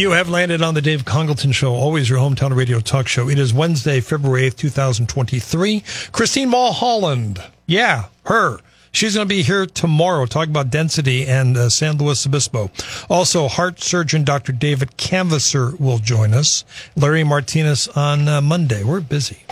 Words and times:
You 0.00 0.12
have 0.12 0.30
landed 0.30 0.62
on 0.62 0.72
the 0.72 0.80
Dave 0.80 1.04
Congleton 1.04 1.52
Show, 1.52 1.74
always 1.74 2.08
your 2.08 2.20
hometown 2.20 2.56
radio 2.56 2.80
talk 2.80 3.06
show. 3.06 3.28
It 3.28 3.38
is 3.38 3.52
Wednesday, 3.52 4.00
February 4.00 4.48
8th, 4.48 4.56
2023. 4.56 5.84
Christine 6.10 6.48
Mulholland. 6.48 7.42
Yeah, 7.66 8.06
her. 8.24 8.60
She's 8.92 9.14
going 9.14 9.28
to 9.28 9.34
be 9.34 9.42
here 9.42 9.66
tomorrow 9.66 10.24
talking 10.24 10.52
about 10.52 10.70
density 10.70 11.26
and 11.26 11.54
uh, 11.54 11.68
San 11.68 11.98
Luis 11.98 12.24
Obispo. 12.24 12.70
Also, 13.10 13.46
heart 13.46 13.82
surgeon 13.82 14.24
Dr. 14.24 14.52
David 14.52 14.96
Canvasser 14.96 15.78
will 15.78 15.98
join 15.98 16.32
us. 16.32 16.64
Larry 16.96 17.22
Martinez 17.22 17.86
on 17.88 18.26
uh, 18.26 18.40
Monday. 18.40 18.82
We're 18.82 19.02
busy. 19.02 19.44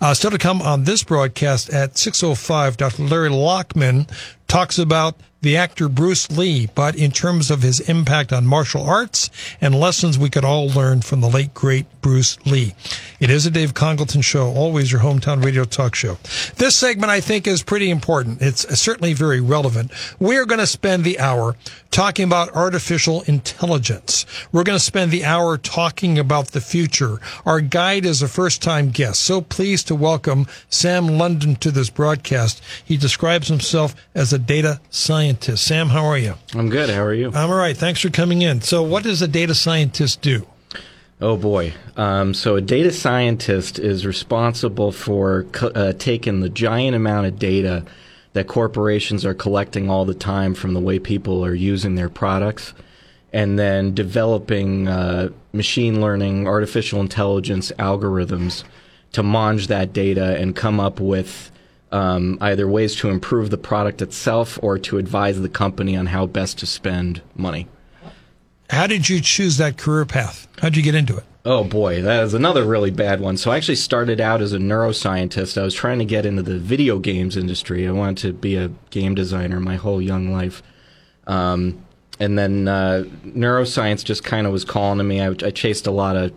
Uh, 0.00 0.14
still 0.14 0.30
to 0.30 0.38
come 0.38 0.62
on 0.62 0.84
this 0.84 1.04
broadcast 1.04 1.68
at 1.68 1.94
6.05, 1.94 2.78
Dr. 2.78 3.02
Larry 3.02 3.28
Lockman 3.28 4.08
talks 4.52 4.78
about 4.78 5.14
the 5.40 5.56
actor 5.56 5.88
Bruce 5.88 6.30
Lee, 6.30 6.68
but 6.74 6.94
in 6.94 7.10
terms 7.10 7.50
of 7.50 7.62
his 7.62 7.80
impact 7.80 8.32
on 8.32 8.46
martial 8.46 8.84
arts 8.84 9.28
and 9.60 9.74
lessons 9.74 10.16
we 10.18 10.30
could 10.30 10.44
all 10.44 10.68
learn 10.68 11.02
from 11.02 11.20
the 11.20 11.28
late, 11.28 11.52
great 11.52 11.86
Bruce 12.00 12.38
Lee. 12.46 12.74
It 13.18 13.28
is 13.28 13.44
a 13.44 13.50
Dave 13.50 13.74
Congleton 13.74 14.22
show, 14.22 14.52
always 14.52 14.92
your 14.92 15.00
hometown 15.00 15.44
radio 15.44 15.64
talk 15.64 15.94
show. 15.96 16.16
This 16.56 16.76
segment, 16.76 17.10
I 17.10 17.20
think, 17.20 17.46
is 17.46 17.62
pretty 17.62 17.90
important. 17.90 18.40
It's 18.40 18.62
certainly 18.78 19.14
very 19.14 19.40
relevant. 19.40 19.90
We're 20.20 20.46
going 20.46 20.60
to 20.60 20.66
spend 20.66 21.02
the 21.02 21.18
hour 21.18 21.56
talking 21.90 22.24
about 22.24 22.54
artificial 22.54 23.22
intelligence. 23.22 24.26
We're 24.52 24.64
going 24.64 24.78
to 24.78 24.84
spend 24.84 25.10
the 25.10 25.24
hour 25.24 25.58
talking 25.58 26.18
about 26.18 26.48
the 26.48 26.60
future. 26.60 27.18
Our 27.44 27.60
guide 27.60 28.04
is 28.04 28.22
a 28.22 28.28
first 28.28 28.62
time 28.62 28.90
guest. 28.90 29.22
So 29.22 29.40
pleased 29.40 29.88
to 29.88 29.94
welcome 29.94 30.46
Sam 30.68 31.06
London 31.06 31.56
to 31.56 31.70
this 31.70 31.90
broadcast. 31.90 32.62
He 32.84 32.96
describes 32.96 33.48
himself 33.48 33.94
as 34.14 34.32
a 34.32 34.38
data 34.46 34.80
scientist. 34.90 35.66
Sam, 35.66 35.88
how 35.88 36.04
are 36.04 36.18
you? 36.18 36.34
I'm 36.54 36.68
good. 36.68 36.90
How 36.90 37.02
are 37.02 37.14
you? 37.14 37.28
I'm 37.28 37.50
all 37.50 37.56
right. 37.56 37.76
Thanks 37.76 38.00
for 38.00 38.10
coming 38.10 38.42
in. 38.42 38.60
So, 38.60 38.82
what 38.82 39.02
does 39.02 39.22
a 39.22 39.28
data 39.28 39.54
scientist 39.54 40.20
do? 40.20 40.46
Oh 41.22 41.36
boy. 41.36 41.72
Um, 41.96 42.34
so 42.34 42.56
a 42.56 42.60
data 42.60 42.90
scientist 42.90 43.78
is 43.78 44.04
responsible 44.04 44.90
for 44.90 45.44
co- 45.52 45.68
uh, 45.68 45.92
taking 45.92 46.40
the 46.40 46.48
giant 46.48 46.96
amount 46.96 47.28
of 47.28 47.38
data 47.38 47.84
that 48.32 48.48
corporations 48.48 49.24
are 49.24 49.32
collecting 49.32 49.88
all 49.88 50.04
the 50.04 50.14
time 50.14 50.52
from 50.52 50.74
the 50.74 50.80
way 50.80 50.98
people 50.98 51.44
are 51.44 51.54
using 51.54 51.94
their 51.94 52.08
products, 52.08 52.74
and 53.32 53.56
then 53.56 53.94
developing 53.94 54.88
uh, 54.88 55.28
machine 55.52 56.00
learning, 56.00 56.48
artificial 56.48 57.00
intelligence 57.00 57.70
algorithms 57.78 58.64
to 59.12 59.22
mange 59.22 59.68
that 59.68 59.92
data 59.92 60.36
and 60.38 60.56
come 60.56 60.80
up 60.80 60.98
with 60.98 61.51
um, 61.92 62.38
either 62.40 62.66
ways 62.66 62.94
to 62.96 63.10
improve 63.10 63.50
the 63.50 63.58
product 63.58 64.02
itself 64.02 64.58
or 64.62 64.78
to 64.78 64.98
advise 64.98 65.40
the 65.40 65.48
company 65.48 65.96
on 65.96 66.06
how 66.06 66.26
best 66.26 66.58
to 66.58 66.66
spend 66.66 67.22
money. 67.36 67.68
How 68.70 68.86
did 68.86 69.08
you 69.08 69.20
choose 69.20 69.58
that 69.58 69.76
career 69.76 70.06
path? 70.06 70.48
How'd 70.58 70.76
you 70.76 70.82
get 70.82 70.94
into 70.94 71.16
it? 71.16 71.24
Oh 71.44 71.64
boy, 71.64 72.00
that 72.02 72.22
is 72.22 72.34
another 72.34 72.64
really 72.64 72.90
bad 72.90 73.20
one. 73.20 73.36
So 73.36 73.50
I 73.50 73.56
actually 73.56 73.76
started 73.76 74.20
out 74.20 74.40
as 74.40 74.52
a 74.52 74.58
neuroscientist. 74.58 75.60
I 75.60 75.64
was 75.64 75.74
trying 75.74 75.98
to 75.98 76.04
get 76.04 76.24
into 76.24 76.42
the 76.42 76.58
video 76.58 76.98
games 76.98 77.36
industry. 77.36 77.86
I 77.86 77.90
wanted 77.90 78.18
to 78.18 78.32
be 78.32 78.56
a 78.56 78.68
game 78.90 79.14
designer 79.14 79.60
my 79.60 79.74
whole 79.74 80.00
young 80.00 80.32
life. 80.32 80.62
Um, 81.26 81.84
and 82.20 82.38
then 82.38 82.68
uh, 82.68 83.04
neuroscience 83.26 84.04
just 84.04 84.22
kind 84.22 84.46
of 84.46 84.52
was 84.52 84.64
calling 84.64 84.98
to 84.98 85.04
me. 85.04 85.20
I, 85.20 85.30
I 85.30 85.50
chased 85.50 85.88
a 85.88 85.90
lot 85.90 86.16
of 86.16 86.32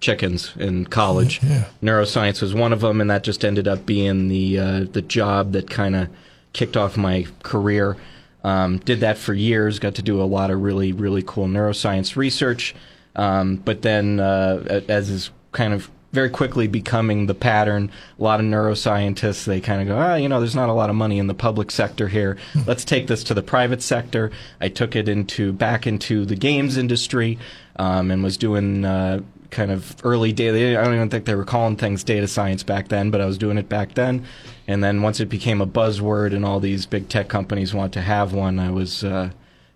chickens 0.00 0.52
in 0.56 0.86
college. 0.86 1.40
Yeah. 1.42 1.66
Neuroscience 1.82 2.42
was 2.42 2.54
one 2.54 2.72
of 2.72 2.80
them, 2.80 3.00
and 3.00 3.10
that 3.10 3.22
just 3.22 3.44
ended 3.44 3.68
up 3.68 3.86
being 3.86 4.28
the 4.28 4.58
uh, 4.58 4.84
the 4.90 5.02
job 5.02 5.52
that 5.52 5.70
kind 5.70 5.94
of 5.94 6.08
kicked 6.52 6.76
off 6.76 6.96
my 6.96 7.26
career. 7.42 7.96
Um, 8.42 8.78
did 8.78 9.00
that 9.00 9.18
for 9.18 9.34
years. 9.34 9.78
Got 9.78 9.96
to 9.96 10.02
do 10.02 10.20
a 10.20 10.24
lot 10.24 10.50
of 10.50 10.60
really 10.60 10.92
really 10.92 11.22
cool 11.22 11.46
neuroscience 11.46 12.16
research. 12.16 12.74
Um, 13.16 13.56
but 13.56 13.82
then, 13.82 14.20
uh, 14.20 14.82
as 14.88 15.10
is 15.10 15.30
kind 15.52 15.74
of 15.74 15.90
very 16.12 16.30
quickly 16.30 16.66
becoming 16.66 17.26
the 17.26 17.34
pattern, 17.34 17.90
a 18.18 18.22
lot 18.22 18.40
of 18.40 18.46
neuroscientists 18.46 19.44
they 19.44 19.60
kind 19.60 19.80
of 19.80 19.88
go, 19.88 19.96
ah, 19.96 20.14
you 20.16 20.28
know, 20.28 20.40
there's 20.40 20.56
not 20.56 20.68
a 20.68 20.72
lot 20.72 20.90
of 20.90 20.96
money 20.96 21.18
in 21.18 21.26
the 21.26 21.34
public 21.34 21.70
sector 21.70 22.08
here. 22.08 22.36
Let's 22.66 22.84
take 22.84 23.06
this 23.06 23.22
to 23.24 23.34
the 23.34 23.42
private 23.42 23.82
sector. 23.82 24.32
I 24.60 24.68
took 24.68 24.96
it 24.96 25.08
into 25.08 25.52
back 25.52 25.86
into 25.86 26.24
the 26.24 26.36
games 26.36 26.76
industry, 26.76 27.38
um, 27.76 28.10
and 28.10 28.22
was 28.22 28.36
doing. 28.36 28.84
Uh, 28.84 29.20
kind 29.50 29.70
of 29.70 29.96
early 30.04 30.32
data. 30.32 30.78
I 30.80 30.84
don't 30.84 30.94
even 30.94 31.10
think 31.10 31.24
they 31.24 31.34
were 31.34 31.44
calling 31.44 31.76
things 31.76 32.04
data 32.04 32.28
science 32.28 32.62
back 32.62 32.88
then, 32.88 33.10
but 33.10 33.20
I 33.20 33.26
was 33.26 33.38
doing 33.38 33.58
it 33.58 33.68
back 33.68 33.94
then. 33.94 34.24
And 34.66 34.82
then 34.82 35.02
once 35.02 35.20
it 35.20 35.26
became 35.26 35.60
a 35.60 35.66
buzzword 35.66 36.34
and 36.34 36.44
all 36.44 36.60
these 36.60 36.86
big 36.86 37.08
tech 37.08 37.28
companies 37.28 37.74
want 37.74 37.92
to 37.94 38.00
have 38.00 38.32
one, 38.32 38.58
I 38.58 38.70
was 38.70 39.04
uh, 39.04 39.30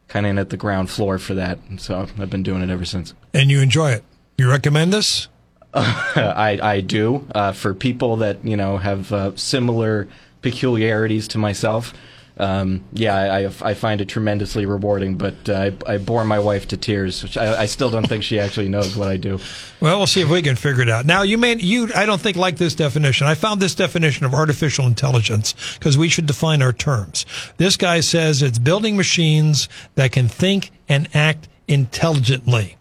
kind 0.08 0.26
of 0.26 0.30
in 0.30 0.38
at 0.38 0.50
the 0.50 0.56
ground 0.56 0.90
floor 0.90 1.18
for 1.18 1.34
that. 1.34 1.58
And 1.68 1.80
so 1.80 2.06
I've 2.18 2.30
been 2.30 2.42
doing 2.42 2.62
it 2.62 2.70
ever 2.70 2.84
since. 2.84 3.14
And 3.32 3.50
you 3.50 3.60
enjoy 3.60 3.90
it. 3.90 4.04
You 4.38 4.48
recommend 4.48 4.92
this? 4.92 5.28
I, 5.74 6.58
I 6.62 6.80
do. 6.80 7.26
Uh, 7.34 7.52
for 7.52 7.74
people 7.74 8.16
that, 8.16 8.44
you 8.44 8.56
know, 8.56 8.78
have 8.78 9.12
uh, 9.12 9.36
similar 9.36 10.08
peculiarities 10.42 11.26
to 11.28 11.38
myself, 11.38 11.92
um, 12.36 12.82
yeah, 12.92 13.14
I, 13.14 13.70
I 13.70 13.74
find 13.74 14.00
it 14.00 14.08
tremendously 14.08 14.66
rewarding, 14.66 15.16
but 15.16 15.48
uh, 15.48 15.70
I, 15.86 15.94
I 15.94 15.98
bore 15.98 16.24
my 16.24 16.40
wife 16.40 16.66
to 16.68 16.76
tears. 16.76 17.22
Which 17.22 17.36
I, 17.36 17.62
I 17.62 17.66
still 17.66 17.90
don't 17.90 18.08
think 18.08 18.24
she 18.24 18.40
actually 18.40 18.68
knows 18.68 18.96
what 18.96 19.08
I 19.08 19.16
do. 19.16 19.38
Well, 19.80 19.98
we'll 19.98 20.08
see 20.08 20.20
if 20.20 20.28
we 20.28 20.42
can 20.42 20.56
figure 20.56 20.82
it 20.82 20.88
out. 20.88 21.06
Now, 21.06 21.22
you 21.22 21.38
may 21.38 21.54
you 21.56 21.90
I 21.94 22.06
don't 22.06 22.20
think 22.20 22.36
like 22.36 22.56
this 22.56 22.74
definition. 22.74 23.26
I 23.28 23.34
found 23.34 23.60
this 23.60 23.74
definition 23.74 24.26
of 24.26 24.34
artificial 24.34 24.86
intelligence 24.86 25.54
because 25.78 25.96
we 25.96 26.08
should 26.08 26.26
define 26.26 26.60
our 26.60 26.72
terms. 26.72 27.24
This 27.56 27.76
guy 27.76 28.00
says 28.00 28.42
it's 28.42 28.58
building 28.58 28.96
machines 28.96 29.68
that 29.94 30.10
can 30.10 30.26
think 30.26 30.72
and 30.88 31.08
act 31.14 31.48
intelligently. 31.68 32.76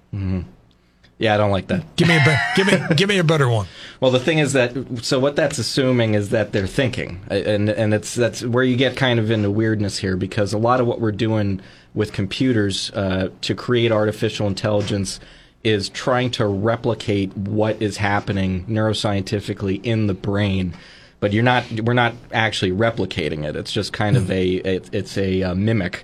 Yeah, 1.19 1.35
I 1.35 1.37
don't 1.37 1.51
like 1.51 1.67
that. 1.67 1.95
Give 1.95 2.07
me 2.07 2.17
a 2.17 2.25
be- 2.25 2.37
give 2.55 2.67
me 2.67 2.95
give 2.95 3.09
me 3.09 3.17
a 3.17 3.23
better 3.23 3.49
one. 3.49 3.67
Well, 3.99 4.11
the 4.11 4.19
thing 4.19 4.39
is 4.39 4.51
that 4.51 4.75
so 5.01 5.17
what 5.17 5.37
that's 5.37 5.57
assuming 5.57 6.13
is 6.13 6.31
that 6.31 6.51
they're 6.51 6.67
thinking, 6.67 7.21
and 7.29 7.69
and 7.69 7.93
it's 7.93 8.13
that's 8.15 8.43
where 8.43 8.65
you 8.65 8.75
get 8.75 8.97
kind 8.97 9.17
of 9.17 9.31
into 9.31 9.49
weirdness 9.49 9.97
here 9.99 10.17
because 10.17 10.51
a 10.51 10.57
lot 10.57 10.81
of 10.81 10.87
what 10.87 10.99
we're 10.99 11.13
doing 11.13 11.61
with 11.93 12.11
computers 12.11 12.91
uh, 12.95 13.29
to 13.39 13.55
create 13.55 13.93
artificial 13.93 14.45
intelligence 14.45 15.21
is 15.63 15.87
trying 15.87 16.31
to 16.31 16.45
replicate 16.45 17.35
what 17.37 17.81
is 17.81 17.95
happening 17.95 18.65
neuroscientifically 18.65 19.81
in 19.85 20.07
the 20.07 20.13
brain. 20.13 20.73
But 21.21 21.31
you're 21.31 21.43
not 21.43 21.63
we're 21.83 21.93
not 21.93 22.13
actually 22.33 22.71
replicating 22.71 23.45
it. 23.47 23.55
It's 23.55 23.71
just 23.71 23.93
kind 23.93 24.17
of 24.17 24.29
a 24.29 24.55
it, 24.55 24.89
it's 24.93 25.17
a 25.17 25.43
uh, 25.43 25.55
mimic. 25.55 26.03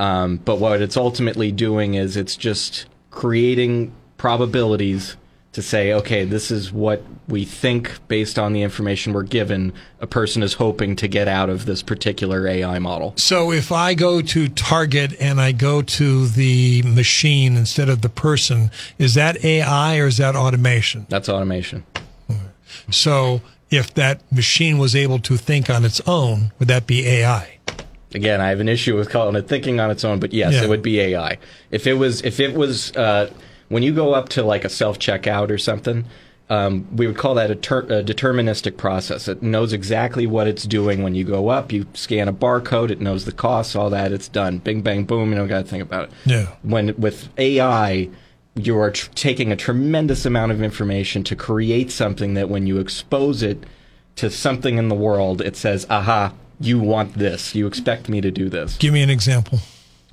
Um, 0.00 0.38
but 0.38 0.58
what 0.58 0.82
it's 0.82 0.96
ultimately 0.96 1.52
doing 1.52 1.94
is 1.94 2.16
it's 2.16 2.34
just 2.36 2.86
creating 3.12 3.92
probabilities 4.18 5.16
to 5.52 5.62
say, 5.62 5.92
okay, 5.94 6.24
this 6.24 6.50
is 6.50 6.70
what 6.70 7.02
we 7.26 7.44
think 7.44 7.98
based 8.06 8.38
on 8.38 8.52
the 8.52 8.62
information 8.62 9.12
we're 9.14 9.22
given, 9.22 9.72
a 10.00 10.06
person 10.06 10.42
is 10.42 10.54
hoping 10.54 10.94
to 10.96 11.08
get 11.08 11.26
out 11.26 11.48
of 11.48 11.64
this 11.64 11.82
particular 11.82 12.46
AI 12.46 12.78
model. 12.78 13.14
So 13.16 13.50
if 13.50 13.72
I 13.72 13.94
go 13.94 14.20
to 14.20 14.48
Target 14.50 15.14
and 15.18 15.40
I 15.40 15.52
go 15.52 15.80
to 15.80 16.26
the 16.28 16.82
machine 16.82 17.56
instead 17.56 17.88
of 17.88 18.02
the 18.02 18.10
person, 18.10 18.70
is 18.98 19.14
that 19.14 19.42
AI 19.42 19.96
or 19.98 20.06
is 20.06 20.18
that 20.18 20.36
automation? 20.36 21.06
That's 21.08 21.28
automation. 21.30 21.84
So 22.90 23.40
if 23.70 23.92
that 23.94 24.30
machine 24.30 24.78
was 24.78 24.94
able 24.94 25.18
to 25.20 25.36
think 25.36 25.70
on 25.70 25.84
its 25.84 26.00
own, 26.06 26.52
would 26.58 26.68
that 26.68 26.86
be 26.86 27.06
AI? 27.06 27.58
Again, 28.14 28.40
I 28.40 28.48
have 28.48 28.60
an 28.60 28.68
issue 28.68 28.96
with 28.96 29.10
calling 29.10 29.34
it 29.36 29.48
thinking 29.48 29.80
on 29.80 29.90
its 29.90 30.04
own, 30.04 30.18
but 30.20 30.32
yes, 30.32 30.54
Yeah. 30.54 30.64
it 30.64 30.68
would 30.68 30.82
be 30.82 31.00
AI. 31.00 31.38
If 31.70 31.86
it 31.86 31.94
was, 31.94 32.22
if 32.22 32.40
it 32.40 32.54
was, 32.54 32.92
uh, 32.96 33.30
when 33.68 33.82
you 33.82 33.92
go 33.92 34.14
up 34.14 34.28
to 34.30 34.42
like 34.42 34.64
a 34.64 34.68
self 34.68 34.98
checkout 34.98 35.50
or 35.50 35.58
something, 35.58 36.04
um, 36.50 36.86
we 36.96 37.06
would 37.06 37.18
call 37.18 37.34
that 37.34 37.50
a, 37.50 37.54
ter- 37.54 37.80
a 37.80 38.02
deterministic 38.02 38.76
process. 38.76 39.28
It 39.28 39.42
knows 39.42 39.72
exactly 39.72 40.26
what 40.26 40.46
it's 40.46 40.64
doing 40.64 41.02
when 41.02 41.14
you 41.14 41.24
go 41.24 41.48
up. 41.48 41.72
You 41.72 41.86
scan 41.92 42.26
a 42.28 42.32
barcode, 42.32 42.90
it 42.90 43.00
knows 43.00 43.26
the 43.26 43.32
costs, 43.32 43.76
all 43.76 43.90
that. 43.90 44.12
It's 44.12 44.28
done. 44.28 44.58
Bing, 44.58 44.80
bang, 44.80 45.04
boom. 45.04 45.30
You 45.30 45.36
don't 45.36 45.48
got 45.48 45.64
to 45.64 45.70
think 45.70 45.82
about 45.82 46.04
it. 46.04 46.10
Yeah. 46.24 46.46
When 46.62 46.98
with 46.98 47.28
AI, 47.38 48.08
you 48.54 48.78
are 48.78 48.90
tr- 48.92 49.10
taking 49.14 49.52
a 49.52 49.56
tremendous 49.56 50.24
amount 50.24 50.52
of 50.52 50.62
information 50.62 51.22
to 51.24 51.36
create 51.36 51.90
something 51.90 52.34
that 52.34 52.48
when 52.48 52.66
you 52.66 52.78
expose 52.78 53.42
it 53.42 53.64
to 54.16 54.30
something 54.30 54.78
in 54.78 54.88
the 54.88 54.94
world, 54.94 55.42
it 55.42 55.54
says, 55.54 55.86
"Aha, 55.90 56.32
you 56.58 56.78
want 56.78 57.14
this. 57.14 57.54
You 57.54 57.66
expect 57.66 58.08
me 58.08 58.20
to 58.20 58.30
do 58.30 58.48
this. 58.48 58.76
Give 58.78 58.92
me 58.92 59.02
an 59.02 59.10
example. 59.10 59.60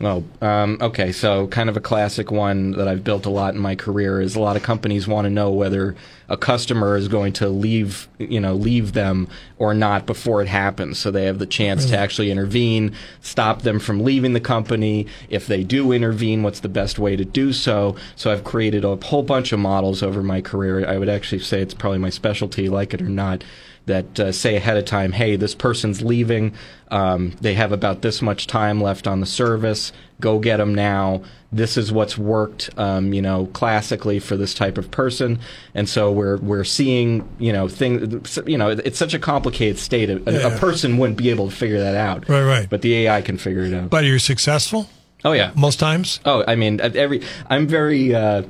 Oh, 0.02 0.26
um, 0.42 0.78
okay. 0.82 1.14
So, 1.14 1.48
kind 1.48 1.70
of 1.70 1.78
a 1.78 1.82
classic 1.82 2.30
one 2.30 2.72
that 2.72 2.86
I've 2.86 3.06
built 3.06 3.26
a 3.26 3.30
lot 3.30 3.54
in 3.56 3.62
my 3.62 3.76
career 3.76 4.20
is 4.20 4.36
a 4.36 4.42
lot 4.42 4.58
of 4.58 4.64
companies 4.64 5.08
want 5.08 5.24
to 5.24 5.30
know 5.30 5.50
whether 5.52 5.96
a 6.28 6.36
customer 6.36 6.98
is 6.98 7.08
going 7.08 7.32
to 7.34 7.48
leave, 7.48 8.10
you 8.18 8.42
know, 8.42 8.56
leave 8.56 8.92
them 8.92 9.30
or 9.58 9.74
not 9.74 10.06
before 10.06 10.42
it 10.42 10.50
happens. 10.50 11.00
So 11.00 11.12
they 11.12 11.24
have 11.26 11.40
the 11.40 11.46
chance 11.46 11.86
to 11.86 11.98
actually 11.98 12.30
intervene, 12.30 12.94
stop 13.22 13.62
them 13.62 13.80
from 13.80 14.02
leaving 14.02 14.34
the 14.34 14.42
company. 14.42 15.08
If 15.30 15.48
they 15.48 15.64
do 15.64 15.94
intervene, 15.94 16.44
what's 16.44 16.60
the 16.60 16.68
best 16.68 17.00
way 17.00 17.16
to 17.16 17.24
do 17.24 17.54
so? 17.54 17.96
So 18.18 18.34
I've 18.34 18.44
created 18.44 18.84
a 18.84 18.98
whole 18.98 19.24
bunch 19.24 19.54
of 19.54 19.60
models 19.60 20.04
over 20.04 20.22
my 20.22 20.42
career. 20.42 20.86
I 20.86 20.98
would 20.98 21.10
actually 21.10 21.40
say 21.40 21.62
it's 21.62 21.74
probably 21.74 22.00
my 22.00 22.10
specialty, 22.10 22.68
like 22.68 22.94
it 22.94 23.02
or 23.02 23.08
not 23.08 23.46
that 23.86 24.20
uh, 24.20 24.32
say 24.32 24.56
ahead 24.56 24.78
of 24.78 24.86
time, 24.86 25.12
hey, 25.12 25.36
this 25.36 25.56
person's 25.56 26.02
leaving. 26.02 26.54
Um, 26.90 27.34
they 27.42 27.54
have 27.56 27.72
about 27.72 28.02
this 28.02 28.22
much 28.22 28.48
time 28.48 28.82
left 28.82 29.08
on 29.08 29.20
the 29.20 29.26
service. 29.26 29.92
Go 30.20 30.40
get 30.40 30.58
them 30.58 30.74
now. 30.74 31.24
This 31.52 31.78
is 31.78 31.92
what's 31.92 32.18
worked, 32.18 32.70
um, 32.78 33.14
you 33.14 33.22
know, 33.22 33.48
classically 33.48 34.20
for 34.20 34.36
this 34.36 34.54
type 34.54 34.78
of 34.78 34.92
person, 34.92 35.40
and 35.74 35.88
so 35.88 36.12
we're 36.12 36.38
we're 36.38 36.64
seeing, 36.64 37.28
you 37.40 37.54
know, 37.54 37.68
things. 37.68 38.38
You 38.46 38.58
know, 38.58 38.70
it's 38.70 38.98
such 38.98 39.14
a 39.14 39.20
complicated 39.20 39.78
state. 39.78 40.10
A, 40.10 40.54
a 40.54 40.58
person 40.58 40.98
wouldn't 40.98 41.18
be 41.18 41.30
able 41.30 41.50
to 41.50 41.56
figure 41.56 41.80
that 41.80 41.96
out. 41.96 42.28
Right, 42.28 42.44
right. 42.44 42.70
But 42.70 42.82
the 42.82 42.94
AI 43.06 43.22
can 43.22 43.38
figure 43.38 43.64
it 43.64 43.74
out. 43.74 43.90
But 43.90 44.04
you're 44.04 44.20
successful 44.20 44.90
oh 45.26 45.34
yeah. 45.34 45.52
most 45.56 45.80
times. 45.80 46.20
Oh, 46.24 46.44
I 46.48 46.56
mean, 46.56 46.80
every 46.80 47.22
I'm 47.50 47.68
very 47.68 48.14
uh, 48.16 48.44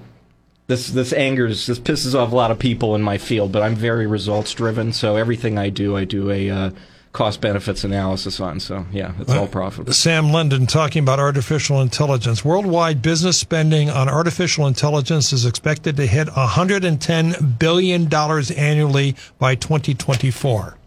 this 0.67 0.87
this 0.89 1.13
angers 1.13 1.67
this 1.67 1.79
pisses 1.79 2.15
off 2.15 2.31
a 2.31 2.35
lot 2.35 2.51
of 2.51 2.59
people 2.59 2.95
in 2.95 3.01
my 3.01 3.17
field, 3.17 3.51
but 3.51 3.61
I'm 3.61 3.75
very 3.75 4.07
results 4.07 4.53
driven. 4.53 4.93
So 4.93 5.15
everything 5.15 5.57
I 5.57 5.69
do, 5.69 5.95
I 5.95 6.05
do 6.05 6.31
a 6.31 6.49
uh, 6.49 6.69
cost 7.15 7.39
benefits 7.39 7.83
analysis 7.83 8.39
on. 8.39 8.59
So 8.59 8.85
yeah, 8.91 9.13
it's 9.19 9.31
all 9.31 9.47
profitable. 9.47 9.93
Sam 9.93 10.31
London 10.31 10.67
talking 10.67 11.01
about 11.01 11.19
artificial 11.19 11.81
intelligence. 11.81 12.43
Worldwide 12.43 13.01
business 13.01 13.39
spending 13.39 13.89
on 13.89 14.09
artificial 14.09 14.67
intelligence 14.67 15.31
is 15.31 15.45
expected 15.45 15.95
to 15.97 16.05
hit 16.05 16.27
$110 16.27 17.59
billion 17.59 18.13
annually 18.13 19.15
by 19.39 19.55
2024. 19.55 20.77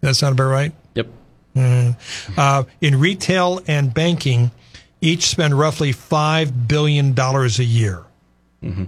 That 0.00 0.14
sound 0.14 0.32
about 0.38 0.50
right? 0.50 0.72
Yep. 0.94 1.06
Uh, 2.36 2.64
in 2.80 2.98
retail 2.98 3.60
and 3.68 3.94
banking, 3.94 4.50
each 5.00 5.26
spend 5.26 5.56
roughly 5.56 5.92
$5 5.92 6.66
billion 6.66 7.16
a 7.16 7.46
year. 7.62 8.04
Mm-hmm. 8.64 8.84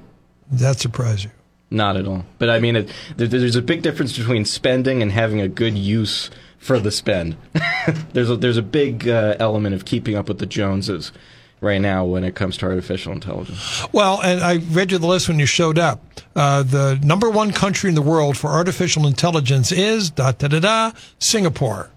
That 0.52 0.78
surprise 0.78 1.25
you? 1.25 1.31
Not 1.70 1.96
at 1.96 2.06
all. 2.06 2.25
But 2.38 2.50
I 2.50 2.61
mean, 2.61 2.76
it, 2.76 2.93
there, 3.17 3.26
there's 3.26 3.56
a 3.56 3.62
big 3.62 3.82
difference 3.82 4.17
between 4.17 4.44
spending 4.44 5.02
and 5.02 5.12
having 5.12 5.40
a 5.40 5.49
good 5.49 5.76
use 5.76 6.31
for 6.58 6.78
the 6.78 6.90
spend. 6.90 7.37
there's 8.12 8.31
a, 8.31 8.37
there's 8.37 8.56
a 8.56 8.62
big 8.62 9.08
uh, 9.08 9.37
element 9.38 9.75
of 9.75 9.84
keeping 9.84 10.14
up 10.14 10.28
with 10.28 10.38
the 10.38 10.46
Joneses 10.46 11.12
right 11.61 11.81
now 11.81 12.05
when 12.05 12.23
it 12.23 12.34
comes 12.34 12.56
to 12.58 12.67
artificial 12.67 13.12
intelligence. 13.12 13.84
Well, 13.93 14.20
and 14.23 14.40
I 14.40 14.56
read 14.56 14.93
you 14.93 14.99
the 14.99 15.06
list 15.06 15.28
when 15.28 15.38
you 15.38 15.46
showed 15.46 15.78
up. 15.78 16.02
Uh, 16.34 16.62
the 16.62 17.00
number 17.02 17.31
one 17.31 17.52
country 17.52 17.88
in 17.88 17.94
the 17.94 18.02
world 18.02 18.37
for 18.37 18.49
artificial 18.49 19.06
intelligence 19.06 19.73
is 19.73 20.11
da 20.11 20.32
da 20.32 20.49
da 20.49 20.61
da 20.61 20.93
Singapore. 21.19 21.90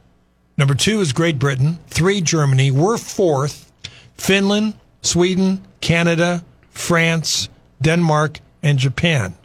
Number 0.57 0.75
two 0.75 0.99
is 0.99 1.13
Great 1.13 1.39
Britain. 1.39 1.79
Three 1.87 2.21
Germany. 2.21 2.71
We're 2.71 2.97
fourth. 2.97 3.71
Finland, 4.15 4.73
Sweden, 5.01 5.65
Canada, 5.79 6.43
France, 6.71 7.47
Denmark, 7.81 8.39
and 8.61 8.77
Japan. 8.77 9.35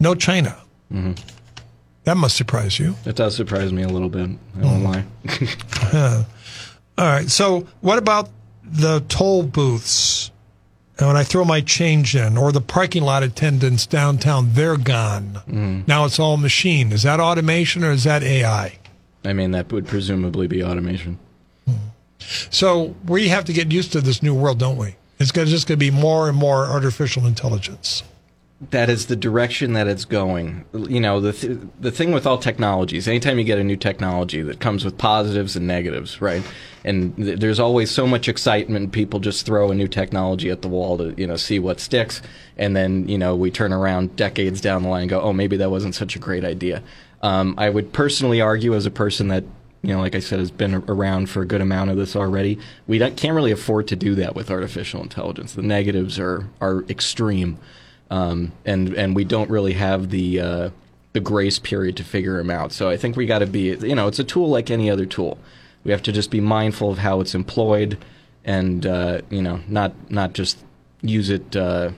No 0.00 0.14
China. 0.14 0.56
That 2.04 2.16
must 2.16 2.36
surprise 2.36 2.78
you. 2.78 2.96
It 3.04 3.16
does 3.16 3.36
surprise 3.36 3.72
me 3.72 3.82
a 3.82 3.88
little 3.88 4.08
bit. 4.08 4.30
I 4.58 4.62
won't 4.62 4.78
hmm. 4.78 4.84
lie. 4.84 5.04
All 6.98 7.06
right. 7.06 7.30
So, 7.30 7.66
what 7.80 7.98
about 7.98 8.28
the 8.64 9.00
toll 9.08 9.44
booths? 9.44 10.30
And 10.98 11.06
when 11.08 11.16
I 11.16 11.24
throw 11.24 11.44
my 11.44 11.60
change 11.60 12.14
in, 12.14 12.36
or 12.36 12.52
the 12.52 12.60
parking 12.60 13.02
lot 13.02 13.22
attendants 13.22 13.86
downtown, 13.86 14.50
they're 14.52 14.76
gone. 14.76 15.40
Hmm. 15.46 15.80
Now 15.86 16.04
it's 16.04 16.18
all 16.18 16.36
machine. 16.36 16.92
Is 16.92 17.04
that 17.04 17.18
automation 17.18 17.82
or 17.82 17.92
is 17.92 18.04
that 18.04 18.22
AI? 18.22 18.78
I 19.24 19.32
mean, 19.32 19.52
that 19.52 19.72
would 19.72 19.86
presumably 19.86 20.46
be 20.48 20.62
automation. 20.62 21.18
Hmm. 21.66 21.74
So 22.50 22.94
we 23.06 23.28
have 23.28 23.44
to 23.46 23.52
get 23.52 23.72
used 23.72 23.92
to 23.92 24.00
this 24.00 24.22
new 24.22 24.34
world, 24.34 24.58
don't 24.58 24.76
we? 24.76 24.96
It's 25.22 25.32
gonna- 25.32 25.46
just 25.46 25.66
going 25.66 25.78
to 25.78 25.84
be 25.84 25.90
more 25.90 26.28
and 26.28 26.36
more 26.36 26.66
artificial 26.66 27.26
intelligence. 27.26 28.02
that 28.70 28.88
is 28.88 29.06
the 29.06 29.16
direction 29.16 29.72
that 29.72 29.88
it's 29.88 30.04
going. 30.04 30.64
You 30.72 31.00
know, 31.00 31.18
the 31.20 31.32
th- 31.32 31.58
the 31.80 31.90
thing 31.90 32.12
with 32.12 32.28
all 32.28 32.38
technologies, 32.38 33.08
anytime 33.08 33.36
you 33.38 33.44
get 33.44 33.58
a 33.58 33.64
new 33.64 33.74
technology 33.76 34.40
that 34.42 34.60
comes 34.60 34.84
with 34.84 34.96
positives 34.96 35.56
and 35.56 35.66
negatives, 35.66 36.20
right? 36.22 36.44
And 36.84 37.16
th- 37.16 37.40
there's 37.40 37.58
always 37.58 37.90
so 37.90 38.06
much 38.06 38.28
excitement. 38.28 38.92
People 38.92 39.18
just 39.18 39.44
throw 39.46 39.72
a 39.72 39.74
new 39.74 39.88
technology 39.88 40.48
at 40.48 40.62
the 40.62 40.68
wall 40.68 40.96
to 40.98 41.12
you 41.16 41.26
know 41.26 41.34
see 41.34 41.58
what 41.58 41.80
sticks, 41.80 42.22
and 42.56 42.76
then 42.76 43.08
you 43.08 43.18
know 43.18 43.34
we 43.34 43.50
turn 43.50 43.72
around 43.72 44.14
decades 44.14 44.60
down 44.60 44.84
the 44.84 44.88
line 44.88 45.02
and 45.02 45.10
go, 45.10 45.20
oh, 45.20 45.32
maybe 45.32 45.56
that 45.56 45.72
wasn't 45.72 45.96
such 45.96 46.14
a 46.14 46.20
great 46.20 46.44
idea. 46.44 46.84
Um, 47.20 47.56
I 47.58 47.68
would 47.68 47.92
personally 47.92 48.40
argue, 48.40 48.76
as 48.76 48.86
a 48.86 48.92
person 48.92 49.26
that 49.26 49.42
you 49.82 49.92
know, 49.92 50.00
like 50.00 50.14
I 50.14 50.20
said, 50.20 50.38
has 50.38 50.52
been 50.52 50.76
around 50.88 51.28
for 51.28 51.42
a 51.42 51.46
good 51.46 51.60
amount 51.60 51.90
of 51.90 51.96
this 51.96 52.14
already. 52.14 52.58
We 52.86 52.98
can't 52.98 53.34
really 53.34 53.50
afford 53.50 53.88
to 53.88 53.96
do 53.96 54.14
that 54.14 54.34
with 54.36 54.50
artificial 54.50 55.02
intelligence. 55.02 55.54
The 55.54 55.62
negatives 55.62 56.18
are 56.20 56.48
are 56.60 56.84
extreme, 56.88 57.58
um, 58.08 58.52
and 58.64 58.94
and 58.94 59.16
we 59.16 59.24
don't 59.24 59.50
really 59.50 59.72
have 59.72 60.10
the 60.10 60.40
uh, 60.40 60.70
the 61.12 61.20
grace 61.20 61.58
period 61.58 61.96
to 61.96 62.04
figure 62.04 62.36
them 62.38 62.50
out. 62.50 62.72
So 62.72 62.88
I 62.88 62.96
think 62.96 63.16
we 63.16 63.26
got 63.26 63.40
to 63.40 63.46
be, 63.46 63.76
you 63.76 63.94
know, 63.96 64.06
it's 64.06 64.20
a 64.20 64.24
tool 64.24 64.48
like 64.48 64.70
any 64.70 64.88
other 64.88 65.04
tool. 65.04 65.36
We 65.84 65.90
have 65.90 66.02
to 66.02 66.12
just 66.12 66.30
be 66.30 66.40
mindful 66.40 66.92
of 66.92 66.98
how 66.98 67.20
it's 67.20 67.34
employed, 67.34 67.98
and 68.44 68.86
uh, 68.86 69.22
you 69.30 69.42
know, 69.42 69.60
not 69.66 69.94
not 70.10 70.32
just 70.32 70.58
use 71.02 71.28
it 71.28 71.56
uh, 71.56 71.90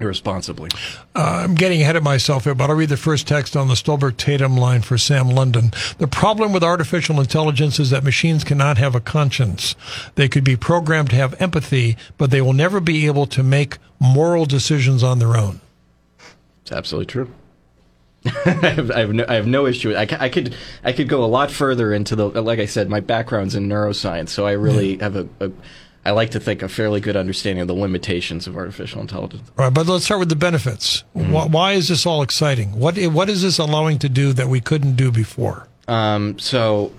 irresponsibly. 0.00 0.70
Uh, 1.14 1.42
I'm 1.44 1.54
getting 1.54 1.80
ahead 1.82 1.96
of 1.96 2.02
myself 2.02 2.44
here, 2.44 2.54
but 2.54 2.70
I'll 2.70 2.76
read 2.76 2.88
the 2.88 2.96
first 2.96 3.26
text 3.26 3.56
on 3.56 3.68
the 3.68 3.76
Stolberg 3.76 4.16
Tatum 4.16 4.56
line 4.56 4.82
for 4.82 4.98
Sam 4.98 5.28
London. 5.28 5.72
The 5.98 6.08
problem 6.08 6.52
with 6.52 6.64
artificial 6.64 7.20
intelligence 7.20 7.78
is 7.78 7.90
that 7.90 8.04
machines 8.04 8.44
cannot 8.44 8.78
have 8.78 8.94
a 8.94 9.00
conscience. 9.00 9.74
They 10.14 10.28
could 10.28 10.44
be 10.44 10.56
programmed 10.56 11.10
to 11.10 11.16
have 11.16 11.40
empathy, 11.40 11.96
but 12.18 12.30
they 12.30 12.40
will 12.40 12.52
never 12.52 12.80
be 12.80 13.06
able 13.06 13.26
to 13.26 13.42
make 13.42 13.78
moral 14.00 14.46
decisions 14.46 15.02
on 15.02 15.18
their 15.18 15.36
own. 15.36 15.60
It's 16.62 16.72
absolutely 16.72 17.06
true. 17.06 17.30
I, 18.26 18.30
have, 18.48 18.90
I, 18.90 19.00
have 19.00 19.12
no, 19.12 19.24
I 19.28 19.34
have 19.34 19.46
no 19.46 19.66
issue. 19.66 19.94
I, 19.94 20.08
I 20.18 20.30
could 20.30 20.56
I 20.82 20.92
could 20.92 21.10
go 21.10 21.22
a 21.22 21.26
lot 21.26 21.50
further 21.50 21.92
into 21.92 22.16
the 22.16 22.26
like 22.40 22.58
I 22.58 22.64
said, 22.64 22.88
my 22.88 23.00
background's 23.00 23.54
in 23.54 23.68
neuroscience, 23.68 24.30
so 24.30 24.46
I 24.46 24.52
really 24.52 24.96
have 24.96 25.14
a, 25.14 25.28
a 25.40 25.52
I 26.06 26.10
like 26.10 26.30
to 26.32 26.40
think 26.40 26.62
a 26.62 26.68
fairly 26.68 27.00
good 27.00 27.16
understanding 27.16 27.62
of 27.62 27.68
the 27.68 27.74
limitations 27.74 28.46
of 28.46 28.56
artificial 28.56 29.00
intelligence. 29.00 29.50
All 29.58 29.64
right, 29.64 29.72
but 29.72 29.86
let's 29.86 30.04
start 30.04 30.20
with 30.20 30.28
the 30.28 30.36
benefits. 30.36 31.02
Why, 31.14 31.46
why 31.46 31.72
is 31.72 31.88
this 31.88 32.04
all 32.04 32.22
exciting? 32.22 32.78
What 32.78 32.98
what 33.06 33.30
is 33.30 33.42
this 33.42 33.58
allowing 33.58 33.98
to 34.00 34.08
do 34.08 34.32
that 34.34 34.48
we 34.48 34.60
couldn't 34.60 34.96
do 34.96 35.10
before? 35.10 35.66
Um, 35.88 36.38
so, 36.38 36.92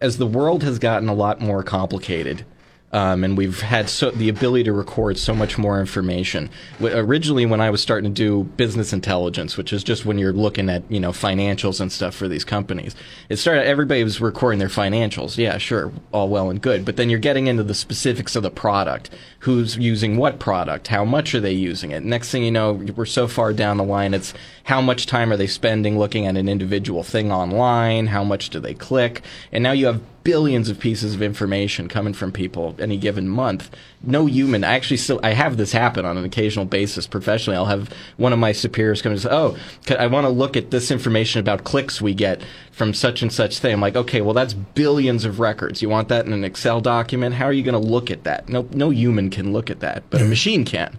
as 0.00 0.18
the 0.18 0.26
world 0.26 0.62
has 0.62 0.78
gotten 0.78 1.08
a 1.08 1.14
lot 1.14 1.40
more 1.40 1.62
complicated, 1.62 2.44
um, 2.92 3.24
and 3.24 3.36
we've 3.36 3.60
had 3.60 3.88
so, 3.88 4.10
the 4.10 4.28
ability 4.28 4.64
to 4.64 4.72
record 4.72 5.18
so 5.18 5.34
much 5.34 5.58
more 5.58 5.80
information. 5.80 6.48
W- 6.78 6.96
originally, 6.96 7.44
when 7.44 7.60
I 7.60 7.68
was 7.68 7.82
starting 7.82 8.14
to 8.14 8.14
do 8.14 8.44
business 8.56 8.92
intelligence, 8.92 9.56
which 9.56 9.72
is 9.72 9.82
just 9.82 10.06
when 10.06 10.18
you're 10.18 10.32
looking 10.32 10.70
at 10.70 10.82
you 10.88 11.00
know 11.00 11.10
financials 11.10 11.80
and 11.80 11.90
stuff 11.90 12.14
for 12.14 12.28
these 12.28 12.44
companies, 12.44 12.94
it 13.28 13.36
started. 13.36 13.66
Everybody 13.66 14.04
was 14.04 14.20
recording 14.20 14.60
their 14.60 14.68
financials. 14.68 15.36
Yeah, 15.36 15.58
sure, 15.58 15.92
all 16.12 16.28
well 16.28 16.48
and 16.48 16.62
good. 16.62 16.84
But 16.84 16.96
then 16.96 17.10
you're 17.10 17.18
getting 17.18 17.48
into 17.48 17.64
the 17.64 17.74
specifics 17.74 18.36
of 18.36 18.42
the 18.42 18.50
product. 18.50 19.10
Who's 19.40 19.76
using 19.76 20.16
what 20.16 20.38
product? 20.38 20.88
How 20.88 21.04
much 21.04 21.34
are 21.34 21.40
they 21.40 21.52
using 21.52 21.90
it? 21.90 22.04
Next 22.04 22.30
thing 22.30 22.44
you 22.44 22.50
know, 22.50 22.72
we're 22.72 23.04
so 23.04 23.26
far 23.26 23.52
down 23.52 23.76
the 23.76 23.84
line. 23.84 24.14
It's 24.14 24.32
how 24.64 24.80
much 24.80 25.06
time 25.06 25.32
are 25.32 25.36
they 25.36 25.46
spending 25.46 25.98
looking 25.98 26.26
at 26.26 26.36
an 26.36 26.48
individual 26.48 27.02
thing 27.02 27.30
online? 27.30 28.08
How 28.08 28.24
much 28.24 28.50
do 28.50 28.58
they 28.58 28.74
click? 28.74 29.22
And 29.52 29.62
now 29.62 29.72
you 29.72 29.86
have 29.86 30.00
billions 30.26 30.68
of 30.68 30.80
pieces 30.80 31.14
of 31.14 31.22
information 31.22 31.86
coming 31.86 32.12
from 32.12 32.32
people 32.32 32.74
any 32.80 32.96
given 32.96 33.28
month. 33.28 33.70
No 34.02 34.26
human. 34.26 34.64
I 34.64 34.74
actually 34.74 34.96
still 34.96 35.20
I 35.22 35.34
have 35.34 35.56
this 35.56 35.70
happen 35.70 36.04
on 36.04 36.18
an 36.18 36.24
occasional 36.24 36.64
basis 36.64 37.06
professionally. 37.06 37.56
I'll 37.56 37.66
have 37.66 37.90
one 38.16 38.32
of 38.32 38.40
my 38.40 38.50
superiors 38.50 39.00
come 39.00 39.12
and 39.12 39.20
say, 39.20 39.28
"Oh, 39.30 39.56
I 39.96 40.08
want 40.08 40.24
to 40.24 40.30
look 40.30 40.56
at 40.56 40.72
this 40.72 40.90
information 40.90 41.38
about 41.38 41.62
clicks 41.62 42.02
we 42.02 42.12
get 42.12 42.42
from 42.72 42.92
such 42.92 43.22
and 43.22 43.32
such 43.32 43.60
thing." 43.60 43.72
I'm 43.72 43.80
like, 43.80 43.94
"Okay, 43.94 44.20
well 44.20 44.34
that's 44.34 44.52
billions 44.52 45.24
of 45.24 45.38
records. 45.38 45.80
You 45.80 45.88
want 45.88 46.08
that 46.08 46.26
in 46.26 46.32
an 46.32 46.42
Excel 46.42 46.80
document? 46.80 47.36
How 47.36 47.44
are 47.44 47.52
you 47.52 47.62
going 47.62 47.80
to 47.80 47.88
look 47.88 48.10
at 48.10 48.24
that? 48.24 48.48
No 48.48 48.66
no 48.72 48.90
human 48.90 49.30
can 49.30 49.52
look 49.52 49.70
at 49.70 49.78
that, 49.78 50.02
but 50.10 50.20
a 50.20 50.24
machine 50.24 50.64
can." 50.64 50.98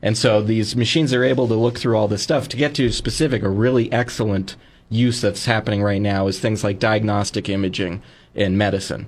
And 0.00 0.16
so 0.16 0.40
these 0.40 0.76
machines 0.76 1.12
are 1.12 1.24
able 1.24 1.48
to 1.48 1.54
look 1.54 1.76
through 1.76 1.96
all 1.96 2.06
this 2.06 2.22
stuff 2.22 2.48
to 2.50 2.56
get 2.56 2.74
to 2.74 2.92
specific, 2.92 3.42
a 3.42 3.48
really 3.48 3.90
excellent 3.90 4.54
use 4.88 5.20
that's 5.20 5.46
happening 5.46 5.82
right 5.82 6.00
now 6.00 6.28
is 6.28 6.38
things 6.38 6.62
like 6.62 6.78
diagnostic 6.78 7.48
imaging 7.48 8.00
in 8.34 8.56
medicine. 8.56 9.06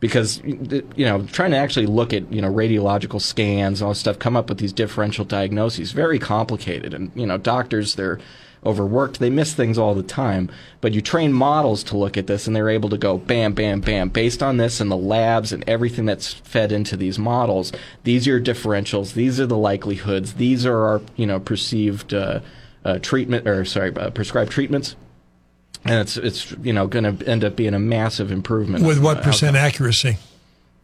Because 0.00 0.42
you 0.44 0.84
know, 0.98 1.22
trying 1.24 1.52
to 1.52 1.56
actually 1.56 1.86
look 1.86 2.12
at 2.12 2.30
you 2.32 2.42
know 2.42 2.52
radiological 2.52 3.20
scans 3.20 3.80
all 3.80 3.90
this 3.90 3.98
stuff, 4.00 4.18
come 4.18 4.36
up 4.36 4.48
with 4.48 4.58
these 4.58 4.72
differential 4.72 5.24
diagnoses, 5.24 5.92
very 5.92 6.18
complicated. 6.18 6.92
And 6.92 7.10
you 7.14 7.26
know, 7.26 7.38
doctors 7.38 7.94
they're 7.94 8.18
overworked. 8.64 9.18
They 9.18 9.30
miss 9.30 9.54
things 9.54 9.78
all 9.78 9.94
the 9.94 10.02
time. 10.02 10.50
But 10.80 10.92
you 10.92 11.00
train 11.00 11.32
models 11.32 11.82
to 11.84 11.96
look 11.96 12.16
at 12.16 12.26
this, 12.26 12.46
and 12.46 12.54
they're 12.54 12.70
able 12.70 12.88
to 12.90 12.98
go 12.98 13.18
bam, 13.18 13.52
bam, 13.52 13.80
bam, 13.80 14.08
based 14.08 14.42
on 14.42 14.56
this 14.56 14.80
and 14.80 14.90
the 14.90 14.96
labs 14.96 15.52
and 15.52 15.64
everything 15.68 16.06
that's 16.06 16.32
fed 16.32 16.72
into 16.72 16.96
these 16.96 17.18
models. 17.18 17.72
These 18.04 18.26
are 18.26 18.30
your 18.30 18.40
differentials. 18.40 19.14
These 19.14 19.38
are 19.40 19.46
the 19.46 19.56
likelihoods. 19.56 20.34
These 20.34 20.66
are 20.66 20.84
our 20.84 21.02
you 21.16 21.26
know 21.26 21.40
perceived 21.40 22.14
uh, 22.14 22.40
uh, 22.84 22.98
treatment 22.98 23.46
or 23.46 23.64
sorry 23.64 23.94
uh, 23.96 24.10
prescribed 24.10 24.50
treatments. 24.50 24.96
And 25.84 26.00
it's 26.00 26.16
it's 26.16 26.52
you 26.62 26.72
know 26.72 26.86
going 26.86 27.16
to 27.18 27.26
end 27.28 27.44
up 27.44 27.56
being 27.56 27.74
a 27.74 27.78
massive 27.78 28.32
improvement 28.32 28.84
With 28.84 29.02
what 29.02 29.22
percent 29.22 29.56
outcome. 29.56 29.66
accuracy? 29.66 30.16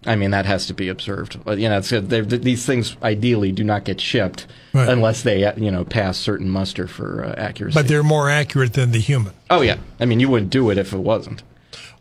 I 0.06 0.16
mean, 0.16 0.30
that 0.30 0.46
has 0.46 0.66
to 0.68 0.74
be 0.74 0.88
observed. 0.88 1.38
You 1.46 1.68
know, 1.68 1.76
it's, 1.78 1.90
these 1.90 2.64
things 2.64 2.96
ideally 3.02 3.52
do 3.52 3.62
not 3.62 3.84
get 3.84 4.00
shipped 4.00 4.46
Right. 4.72 4.88
unless 4.88 5.22
they, 5.22 5.40
you 5.58 5.70
know, 5.70 5.84
pass 5.84 6.16
certain 6.16 6.48
muster 6.48 6.86
for 6.86 7.22
uh, 7.22 7.34
accuracy. 7.36 7.74
But 7.74 7.86
they're 7.88 8.02
more 8.02 8.30
accurate 8.30 8.72
than 8.72 8.92
the 8.92 8.98
human. 8.98 9.34
oh 9.50 9.60
yeah, 9.60 9.76
I 9.98 10.06
mean, 10.06 10.18
you 10.20 10.28
wouldn't 10.30 10.50
do 10.50 10.70
it 10.70 10.78
if 10.78 10.92
it 10.94 10.98
wasn't. 11.00 11.42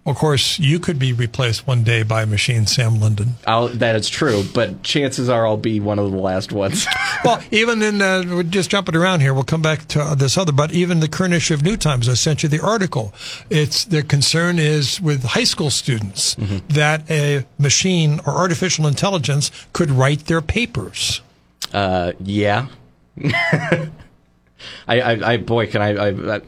Of 0.10 0.16
course, 0.18 0.58
you 0.60 0.80
could 0.80 0.98
be 0.98 1.14
replaced 1.14 1.68
one 1.68 1.84
day 1.84 2.04
by 2.04 2.24
a 2.24 2.26
machine, 2.26 2.66
Sam 2.66 3.00
London. 3.00 3.36
I'll, 3.46 3.68
that 3.68 3.96
is 3.96 4.10
true, 4.10 4.44
but 4.54 4.82
chances 4.84 5.30
are 5.30 5.46
I'll 5.46 5.56
be 5.56 5.80
one 5.80 6.00
of 6.00 6.12
the 6.12 6.18
last 6.18 6.52
ones. 6.52 6.86
Well, 7.26 7.44
even 7.52 7.82
in 7.82 8.02
uh, 8.02 8.24
we're 8.26 8.44
just 8.44 8.70
jumping 8.70 8.96
around 8.96 9.20
here, 9.20 9.34
we'll 9.34 9.44
come 9.44 9.62
back 9.62 9.86
to 9.90 10.02
uh, 10.02 10.16
this 10.16 10.38
other. 10.38 10.54
But 10.54 10.72
even 10.72 11.02
the 11.02 11.10
current 11.10 11.34
issue 11.34 11.54
of 11.54 11.64
New 11.64 11.76
Times, 11.76 12.08
I 12.08 12.14
sent 12.14 12.44
you 12.44 12.50
the 12.50 12.62
article. 12.62 13.14
It's 13.50 13.84
the 13.84 14.04
concern 14.04 14.58
is 14.58 15.02
with 15.02 15.24
high 15.26 15.44
school 15.44 15.70
students 15.70 16.36
that 16.70 17.10
a 17.12 17.46
machine 17.58 18.22
or 18.26 18.34
artificial 18.38 18.88
intelligence 18.88 19.52
could 19.74 19.92
write 19.92 20.28
their 20.28 20.42
papers. 20.42 21.20
uh, 21.74 22.14
yeah. 22.22 22.68
I, 24.88 25.00
I, 25.02 25.32
I, 25.34 25.38
boy, 25.38 25.68
can 25.68 25.82
I, 25.82 25.90
I, 25.96 26.36
I. 26.36 26.42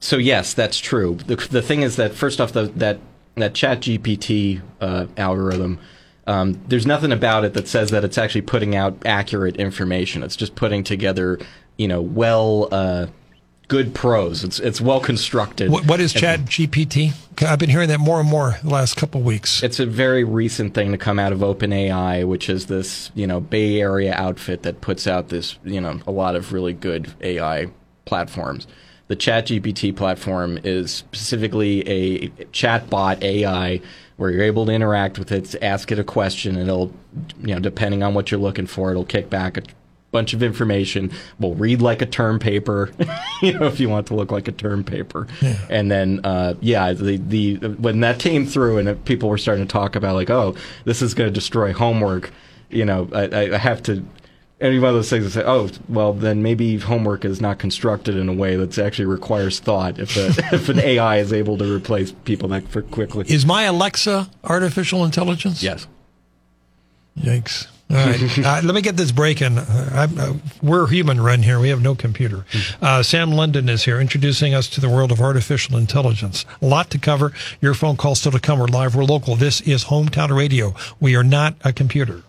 So 0.00 0.16
yes, 0.16 0.54
that's 0.54 0.78
true. 0.78 1.16
The, 1.26 1.36
the 1.36 1.62
thing 1.62 1.82
is 1.82 1.96
that 1.96 2.14
first 2.14 2.40
off, 2.40 2.52
the, 2.52 2.66
that 2.76 2.98
that 3.36 3.54
Chat 3.54 3.80
GPT 3.80 4.60
uh, 4.80 5.06
algorithm. 5.16 5.78
Um, 6.26 6.60
there's 6.68 6.86
nothing 6.86 7.10
about 7.10 7.44
it 7.44 7.54
that 7.54 7.66
says 7.66 7.90
that 7.90 8.04
it's 8.04 8.18
actually 8.18 8.42
putting 8.42 8.76
out 8.76 8.98
accurate 9.06 9.56
information. 9.56 10.22
It's 10.22 10.36
just 10.36 10.54
putting 10.56 10.84
together, 10.84 11.38
you 11.78 11.88
know, 11.88 12.02
well, 12.02 12.68
uh, 12.70 13.06
good 13.68 13.94
prose. 13.94 14.44
It's 14.44 14.58
it's 14.58 14.80
well 14.80 15.00
constructed. 15.00 15.70
What, 15.70 15.86
what 15.86 16.00
is 16.00 16.12
Chat 16.12 16.40
GPT? 16.40 17.12
I've 17.42 17.58
been 17.58 17.70
hearing 17.70 17.88
that 17.88 18.00
more 18.00 18.18
and 18.20 18.28
more 18.28 18.58
the 18.62 18.70
last 18.70 18.96
couple 18.96 19.20
of 19.20 19.26
weeks. 19.26 19.62
It's 19.62 19.78
a 19.78 19.86
very 19.86 20.24
recent 20.24 20.74
thing 20.74 20.90
to 20.92 20.98
come 20.98 21.18
out 21.18 21.32
of 21.32 21.38
OpenAI, 21.38 22.26
which 22.26 22.48
is 22.48 22.66
this, 22.66 23.12
you 23.14 23.26
know, 23.26 23.40
Bay 23.40 23.80
Area 23.80 24.12
outfit 24.14 24.64
that 24.64 24.80
puts 24.80 25.06
out 25.06 25.28
this, 25.28 25.56
you 25.64 25.80
know, 25.80 26.00
a 26.06 26.10
lot 26.10 26.34
of 26.34 26.52
really 26.52 26.72
good 26.72 27.12
AI 27.20 27.68
platforms. 28.04 28.66
The 29.08 29.16
ChatGPT 29.16 29.96
platform 29.96 30.58
is 30.64 30.90
specifically 30.92 31.86
a 31.88 32.28
chatbot 32.52 33.22
AI 33.22 33.80
where 34.18 34.30
you're 34.30 34.42
able 34.42 34.66
to 34.66 34.72
interact 34.72 35.18
with 35.18 35.32
it, 35.32 35.54
ask 35.62 35.90
it 35.90 35.98
a 35.98 36.04
question, 36.04 36.56
and 36.56 36.68
it'll, 36.68 36.92
you 37.40 37.54
know, 37.54 37.60
depending 37.60 38.02
on 38.02 38.14
what 38.14 38.30
you're 38.30 38.40
looking 38.40 38.66
for, 38.66 38.90
it'll 38.90 39.04
kick 39.04 39.30
back 39.30 39.56
a 39.56 39.62
bunch 40.10 40.34
of 40.34 40.42
information. 40.42 41.10
Will 41.38 41.54
read 41.54 41.80
like 41.80 42.02
a 42.02 42.06
term 42.06 42.38
paper, 42.38 42.90
you 43.42 43.52
know, 43.58 43.66
if 43.66 43.80
you 43.80 43.88
want 43.88 44.06
to 44.08 44.14
look 44.14 44.30
like 44.32 44.48
a 44.48 44.52
term 44.52 44.84
paper. 44.84 45.26
And 45.70 45.90
then, 45.90 46.20
uh, 46.24 46.54
yeah, 46.60 46.92
the 46.92 47.16
the 47.16 47.56
when 47.78 48.00
that 48.00 48.18
came 48.18 48.44
through 48.46 48.78
and 48.78 49.04
people 49.04 49.28
were 49.28 49.38
starting 49.38 49.66
to 49.66 49.72
talk 49.72 49.96
about 49.96 50.14
like, 50.14 50.30
oh, 50.30 50.54
this 50.84 51.00
is 51.00 51.14
going 51.14 51.28
to 51.28 51.34
destroy 51.34 51.72
homework. 51.72 52.30
You 52.70 52.84
know, 52.84 53.08
I, 53.12 53.54
I 53.54 53.58
have 53.58 53.82
to. 53.84 54.04
Any 54.60 54.80
one 54.80 54.88
of 54.88 54.94
those 54.96 55.08
things 55.08 55.24
that 55.24 55.30
say, 55.30 55.44
oh, 55.46 55.68
well, 55.88 56.12
then 56.12 56.42
maybe 56.42 56.78
homework 56.78 57.24
is 57.24 57.40
not 57.40 57.60
constructed 57.60 58.16
in 58.16 58.28
a 58.28 58.32
way 58.32 58.56
that 58.56 58.76
actually 58.76 59.04
requires 59.04 59.60
thought. 59.60 60.00
If 60.00 60.16
a, 60.16 60.28
if 60.54 60.68
an 60.68 60.80
AI 60.80 61.18
is 61.18 61.32
able 61.32 61.56
to 61.58 61.76
replace 61.76 62.10
people 62.10 62.48
that 62.48 62.70
quickly. 62.90 63.24
Is 63.28 63.46
my 63.46 63.62
Alexa 63.64 64.28
artificial 64.42 65.04
intelligence? 65.04 65.62
yes. 65.62 65.86
Yikes. 67.16 67.68
All 67.90 67.96
right. 67.96 68.38
uh, 68.44 68.60
let 68.64 68.74
me 68.74 68.82
get 68.82 68.96
this 68.96 69.12
break 69.12 69.40
in. 69.40 69.58
Uh, 69.58 70.08
uh, 70.18 70.34
we're 70.62 70.86
human 70.86 71.20
run 71.20 71.42
here. 71.42 71.58
We 71.58 71.70
have 71.70 71.80
no 71.80 71.94
computer. 71.94 72.44
Uh, 72.82 73.02
Sam 73.02 73.32
London 73.32 73.68
is 73.68 73.84
here 73.84 74.00
introducing 74.00 74.54
us 74.54 74.68
to 74.70 74.80
the 74.80 74.88
world 74.88 75.10
of 75.10 75.20
artificial 75.20 75.76
intelligence. 75.76 76.44
A 76.60 76.66
lot 76.66 76.90
to 76.90 76.98
cover. 76.98 77.32
Your 77.60 77.74
phone 77.74 77.96
call 77.96 78.14
still 78.14 78.32
to 78.32 78.40
come. 78.40 78.58
We're 78.58 78.66
live. 78.66 78.94
We're 78.94 79.04
local. 79.04 79.36
This 79.36 79.60
is 79.62 79.86
Hometown 79.86 80.36
Radio. 80.36 80.74
We 81.00 81.16
are 81.16 81.24
not 81.24 81.54
a 81.64 81.72
computer. 81.72 82.22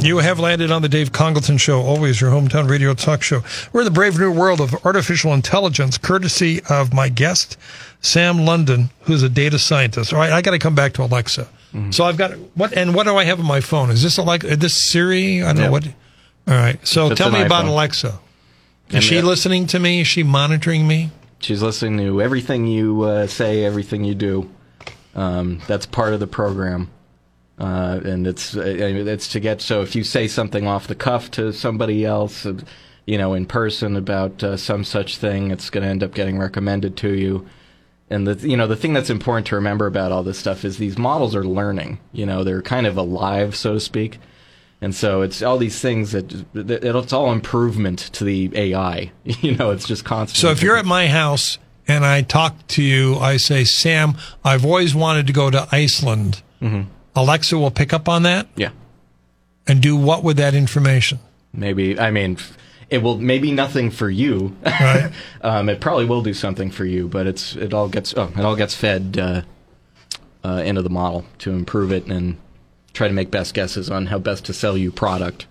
You 0.00 0.18
have 0.18 0.40
landed 0.40 0.70
on 0.70 0.80
the 0.80 0.88
Dave 0.88 1.12
Congleton 1.12 1.58
Show, 1.58 1.82
always 1.82 2.20
your 2.22 2.30
hometown 2.30 2.70
radio 2.70 2.94
talk 2.94 3.22
show. 3.22 3.42
We're 3.72 3.82
in 3.82 3.84
the 3.84 3.90
brave 3.90 4.18
new 4.18 4.32
world 4.32 4.60
of 4.60 4.74
artificial 4.86 5.34
intelligence, 5.34 5.98
courtesy 5.98 6.62
of 6.70 6.94
my 6.94 7.10
guest, 7.10 7.58
Sam 8.00 8.46
London, 8.46 8.90
who's 9.02 9.22
a 9.22 9.28
data 9.28 9.58
scientist. 9.58 10.14
All 10.14 10.18
right, 10.18 10.32
I 10.32 10.40
got 10.40 10.52
to 10.52 10.58
come 10.58 10.74
back 10.74 10.94
to 10.94 11.02
Alexa. 11.02 11.48
So 11.90 12.04
I've 12.04 12.16
got 12.16 12.32
what 12.56 12.72
and 12.72 12.96
what 12.96 13.04
do 13.04 13.16
I 13.16 13.22
have 13.24 13.38
on 13.38 13.46
my 13.46 13.60
phone? 13.60 13.90
Is 13.90 14.02
this 14.02 14.18
like 14.18 14.40
this 14.42 14.74
Siri? 14.74 15.42
I 15.42 15.52
don't 15.52 15.62
know 15.62 15.70
what. 15.70 15.86
All 15.86 16.54
right, 16.54 16.84
so 16.84 17.10
It's 17.12 17.18
tell 17.18 17.30
me 17.30 17.42
about. 17.42 17.66
Alexa. 17.66 18.18
Is 18.88 18.94
And 18.94 19.04
she 19.04 19.20
listening 19.20 19.66
to 19.68 19.78
me? 19.78 20.00
Is 20.00 20.08
she 20.08 20.24
monitoring 20.24 20.88
me? 20.88 21.10
She's 21.38 21.62
listening 21.62 21.98
to 21.98 22.20
everything 22.20 22.66
you 22.66 23.02
uh, 23.02 23.26
say, 23.28 23.64
everything 23.64 24.02
you 24.04 24.16
do. 24.16 24.50
Um, 25.14 25.60
that's 25.68 25.86
part 25.86 26.12
of 26.12 26.18
the 26.18 26.26
program, 26.26 26.90
uh, 27.60 28.00
and 28.04 28.26
it's 28.26 28.56
uh, 28.56 28.62
it's 28.64 29.28
to 29.28 29.40
get 29.40 29.60
so 29.60 29.82
if 29.82 29.94
you 29.94 30.02
say 30.02 30.26
something 30.26 30.66
off 30.66 30.86
the 30.88 30.94
cuff 30.94 31.30
to 31.32 31.52
somebody 31.52 32.04
else, 32.04 32.46
uh, 32.46 32.54
you 33.06 33.18
know, 33.18 33.34
in 33.34 33.44
person 33.46 33.96
about 33.96 34.42
uh, 34.42 34.56
some 34.56 34.82
such 34.84 35.18
thing, 35.18 35.50
it's 35.50 35.68
going 35.70 35.82
to 35.84 35.90
end 35.90 36.02
up 36.02 36.14
getting 36.14 36.38
recommended 36.38 36.96
to 36.98 37.14
you. 37.14 37.46
And 38.08 38.26
the 38.26 38.48
you 38.48 38.56
know 38.56 38.66
the 38.66 38.76
thing 38.76 38.92
that's 38.94 39.10
important 39.10 39.46
to 39.48 39.54
remember 39.56 39.86
about 39.86 40.10
all 40.10 40.22
this 40.22 40.38
stuff 40.38 40.64
is 40.64 40.78
these 40.78 40.98
models 40.98 41.36
are 41.36 41.44
learning. 41.44 42.00
You 42.12 42.26
know, 42.26 42.42
they're 42.44 42.62
kind 42.62 42.86
of 42.86 42.96
alive, 42.96 43.54
so 43.54 43.74
to 43.74 43.80
speak. 43.80 44.18
And 44.82 44.94
so 44.94 45.20
it's 45.20 45.42
all 45.42 45.58
these 45.58 45.78
things 45.78 46.12
that 46.12 46.28
that- 46.54 46.82
it's 46.82 47.12
all 47.12 47.30
improvement 47.32 47.98
to 48.14 48.24
the 48.24 48.50
AI. 48.54 49.12
You 49.42 49.54
know, 49.56 49.70
it's 49.70 49.86
just 49.86 50.04
constant. 50.04 50.38
So 50.40 50.50
if 50.50 50.62
you're 50.62 50.76
at 50.78 50.86
my 50.86 51.06
house 51.08 51.58
and 51.86 52.04
I 52.06 52.22
talk 52.22 52.66
to 52.68 52.82
you, 52.82 53.16
I 53.16 53.36
say, 53.36 53.64
Sam, 53.64 54.14
I've 54.44 54.64
always 54.64 54.94
wanted 54.94 55.26
to 55.26 55.32
go 55.32 55.50
to 55.50 55.68
Iceland. 55.70 56.42
Alexa 57.14 57.58
will 57.58 57.70
pick 57.70 57.92
up 57.92 58.08
on 58.08 58.22
that 58.22 58.48
yeah, 58.56 58.70
and 59.66 59.80
do 59.80 59.96
what 59.96 60.22
with 60.22 60.36
that 60.36 60.54
information? 60.54 61.18
maybe 61.52 61.98
I 61.98 62.10
mean 62.10 62.38
it 62.90 63.02
will 63.02 63.18
maybe 63.18 63.52
nothing 63.52 63.90
for 63.90 64.10
you. 64.10 64.56
Right. 64.64 65.12
um, 65.42 65.68
it 65.68 65.80
probably 65.80 66.06
will 66.06 66.22
do 66.22 66.34
something 66.34 66.70
for 66.70 66.84
you, 66.84 67.08
but 67.08 67.26
it's 67.26 67.54
it 67.56 67.72
all 67.72 67.88
gets 67.88 68.12
oh, 68.16 68.32
it 68.36 68.44
all 68.44 68.56
gets 68.56 68.74
fed 68.74 69.16
uh, 69.18 69.42
uh, 70.44 70.62
into 70.64 70.82
the 70.82 70.90
model 70.90 71.24
to 71.38 71.52
improve 71.52 71.92
it 71.92 72.06
and 72.06 72.36
try 72.92 73.06
to 73.06 73.14
make 73.14 73.30
best 73.30 73.54
guesses 73.54 73.88
on 73.88 74.06
how 74.06 74.18
best 74.18 74.44
to 74.46 74.52
sell 74.52 74.76
you 74.76 74.90
product. 74.90 75.46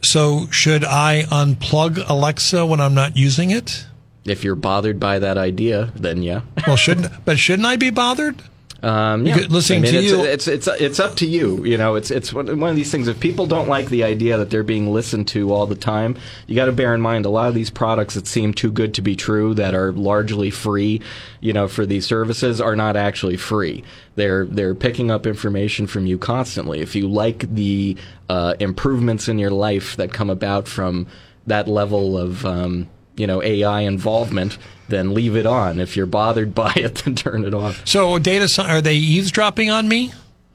So 0.00 0.48
should 0.50 0.84
I 0.84 1.22
unplug 1.30 2.02
Alexa 2.08 2.66
when 2.66 2.80
I'm 2.80 2.94
not 2.94 3.16
using 3.16 3.50
it? 3.50 3.86
If 4.24 4.42
you're 4.42 4.56
bothered 4.56 4.98
by 4.98 5.20
that 5.20 5.38
idea, 5.38 5.92
then 5.94 6.22
yeah. 6.22 6.42
Well, 6.66 6.76
shouldn't 6.76 7.24
but 7.24 7.38
shouldn't 7.38 7.66
I 7.66 7.76
be 7.76 7.90
bothered? 7.90 8.42
Um, 8.82 9.24
yeah. 9.26 9.36
Listening 9.48 9.78
I 9.80 9.82
mean, 9.82 9.92
to 9.92 9.98
it's, 9.98 10.08
you- 10.10 10.24
it's 10.24 10.48
it's 10.48 10.66
it's 10.66 10.98
up 11.00 11.14
to 11.16 11.26
you. 11.26 11.64
You 11.64 11.78
know, 11.78 11.94
it's 11.94 12.10
it's 12.10 12.32
one 12.32 12.46
one 12.58 12.70
of 12.70 12.74
these 12.76 12.90
things. 12.90 13.06
If 13.06 13.20
people 13.20 13.46
don't 13.46 13.68
like 13.68 13.88
the 13.90 14.02
idea 14.02 14.36
that 14.38 14.50
they're 14.50 14.64
being 14.64 14.92
listened 14.92 15.28
to 15.28 15.52
all 15.52 15.66
the 15.66 15.76
time, 15.76 16.16
you 16.48 16.56
got 16.56 16.64
to 16.64 16.72
bear 16.72 16.92
in 16.94 17.00
mind 17.00 17.24
a 17.24 17.28
lot 17.30 17.46
of 17.48 17.54
these 17.54 17.70
products 17.70 18.14
that 18.14 18.26
seem 18.26 18.52
too 18.52 18.72
good 18.72 18.94
to 18.94 19.02
be 19.02 19.14
true, 19.14 19.54
that 19.54 19.74
are 19.74 19.92
largely 19.92 20.50
free, 20.50 21.00
you 21.40 21.52
know, 21.52 21.68
for 21.68 21.86
these 21.86 22.06
services, 22.06 22.60
are 22.60 22.74
not 22.74 22.96
actually 22.96 23.36
free. 23.36 23.84
They're 24.16 24.46
they're 24.46 24.74
picking 24.74 25.10
up 25.12 25.26
information 25.26 25.86
from 25.86 26.06
you 26.06 26.18
constantly. 26.18 26.80
If 26.80 26.96
you 26.96 27.06
like 27.08 27.54
the 27.54 27.96
uh, 28.28 28.54
improvements 28.58 29.28
in 29.28 29.38
your 29.38 29.52
life 29.52 29.96
that 29.96 30.12
come 30.12 30.28
about 30.30 30.66
from 30.66 31.06
that 31.46 31.68
level 31.68 32.18
of 32.18 32.44
um, 32.44 32.88
you 33.16 33.26
know 33.28 33.42
AI 33.42 33.82
involvement, 33.82 34.58
then 34.92 35.14
leave 35.14 35.34
it 35.34 35.46
on. 35.46 35.80
If 35.80 35.96
you're 35.96 36.06
bothered 36.06 36.54
by 36.64 36.72
it, 36.76 36.96
then 36.96 37.14
turn 37.16 37.44
it 37.44 37.54
off. 37.54 37.86
So 37.86 38.18
data 38.18 38.62
are 38.62 38.80
they 38.80 38.94
eavesdropping 38.94 39.70
on 39.70 39.88
me? 39.88 40.12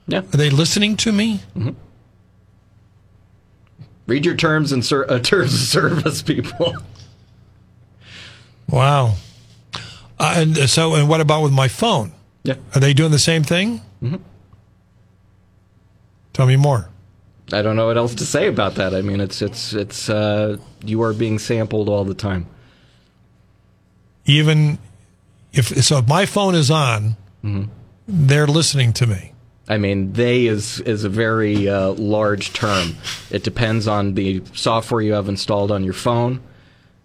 Yeah. 0.08 0.20
Are 0.20 0.38
they 0.38 0.50
listening 0.50 0.96
to 0.98 1.12
me? 1.12 1.42
Read 4.06 4.26
your 4.26 4.36
terms 4.36 4.72
and 4.72 4.86
ser- 4.86 5.10
uh, 5.12 5.20
terms 5.24 5.54
of 5.54 5.60
service, 5.60 6.22
people. 6.22 6.76
Wow. 8.70 9.16
Uh, 10.20 10.34
and 10.38 10.58
so 10.70 10.96
and 10.96 11.10
what 11.10 11.20
about 11.22 11.44
with 11.44 11.52
my 11.54 11.68
phone? 11.68 12.14
Yeah. 12.44 12.56
Are 12.74 12.80
they 12.80 12.94
doing 12.94 13.12
the 13.12 13.20
same 13.20 13.44
thing? 13.44 13.82
Mm-hmm. 14.02 14.16
Tell 16.34 16.46
me 16.46 16.56
more. 16.56 16.90
I 17.52 17.62
don't 17.62 17.76
know 17.76 17.88
what 17.88 17.98
else 17.98 18.14
to 18.16 18.26
say 18.26 18.48
about 18.48 18.76
that. 18.76 18.94
I 18.94 19.02
mean, 19.02 19.20
it's 19.22 19.42
it's 19.42 19.74
it's 19.74 20.10
uh, 20.10 20.58
you 20.84 21.02
are 21.02 21.14
being 21.14 21.40
sampled 21.40 21.90
all 21.90 22.04
the 22.04 22.14
time. 22.14 22.46
Even 24.28 24.78
if 25.54 25.68
so, 25.84 25.98
if 25.98 26.08
my 26.08 26.26
phone 26.26 26.54
is 26.54 26.70
on, 26.70 27.16
they're 28.08 28.48
listening 28.48 28.94
to 28.94 29.08
me. 29.08 29.34
I 29.70 29.78
mean, 29.78 30.14
they 30.14 30.46
is 30.46 30.80
is 30.82 31.04
a 31.04 31.10
very 31.10 31.68
uh, 31.68 31.90
large 31.92 32.54
term. 32.54 32.96
It 33.32 33.44
depends 33.44 33.88
on 33.88 34.14
the 34.14 34.42
software 34.54 35.02
you 35.02 35.14
have 35.14 35.28
installed 35.28 35.72
on 35.72 35.84
your 35.84 35.94
phone. 35.94 36.42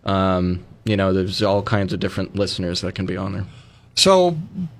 Um, 0.04 0.64
you 0.84 0.96
know, 0.96 1.12
there's 1.12 1.42
all 1.42 1.62
kinds 1.62 1.92
of 1.92 2.00
different 2.00 2.36
listeners 2.36 2.80
that 2.82 2.94
can 2.94 3.06
be 3.06 3.16
on 3.16 3.32
there. 3.32 3.46
So 3.94 4.32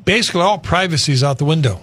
basically, 0.05 0.43
all 0.43 0.59
privacy 0.59 1.13
is 1.13 1.23
out 1.23 1.39
the 1.39 1.45
window. 1.45 1.83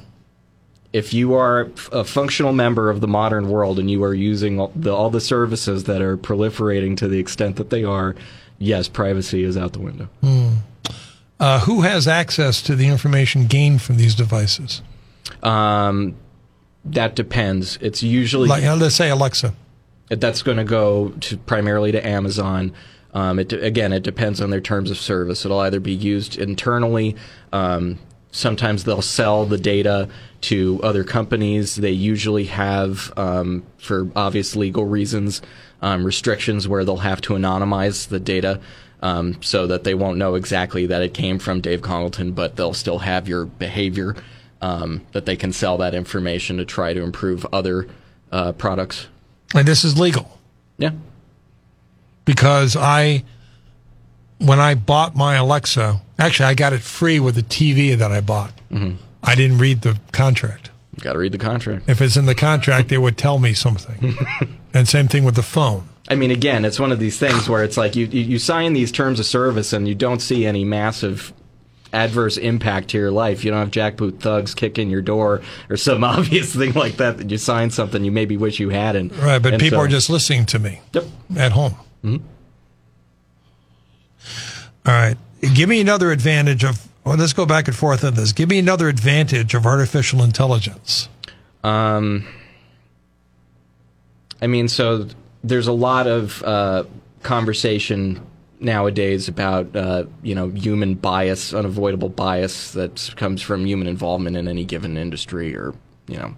If 0.91 1.13
you 1.13 1.35
are 1.35 1.69
a 1.91 2.03
functional 2.03 2.51
member 2.51 2.89
of 2.89 2.99
the 2.99 3.07
modern 3.07 3.49
world 3.49 3.77
and 3.77 3.91
you 3.91 4.03
are 4.03 4.13
using 4.13 4.59
all 4.59 4.71
the, 4.75 4.93
all 4.93 5.11
the 5.11 5.21
services 5.21 5.83
that 5.83 6.01
are 6.01 6.17
proliferating 6.17 6.97
to 6.97 7.07
the 7.07 7.19
extent 7.19 7.57
that 7.57 7.69
they 7.69 7.83
are, 7.83 8.15
yes, 8.59 8.87
privacy 8.87 9.43
is 9.43 9.57
out 9.57 9.73
the 9.73 9.79
window. 9.79 10.07
Uh, 11.39 11.59
who 11.61 11.81
has 11.81 12.07
access 12.07 12.61
to 12.61 12.75
the 12.75 12.87
information 12.87 13.47
gained 13.47 13.81
from 13.81 13.97
these 13.97 14.13
devices? 14.13 14.81
Um, 15.41 16.15
that 16.85 17.15
depends. 17.15 17.77
It's 17.81 18.03
usually 18.03 18.47
Like, 18.47 18.63
uh, 18.63 18.75
let's 18.75 18.95
say 18.95 19.09
Alexa. 19.09 19.53
that's 20.09 20.41
going 20.41 20.57
to 20.57 20.63
go 20.63 21.09
to 21.21 21.37
primarily 21.37 21.91
to 21.93 22.05
Amazon. 22.05 22.73
Um, 23.13 23.39
it, 23.39 23.53
again, 23.53 23.91
it 23.93 24.03
depends 24.03 24.39
on 24.41 24.49
their 24.49 24.61
terms 24.61 24.91
of 24.91 24.97
service. 24.97 25.45
It'll 25.45 25.59
either 25.59 25.79
be 25.79 25.93
used 25.93 26.37
internally. 26.37 27.15
Um, 27.53 27.97
sometimes 28.31 28.83
they'll 28.83 29.01
sell 29.01 29.45
the 29.45 29.57
data 29.57 30.07
to 30.41 30.79
other 30.83 31.03
companies. 31.03 31.75
They 31.75 31.91
usually 31.91 32.45
have, 32.45 33.11
um, 33.17 33.63
for 33.77 34.09
obvious 34.15 34.55
legal 34.55 34.85
reasons, 34.85 35.41
um, 35.81 36.03
restrictions 36.05 36.67
where 36.67 36.83
they'll 36.85 36.97
have 36.97 37.21
to 37.21 37.33
anonymize 37.33 38.07
the 38.07 38.19
data. 38.19 38.59
Um, 39.01 39.41
so 39.41 39.65
that 39.67 39.85
they 39.85 39.93
won't 39.93 40.17
know 40.17 40.35
exactly 40.35 40.85
that 40.87 41.01
it 41.01 41.13
came 41.13 41.39
from 41.39 41.61
Dave 41.61 41.81
Congleton, 41.81 42.33
but 42.33 42.57
they'll 42.57 42.73
still 42.73 42.99
have 42.99 43.29
your 43.29 43.45
behavior 43.45 44.13
um, 44.61 45.05
that 45.13 45.25
they 45.25 45.37
can 45.37 45.53
sell 45.53 45.77
that 45.77 45.95
information 45.95 46.57
to 46.57 46.65
try 46.65 46.93
to 46.93 47.01
improve 47.01 47.45
other 47.53 47.87
uh, 48.29 48.51
products. 48.51 49.07
And 49.55 49.65
this 49.65 49.85
is 49.85 49.97
legal 49.97 50.37
Yeah. 50.77 50.91
because 52.25 52.75
I, 52.75 53.23
when 54.39 54.59
I 54.59 54.73
bought 54.75 55.15
my 55.15 55.35
Alexa, 55.35 56.01
actually, 56.17 56.45
I 56.47 56.53
got 56.53 56.73
it 56.73 56.81
free 56.81 57.19
with 57.19 57.35
the 57.35 57.43
TV 57.43 57.97
that 57.97 58.11
I 58.11 58.21
bought. 58.21 58.53
Mm-hmm. 58.71 58.95
I 59.23 59.35
didn't 59.35 59.57
read 59.59 59.81
the 59.81 59.99
contract. 60.11 60.71
Got 61.01 61.13
to 61.13 61.19
read 61.19 61.31
the 61.31 61.37
contract. 61.37 61.89
If 61.89 62.01
it's 62.01 62.17
in 62.17 62.25
the 62.25 62.35
contract, 62.35 62.91
it 62.91 62.97
would 62.97 63.17
tell 63.17 63.39
me 63.39 63.53
something. 63.53 64.17
and 64.73 64.87
same 64.87 65.07
thing 65.07 65.23
with 65.23 65.35
the 65.35 65.43
phone. 65.43 65.87
I 66.09 66.15
mean, 66.15 66.31
again, 66.31 66.65
it's 66.65 66.79
one 66.79 66.91
of 66.91 66.99
these 66.99 67.17
things 67.19 67.47
where 67.47 67.63
it's 67.63 67.77
like 67.77 67.95
you, 67.95 68.05
you, 68.07 68.39
sign 68.39 68.73
these 68.73 68.91
terms 68.91 69.19
of 69.19 69.25
service 69.25 69.71
and 69.73 69.87
you 69.87 69.93
don't 69.95 70.19
see 70.21 70.45
any 70.45 70.65
massive 70.65 71.31
adverse 71.93 72.35
impact 72.37 72.89
to 72.89 72.97
your 72.97 73.11
life. 73.11 73.43
You 73.45 73.51
don't 73.51 73.59
have 73.59 73.71
jackboot 73.71 74.19
thugs 74.19 74.53
kicking 74.55 74.89
your 74.89 75.01
door 75.01 75.41
or 75.69 75.77
some 75.77 76.03
obvious 76.15 76.53
thing 76.55 76.73
like 76.73 76.97
that 76.97 77.17
that 77.19 77.29
you 77.29 77.37
sign 77.37 77.69
something 77.69 78.03
you 78.03 78.11
maybe 78.11 78.37
wish 78.37 78.59
you 78.59 78.69
hadn't. 78.69 79.15
Right, 79.17 79.39
but 79.41 79.53
And 79.53 79.61
people 79.61 79.79
so- 79.79 79.83
are 79.85 79.87
just 79.87 80.09
listening 80.09 80.45
to 80.47 80.59
me 80.59 80.81
Yep. 80.93 81.05
at 81.37 81.51
home. 81.51 81.75
Mm-hmm. 82.03 82.25
All 84.85 84.93
right. 84.93 85.17
Give 85.53 85.69
me 85.69 85.81
another 85.81 86.11
advantage 86.11 86.63
of, 86.63 86.87
well, 87.05 87.15
let's 87.15 87.33
go 87.33 87.45
back 87.45 87.67
and 87.67 87.75
forth 87.75 88.03
on 88.03 88.15
this. 88.15 88.31
Give 88.31 88.49
me 88.49 88.59
another 88.59 88.89
advantage 88.89 89.53
of 89.53 89.65
artificial 89.65 90.23
intelligence. 90.23 91.09
Um, 91.63 92.27
I 94.41 94.47
mean, 94.47 94.67
so 94.67 95.07
there's 95.43 95.67
a 95.67 95.73
lot 95.73 96.07
of 96.07 96.43
uh, 96.43 96.83
conversation 97.23 98.25
nowadays 98.59 99.27
about 99.27 99.73
uh, 99.75 100.05
you 100.21 100.35
know 100.35 100.49
human 100.49 100.95
bias, 100.95 101.53
unavoidable 101.53 102.09
bias 102.09 102.73
that 102.73 103.13
comes 103.15 103.41
from 103.41 103.65
human 103.65 103.87
involvement 103.87 104.35
in 104.35 104.47
any 104.47 104.65
given 104.65 104.97
industry 104.97 105.55
or 105.55 105.73
you 106.07 106.17
know 106.17 106.35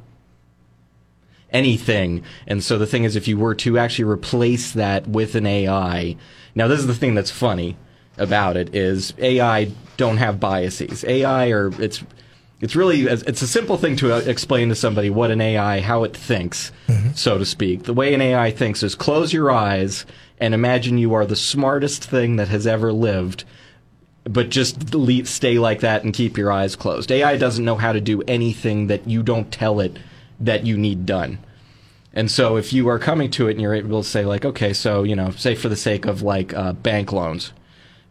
anything. 1.51 2.23
And 2.47 2.63
so 2.63 2.77
the 2.77 2.87
thing 2.87 3.03
is, 3.03 3.15
if 3.15 3.27
you 3.27 3.37
were 3.37 3.55
to 3.55 3.77
actually 3.77 4.05
replace 4.05 4.71
that 4.73 5.07
with 5.07 5.35
an 5.35 5.45
AI, 5.45 6.15
now 6.55 6.67
this 6.67 6.79
is 6.79 6.87
the 6.87 6.95
thing 6.95 7.15
that's 7.15 7.31
funny 7.31 7.77
about 8.21 8.57
it 8.57 8.75
is 8.75 9.13
AI 9.17 9.71
don't 9.97 10.17
have 10.17 10.39
biases. 10.39 11.03
AI 11.03 11.49
or 11.49 11.71
it's 11.81 12.03
it's 12.59 12.75
really 12.75 13.01
it's 13.01 13.41
a 13.41 13.47
simple 13.47 13.77
thing 13.77 13.95
to 13.97 14.13
uh, 14.13 14.19
explain 14.19 14.69
to 14.69 14.75
somebody 14.75 15.09
what 15.09 15.31
an 15.31 15.41
AI 15.41 15.81
how 15.81 16.03
it 16.03 16.15
thinks, 16.15 16.71
so 17.15 17.37
to 17.37 17.45
speak. 17.45 17.83
The 17.83 17.93
way 17.93 18.13
an 18.13 18.21
AI 18.21 18.51
thinks 18.51 18.83
is 18.83 18.95
close 18.95 19.33
your 19.33 19.51
eyes 19.51 20.05
and 20.39 20.53
imagine 20.53 20.97
you 20.97 21.13
are 21.13 21.25
the 21.25 21.35
smartest 21.35 22.03
thing 22.03 22.35
that 22.37 22.47
has 22.47 22.65
ever 22.67 22.93
lived 22.93 23.43
but 24.23 24.49
just 24.49 24.93
le- 24.93 25.25
stay 25.25 25.57
like 25.57 25.79
that 25.79 26.03
and 26.03 26.13
keep 26.13 26.37
your 26.37 26.51
eyes 26.51 26.75
closed. 26.75 27.11
AI 27.11 27.37
doesn't 27.37 27.65
know 27.65 27.75
how 27.75 27.91
to 27.91 28.01
do 28.01 28.21
anything 28.27 28.87
that 28.87 29.07
you 29.07 29.23
don't 29.23 29.51
tell 29.51 29.79
it 29.79 29.97
that 30.39 30.65
you 30.65 30.77
need 30.77 31.05
done. 31.05 31.39
And 32.13 32.29
so 32.29 32.57
if 32.57 32.73
you 32.73 32.87
are 32.89 32.99
coming 32.99 33.31
to 33.31 33.47
it 33.47 33.51
and 33.51 33.61
you're 33.61 33.73
able 33.73 34.03
to 34.03 34.07
say 34.07 34.25
like, 34.25 34.45
okay, 34.45 34.73
so, 34.73 35.03
you 35.03 35.15
know, 35.15 35.31
say 35.31 35.55
for 35.55 35.69
the 35.69 35.75
sake 35.75 36.05
of 36.05 36.21
like 36.21 36.53
uh, 36.53 36.73
bank 36.73 37.11
loans, 37.11 37.53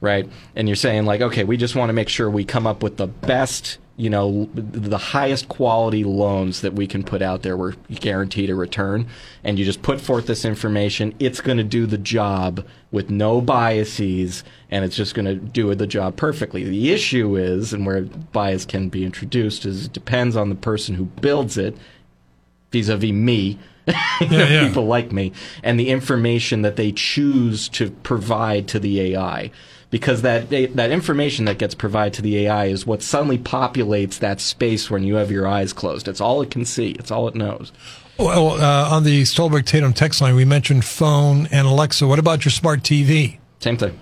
right? 0.00 0.28
And 0.56 0.68
you're 0.68 0.76
saying 0.76 1.04
like, 1.04 1.20
okay, 1.20 1.44
we 1.44 1.56
just 1.56 1.76
want 1.76 1.90
to 1.90 1.92
make 1.92 2.08
sure 2.08 2.30
we 2.30 2.44
come 2.44 2.66
up 2.66 2.82
with 2.82 2.96
the 2.96 3.06
best, 3.06 3.78
you 3.96 4.08
know, 4.08 4.48
the 4.54 4.96
highest 4.96 5.48
quality 5.48 6.04
loans 6.04 6.62
that 6.62 6.72
we 6.72 6.86
can 6.86 7.02
put 7.02 7.20
out 7.20 7.42
there. 7.42 7.56
We're 7.56 7.74
guaranteed 7.90 8.48
a 8.48 8.54
return. 8.54 9.06
And 9.44 9.58
you 9.58 9.64
just 9.64 9.82
put 9.82 10.00
forth 10.00 10.26
this 10.26 10.44
information. 10.44 11.14
It's 11.18 11.42
going 11.42 11.58
to 11.58 11.64
do 11.64 11.84
the 11.84 11.98
job 11.98 12.66
with 12.90 13.10
no 13.10 13.40
biases 13.40 14.42
and 14.70 14.84
it's 14.84 14.96
just 14.96 15.14
going 15.14 15.26
to 15.26 15.34
do 15.34 15.74
the 15.74 15.86
job 15.86 16.16
perfectly. 16.16 16.64
The 16.64 16.92
issue 16.92 17.36
is, 17.36 17.72
and 17.72 17.84
where 17.84 18.02
bias 18.02 18.64
can 18.64 18.88
be 18.88 19.04
introduced, 19.04 19.66
is 19.66 19.86
it 19.86 19.92
depends 19.92 20.36
on 20.36 20.48
the 20.48 20.54
person 20.54 20.94
who 20.94 21.04
builds 21.04 21.58
it 21.58 21.76
vis-a-vis 22.70 23.10
me 23.10 23.58
you 24.20 24.28
know, 24.28 24.44
yeah. 24.44 24.68
people 24.68 24.86
like 24.86 25.10
me 25.10 25.32
and 25.62 25.80
the 25.80 25.88
information 25.88 26.62
that 26.62 26.76
they 26.76 26.92
choose 26.92 27.68
to 27.68 27.90
provide 27.90 28.68
to 28.68 28.78
the 28.78 29.00
AI 29.00 29.50
because 29.90 30.22
that 30.22 30.50
that 30.50 30.90
information 30.90 31.44
that 31.46 31.58
gets 31.58 31.74
provided 31.74 32.14
to 32.14 32.22
the 32.22 32.38
AI 32.46 32.66
is 32.66 32.86
what 32.86 33.02
suddenly 33.02 33.38
populates 33.38 34.18
that 34.20 34.40
space 34.40 34.90
when 34.90 35.02
you 35.02 35.16
have 35.16 35.30
your 35.30 35.46
eyes 35.46 35.72
closed. 35.72 36.08
It's 36.08 36.20
all 36.20 36.40
it 36.42 36.50
can 36.50 36.64
see. 36.64 36.90
It's 36.92 37.10
all 37.10 37.26
it 37.28 37.34
knows. 37.34 37.72
Well, 38.18 38.50
uh, 38.60 38.90
on 38.94 39.04
the 39.04 39.24
Stolberg 39.24 39.64
Tatum 39.64 39.92
text 39.94 40.20
line, 40.20 40.34
we 40.34 40.44
mentioned 40.44 40.84
phone 40.84 41.46
and 41.50 41.66
Alexa. 41.66 42.06
What 42.06 42.18
about 42.18 42.44
your 42.44 42.52
smart 42.52 42.82
TV? 42.82 43.38
Same 43.60 43.76
thing. 43.78 43.98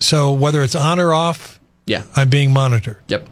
So 0.00 0.32
whether 0.32 0.62
it's 0.62 0.74
on 0.74 0.98
or 0.98 1.12
off, 1.14 1.60
Yeah. 1.86 2.04
I'm 2.16 2.28
being 2.28 2.52
monitored. 2.52 2.98
Yep. 3.08 3.28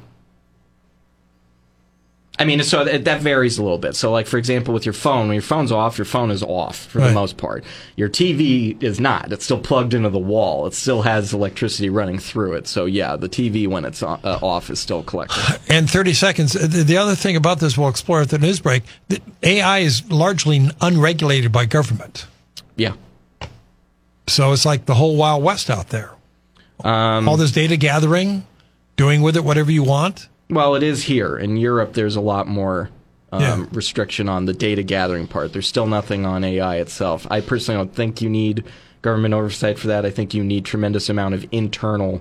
I 2.40 2.44
mean, 2.46 2.62
so 2.62 2.84
that, 2.84 3.04
that 3.04 3.20
varies 3.20 3.58
a 3.58 3.62
little 3.62 3.78
bit. 3.78 3.94
So, 3.94 4.10
like 4.10 4.26
for 4.26 4.38
example, 4.38 4.72
with 4.74 4.86
your 4.86 4.92
phone, 4.94 5.28
when 5.28 5.34
your 5.34 5.42
phone's 5.42 5.70
off, 5.70 5.98
your 5.98 6.06
phone 6.06 6.30
is 6.30 6.42
off 6.42 6.86
for 6.86 6.98
Right. 7.00 7.08
the 7.08 7.14
most 7.14 7.36
part. 7.36 7.62
Your 7.96 8.08
TV 8.08 8.82
is 8.82 8.98
not. 8.98 9.30
It's 9.32 9.44
still 9.44 9.58
plugged 9.60 9.92
into 9.94 10.08
the 10.08 10.18
wall. 10.18 10.66
It 10.66 10.74
still 10.74 11.02
has 11.02 11.32
electricity 11.34 11.90
running 11.90 12.18
through 12.18 12.54
it. 12.54 12.66
So, 12.66 12.86
yeah, 12.86 13.14
the 13.16 13.28
TV 13.28 13.68
when 13.68 13.84
it's 13.84 14.02
on, 14.02 14.20
uh, 14.24 14.38
off 14.42 14.70
is 14.70 14.80
still 14.80 15.02
collecting. 15.02 15.42
And 15.68 15.88
30 15.88 16.14
seconds. 16.14 16.56
uh, 16.56 16.60
The 16.66 16.82
the 16.82 16.96
other 16.96 17.14
thing 17.14 17.36
about 17.36 17.60
this, 17.60 17.76
we'll 17.78 17.88
explore 17.90 18.22
at 18.22 18.30
the 18.30 18.38
news 18.38 18.58
break. 18.58 18.82
The 19.08 19.20
AI 19.42 19.80
is 19.80 20.10
largely 20.10 20.68
unregulated 20.80 21.52
by 21.52 21.66
government. 21.66 22.26
yeah. 22.76 22.94
So 24.26 24.52
it's 24.52 24.64
like 24.64 24.86
the 24.86 24.94
whole 24.94 25.16
Wild 25.16 25.42
West 25.42 25.70
out 25.70 25.88
there. 25.88 26.12
Um, 26.84 27.28
All 27.28 27.36
this 27.36 27.50
data 27.52 27.76
gathering, 27.76 28.46
doing 28.96 29.22
with 29.22 29.36
it 29.36 29.44
whatever 29.44 29.70
you 29.72 29.82
want. 29.82 30.28
Well, 30.50 30.74
it 30.74 30.82
is 30.82 31.04
here. 31.04 31.36
In 31.36 31.56
Europe, 31.56 31.92
there's 31.94 32.16
a 32.16 32.20
lot 32.20 32.46
more 32.48 32.90
um, 33.32 33.40
Yeah. 33.40 33.64
restriction 33.72 34.28
on 34.28 34.46
the 34.46 34.52
data 34.52 34.82
gathering 34.82 35.28
part. 35.28 35.52
There's 35.52 35.68
still 35.68 35.86
nothing 35.86 36.26
on 36.26 36.42
AI 36.42 36.76
itself. 36.76 37.26
I 37.30 37.40
personally 37.40 37.78
don't 37.78 37.94
think 37.94 38.20
you 38.20 38.28
need 38.28 38.64
government 39.02 39.34
oversight 39.34 39.78
for 39.78 39.86
that. 39.86 40.04
I 40.04 40.10
think 40.10 40.34
you 40.34 40.42
need 40.42 40.64
tremendous 40.64 41.08
amount 41.08 41.34
of 41.34 41.46
internal 41.52 42.20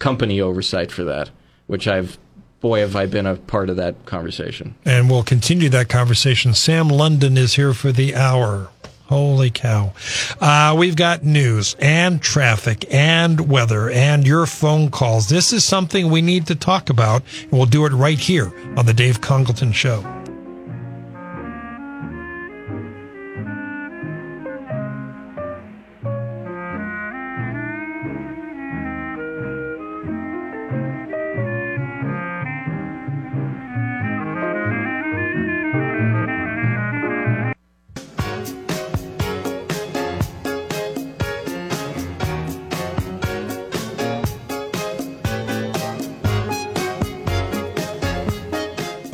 company 0.00 0.40
oversight 0.40 0.90
for 0.90 1.04
that, 1.04 1.30
which 1.68 1.86
I've, 1.86 2.18
boy, 2.60 2.80
have 2.80 2.96
I 2.96 3.06
been 3.06 3.24
a 3.26 3.36
part 3.36 3.70
of 3.70 3.76
that 3.76 4.04
conversation. 4.04 4.74
And 4.84 5.08
we'll 5.08 5.22
continue 5.22 5.68
that 5.68 5.88
conversation. 5.88 6.54
Sam 6.54 6.88
London 6.88 7.38
is 7.38 7.54
here 7.54 7.72
for 7.72 7.92
the 7.92 8.16
hour. 8.16 8.68
Holy 9.08 9.50
cow. 9.50 9.94
Uh, 10.38 10.74
we've 10.78 10.96
got 10.96 11.24
news 11.24 11.74
and 11.78 12.20
traffic 12.20 12.84
and 12.92 13.48
weather 13.48 13.88
and 13.88 14.26
your 14.26 14.44
phone 14.44 14.90
calls. 14.90 15.28
This 15.28 15.52
is 15.52 15.64
something 15.64 16.10
we 16.10 16.20
need 16.20 16.46
to 16.48 16.54
talk 16.54 16.90
about, 16.90 17.22
and 17.42 17.52
we'll 17.52 17.66
do 17.66 17.86
it 17.86 17.92
right 17.92 18.18
here 18.18 18.52
on 18.76 18.84
The 18.84 18.92
Dave 18.92 19.20
Congleton 19.22 19.72
Show. 19.72 20.17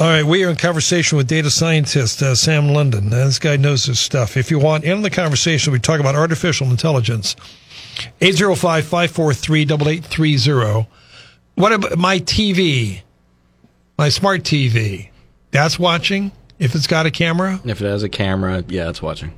All 0.05 0.11
right, 0.11 0.23
we 0.23 0.45
are 0.45 0.51
in 0.51 0.57
conversation 0.57 1.17
with 1.17 1.29
data 1.29 1.51
scientist 1.51 2.21
uh, 2.21 2.35
Sam 2.35 2.69
London. 2.69 3.07
Uh, 3.07 3.25
this 3.25 3.38
guy 3.38 3.57
knows 3.57 3.87
his 3.87 3.99
stuff. 3.99 4.37
If 4.37 4.51
you 4.51 4.59
want 4.59 4.85
in 4.85 5.01
the 5.01 5.09
conversation, 5.09 5.73
we 5.73 5.79
talk 5.79 5.99
about 5.99 6.14
artificial 6.14 6.69
intelligence. 6.69 7.35
805-543-8830. 8.21 10.87
What 11.55 11.73
about 11.73 11.97
my 11.97 12.19
TV? 12.19 13.01
My 13.97 14.11
smart 14.11 14.43
TV. 14.43 15.09
That's 15.53 15.79
watching 15.79 16.33
if 16.59 16.75
it's 16.75 16.87
got 16.87 17.07
a 17.07 17.11
camera. 17.11 17.59
If 17.64 17.81
it 17.81 17.87
has 17.87 18.03
a 18.03 18.11
camera, 18.11 18.62
yeah, 18.69 18.90
it's 18.90 19.01
watching. 19.01 19.33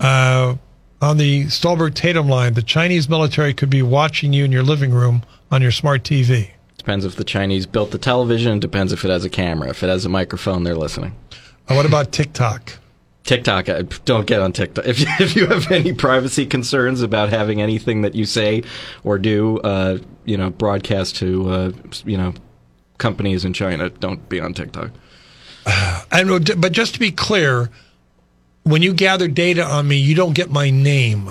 Uh, 0.00 0.54
on 1.02 1.18
the 1.18 1.50
Stolberg 1.50 1.94
Tatum 1.94 2.30
line, 2.30 2.54
the 2.54 2.62
Chinese 2.62 3.10
military 3.10 3.52
could 3.52 3.68
be 3.68 3.82
watching 3.82 4.32
you 4.32 4.46
in 4.46 4.52
your 4.52 4.62
living 4.62 4.92
room 4.92 5.22
on 5.50 5.60
your 5.60 5.70
smart 5.70 6.02
TV. 6.02 6.52
Depends 6.82 7.04
if 7.04 7.14
the 7.14 7.22
Chinese 7.22 7.64
built 7.64 7.92
the 7.92 7.98
television. 7.98 8.58
Depends 8.58 8.92
if 8.92 9.04
it 9.04 9.08
has 9.10 9.24
a 9.24 9.30
camera. 9.30 9.68
If 9.70 9.84
it 9.84 9.88
has 9.88 10.04
a 10.04 10.08
microphone, 10.08 10.64
they're 10.64 10.74
listening. 10.74 11.14
Uh, 11.68 11.74
what 11.76 11.86
about 11.86 12.10
TikTok? 12.10 12.76
TikTok, 13.22 13.68
I- 13.68 13.82
don't 14.04 14.26
get 14.26 14.40
on 14.40 14.52
TikTok. 14.52 14.84
If 14.88 14.98
you, 14.98 15.06
if 15.20 15.36
you 15.36 15.46
have 15.46 15.70
any 15.70 15.92
privacy 15.92 16.44
concerns 16.44 17.00
about 17.00 17.28
having 17.28 17.62
anything 17.62 18.02
that 18.02 18.16
you 18.16 18.24
say 18.24 18.64
or 19.04 19.16
do, 19.16 19.58
uh, 19.60 19.98
you 20.24 20.36
know, 20.36 20.50
broadcast 20.50 21.14
to, 21.18 21.48
uh, 21.50 21.72
you 22.04 22.16
know, 22.18 22.34
companies 22.98 23.44
in 23.44 23.52
China, 23.52 23.88
don't 23.90 24.28
be 24.28 24.40
on 24.40 24.52
TikTok. 24.54 24.90
And 26.10 26.60
but 26.60 26.72
just 26.72 26.94
to 26.94 26.98
be 27.00 27.12
clear, 27.12 27.70
when 28.64 28.82
you 28.82 28.92
gather 28.92 29.28
data 29.28 29.64
on 29.64 29.86
me, 29.86 29.98
you 29.98 30.16
don't 30.16 30.32
get 30.34 30.50
my 30.50 30.68
name. 30.70 31.30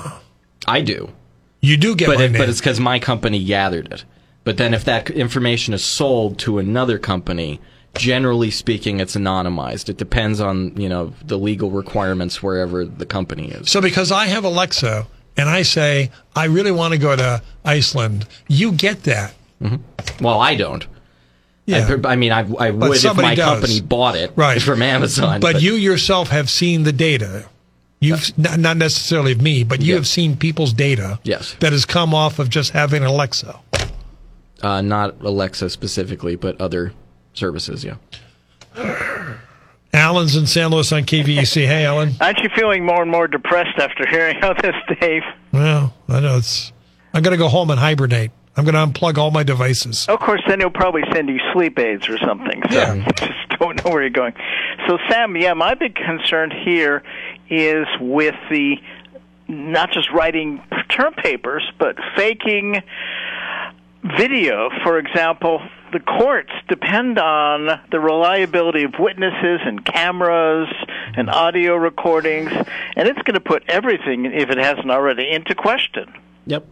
I 0.66 0.80
do, 0.80 1.12
You 1.60 1.76
do 1.76 1.94
get 1.96 2.08
but 2.08 2.20
my 2.20 2.24
it, 2.24 2.32
name. 2.32 2.42
but 2.42 2.48
it's 2.48 2.62
because 2.62 2.80
my 2.80 3.00
company 3.00 3.44
gathered 3.44 3.92
it. 3.92 4.06
But 4.44 4.58
then 4.58 4.74
if 4.74 4.84
that 4.86 5.10
information 5.12 5.74
is 5.74 5.84
sold 5.84 6.40
to 6.40 6.58
another 6.58 6.98
company, 6.98 7.60
generally 7.96 8.50
speaking, 8.52 9.00
it's 9.00 9.16
anonymized. 9.16 9.90
It 9.90 9.98
depends 9.98 10.40
on 10.42 10.76
you 10.80 10.90
know 10.90 11.14
the 11.24 11.38
legal 11.38 11.70
requirements 11.72 12.42
wherever 12.42 12.86
the 12.86 13.06
company 13.06 13.50
is. 13.50 13.70
so 13.70 13.82
because 13.82 14.12
I 14.12 14.26
have 14.28 14.44
Alexa 14.44 15.06
and 15.38 15.50
I 15.50 15.62
say 15.62 16.12
I 16.36 16.46
really 16.46 16.72
want 16.72 16.94
to 16.94 16.98
go 16.98 17.16
to 17.16 17.42
Iceland, 17.64 18.26
you 18.48 18.72
get 18.72 19.04
that. 19.04 19.34
Mm-hmm. 19.62 20.24
Well, 20.24 20.40
I 20.40 20.56
don't. 20.56 20.86
Yeah. 21.68 21.98
I, 22.04 22.14
I 22.14 22.16
mean, 22.16 22.32
I, 22.32 22.40
I 22.40 22.72
would 22.72 22.98
if 22.98 23.16
my 23.16 23.36
does. 23.36 23.46
company 23.46 23.82
bought 23.82 24.16
it 24.16 24.34
Right. 24.36 24.60
from 24.62 24.82
Amazon. 24.82 25.40
but, 25.40 25.62
you 25.62 25.74
yourself 25.76 26.30
have 26.30 26.50
seen 26.50 26.84
the 26.84 26.92
data. 26.92 27.46
You've 28.00 28.36
not, 28.38 28.58
not 28.60 28.78
necessarily 28.78 29.34
of 29.34 29.42
me, 29.42 29.64
but 29.64 29.80
you 29.80 29.90
Yeah. 29.94 29.98
have 29.98 30.08
seen 30.08 30.36
people's 30.36 30.74
data. 30.74 31.20
Yes. 31.24 31.56
that 31.60 31.72
has 31.72 31.86
come 31.86 32.16
off 32.16 32.40
of 32.40 32.50
just 32.50 32.72
having 32.72 33.04
Alexa. 33.04 33.60
Uh, 34.64 34.82
not 34.82 35.22
Alexa 35.22 35.70
specifically, 35.70 36.36
but 36.36 36.60
other 36.60 36.94
services. 37.34 37.84
Yeah. 37.84 37.96
Alan's 39.94 40.36
in 40.36 40.48
San 40.48 40.72
Luis 40.72 40.92
on 40.92 41.04
KVEC. 41.04 41.66
Hey, 41.68 41.86
Alan. 41.86 42.14
Aren't 42.22 42.40
you 42.40 42.50
feeling 42.56 42.86
more 42.86 43.02
and 43.02 43.12
more 43.12 43.28
depressed 43.28 43.78
after 43.78 44.08
hearing 44.08 44.42
all 44.44 44.54
this, 44.62 44.76
Dave? 45.00 45.24
Well, 45.52 45.94
I 46.08 46.20
know 46.22 46.38
it's. 46.38 46.72
I'm 47.14 47.24
going 47.24 47.34
to 47.34 47.38
go 47.38 47.50
home 47.50 47.70
and 47.70 47.80
hibernate. 47.80 48.32
I'm 48.56 48.66
going 48.66 48.76
to 48.76 49.00
unplug 49.00 49.18
all 49.18 49.32
my 49.32 49.44
devices. 49.44 50.06
Of 50.08 50.20
course, 50.20 50.42
then 50.48 50.60
he'll 50.60 50.70
probably 50.70 51.04
send 51.14 51.30
you 51.30 51.40
sleep 51.54 51.78
aids 51.80 52.08
or 52.08 52.18
something. 52.20 52.62
So 52.70 52.76
Yeah. 52.76 53.12
just 53.16 53.60
don't 53.60 53.84
know 53.84 53.92
where 53.92 54.02
you're 54.02 54.10
going. 54.10 54.34
So, 54.88 54.98
Sam, 55.10 55.36
yeah, 55.36 55.54
my 55.54 55.74
big 55.74 55.96
concern 55.96 56.52
here 56.52 57.04
is 57.50 57.86
with 58.00 58.36
the 58.50 58.78
not 59.48 59.92
just 59.92 60.10
writing 60.12 60.62
term 60.90 61.14
papers, 61.14 61.70
but 61.78 61.98
faking 62.16 62.82
video. 64.04 64.70
For 64.84 64.98
example, 64.98 65.62
the 65.92 66.00
courts 66.00 66.52
depend 66.68 67.20
on 67.20 67.82
the 67.92 68.00
reliability 68.00 68.84
of 68.84 68.94
witnesses 68.98 69.60
and 69.64 69.84
cameras 69.86 70.70
and 71.16 71.30
audio 71.30 71.76
recordings, 71.76 72.52
and 72.52 73.08
it's 73.08 73.22
going 73.24 73.36
to 73.36 73.42
put 73.42 73.64
everything, 73.68 74.26
if 74.26 74.50
it 74.50 74.58
hasn't 74.58 74.90
already, 74.90 75.30
into 75.30 75.56
question. 75.56 76.14
Yep. 76.46 76.66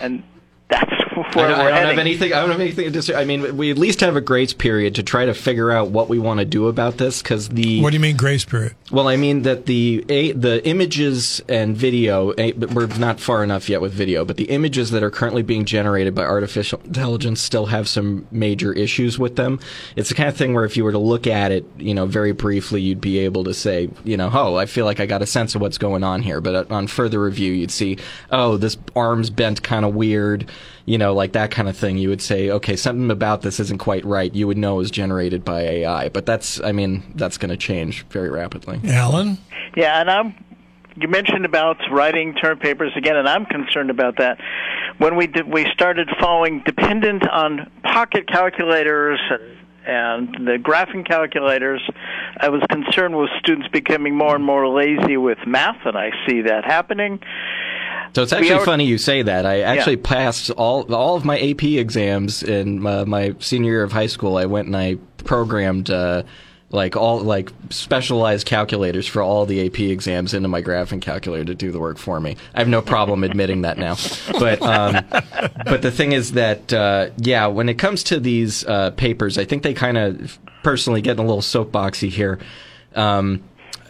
And 0.00 0.22
that's 0.70 0.90
where 1.34 1.46
I 1.46 1.48
don't, 1.48 1.58
we're 1.58 1.64
I 1.64 1.68
don't 1.68 1.72
heading. 1.72 1.88
have 1.88 1.98
anything. 1.98 2.32
I 2.32 2.40
don't 2.40 2.50
have 2.50 2.60
anything 2.60 2.84
to 2.86 2.90
disagree. 2.90 3.20
I 3.20 3.24
mean, 3.24 3.56
we 3.56 3.70
at 3.70 3.78
least 3.78 4.00
have 4.00 4.16
a 4.16 4.20
grace 4.20 4.52
period 4.52 4.94
to 4.96 5.02
try 5.02 5.24
to 5.26 5.34
figure 5.34 5.70
out 5.70 5.90
what 5.90 6.08
we 6.08 6.18
want 6.18 6.40
to 6.40 6.46
do 6.46 6.68
about 6.68 6.96
this 6.98 7.22
because 7.22 7.48
the 7.50 7.80
What 7.82 7.90
do 7.90 7.94
you 7.96 8.00
mean 8.00 8.16
grace 8.16 8.44
period? 8.44 8.74
Well, 8.90 9.08
I 9.08 9.16
mean 9.16 9.42
that 9.42 9.66
the 9.66 10.04
a, 10.08 10.32
the 10.32 10.66
images 10.66 11.42
and 11.48 11.76
video 11.76 12.32
but 12.34 12.72
we're 12.72 12.86
not 12.98 13.20
far 13.20 13.44
enough 13.44 13.68
yet 13.68 13.80
with 13.80 13.92
video, 13.92 14.24
but 14.24 14.36
the 14.36 14.44
images 14.44 14.90
that 14.90 15.02
are 15.02 15.10
currently 15.10 15.42
being 15.42 15.64
generated 15.64 16.14
by 16.14 16.22
artificial 16.24 16.80
intelligence 16.84 17.40
still 17.40 17.66
have 17.66 17.88
some 17.88 18.26
major 18.30 18.72
issues 18.72 19.18
with 19.18 19.36
them. 19.36 19.60
It's 19.96 20.08
the 20.08 20.14
kind 20.14 20.28
of 20.28 20.36
thing 20.36 20.54
where 20.54 20.64
if 20.64 20.76
you 20.76 20.84
were 20.84 20.92
to 20.92 20.98
look 20.98 21.26
at 21.26 21.52
it, 21.52 21.64
you 21.78 21.94
know, 21.94 22.06
very 22.06 22.32
briefly, 22.32 22.80
you'd 22.80 23.00
be 23.00 23.18
able 23.20 23.44
to 23.44 23.54
say, 23.54 23.90
you 24.04 24.16
know, 24.16 24.30
oh, 24.32 24.56
I 24.56 24.66
feel 24.66 24.84
like 24.84 25.00
I 25.00 25.06
got 25.06 25.22
a 25.22 25.26
sense 25.26 25.54
of 25.54 25.60
what's 25.60 25.78
going 25.78 26.04
on 26.04 26.22
here. 26.22 26.40
But 26.40 26.70
uh, 26.70 26.74
on 26.74 26.86
further 26.86 27.20
review, 27.20 27.52
you'd 27.52 27.70
see, 27.70 27.98
oh, 28.30 28.56
this 28.56 28.76
arm's 28.96 29.30
bent 29.30 29.62
kind 29.62 29.84
of 29.84 29.94
weird. 29.94 30.50
You 30.84 30.98
know, 30.98 31.14
like 31.14 31.32
that 31.32 31.50
kind 31.50 31.68
of 31.68 31.76
thing. 31.76 31.98
You 31.98 32.08
would 32.08 32.22
say, 32.22 32.50
okay, 32.50 32.76
something 32.76 33.10
about 33.10 33.42
this 33.42 33.60
isn't 33.60 33.78
quite 33.78 34.04
right. 34.04 34.34
You 34.34 34.46
would 34.46 34.58
know 34.58 34.74
it 34.76 34.78
was 34.78 34.90
generated 34.90 35.44
by 35.44 35.60
AI. 35.62 36.08
But 36.08 36.26
that's, 36.26 36.60
I 36.62 36.72
mean, 36.72 37.12
that's 37.14 37.38
going 37.38 37.50
to 37.50 37.56
change 37.56 38.06
very 38.06 38.30
rapidly. 38.30 38.80
Alan? 38.84 39.38
Yeah, 39.76 40.00
and 40.00 40.10
I'm. 40.10 40.44
You 40.96 41.08
mentioned 41.08 41.44
about 41.44 41.78
writing 41.90 42.34
term 42.34 42.58
papers 42.58 42.92
again, 42.96 43.16
and 43.16 43.28
I'm 43.28 43.46
concerned 43.46 43.90
about 43.90 44.18
that. 44.18 44.38
When 44.98 45.16
we 45.16 45.28
did, 45.28 45.50
we 45.50 45.64
started 45.72 46.10
falling 46.20 46.62
dependent 46.66 47.26
on 47.28 47.70
pocket 47.84 48.26
calculators 48.26 49.20
and 49.30 49.60
and 49.86 50.46
the 50.46 50.58
graphing 50.58 51.06
calculators, 51.06 51.82
I 52.38 52.48
was 52.48 52.62
concerned 52.70 53.16
with 53.16 53.30
students 53.38 53.68
becoming 53.68 54.14
more 54.14 54.36
and 54.36 54.44
more 54.44 54.68
lazy 54.68 55.16
with 55.16 55.38
math, 55.46 55.84
and 55.84 55.96
I 55.96 56.10
see 56.26 56.42
that 56.42 56.64
happening. 56.64 57.18
So 58.14 58.22
it's 58.22 58.32
actually 58.32 58.64
funny 58.64 58.86
you 58.86 58.98
say 58.98 59.22
that. 59.22 59.46
I 59.46 59.60
actually 59.60 59.96
passed 59.96 60.50
all 60.50 60.92
all 60.94 61.16
of 61.16 61.24
my 61.24 61.38
AP 61.38 61.62
exams 61.64 62.42
in 62.42 62.80
my, 62.80 63.04
my 63.04 63.34
senior 63.38 63.72
year 63.72 63.82
of 63.82 63.92
high 63.92 64.08
school. 64.08 64.36
I 64.36 64.46
went 64.46 64.66
and 64.66 64.76
I 64.76 64.96
programmed 65.18 65.90
uh, 65.90 66.24
like 66.70 66.96
all 66.96 67.20
like 67.20 67.50
specialized 67.70 68.46
calculators 68.46 69.06
for 69.06 69.22
all 69.22 69.44
the 69.44 69.66
AP 69.66 69.80
exams 69.80 70.34
into 70.34 70.48
my 70.48 70.62
graphing 70.62 71.00
calculator 71.00 71.44
to 71.44 71.54
do 71.54 71.72
the 71.72 71.80
work 71.80 71.98
for 71.98 72.20
me. 72.20 72.36
I 72.54 72.60
have 72.60 72.68
no 72.68 72.80
problem 72.82 73.24
admitting 73.24 73.62
that 73.62 73.78
now. 73.78 73.96
But 74.38 74.62
um, 74.62 75.04
but 75.64 75.82
the 75.82 75.90
thing 75.90 76.12
is 76.12 76.32
that 76.32 76.72
uh, 76.72 77.10
yeah, 77.18 77.46
when 77.46 77.68
it 77.68 77.74
comes 77.74 78.04
to 78.04 78.20
these 78.20 78.64
uh, 78.66 78.90
papers, 78.92 79.36
I 79.38 79.44
think 79.44 79.62
they 79.62 79.74
kind 79.74 79.98
of 79.98 80.38
personally 80.62 81.02
getting 81.02 81.24
a 81.24 81.26
little 81.26 81.42
soapboxy 81.42 82.08
here. 82.08 82.38
Um, 82.94 83.42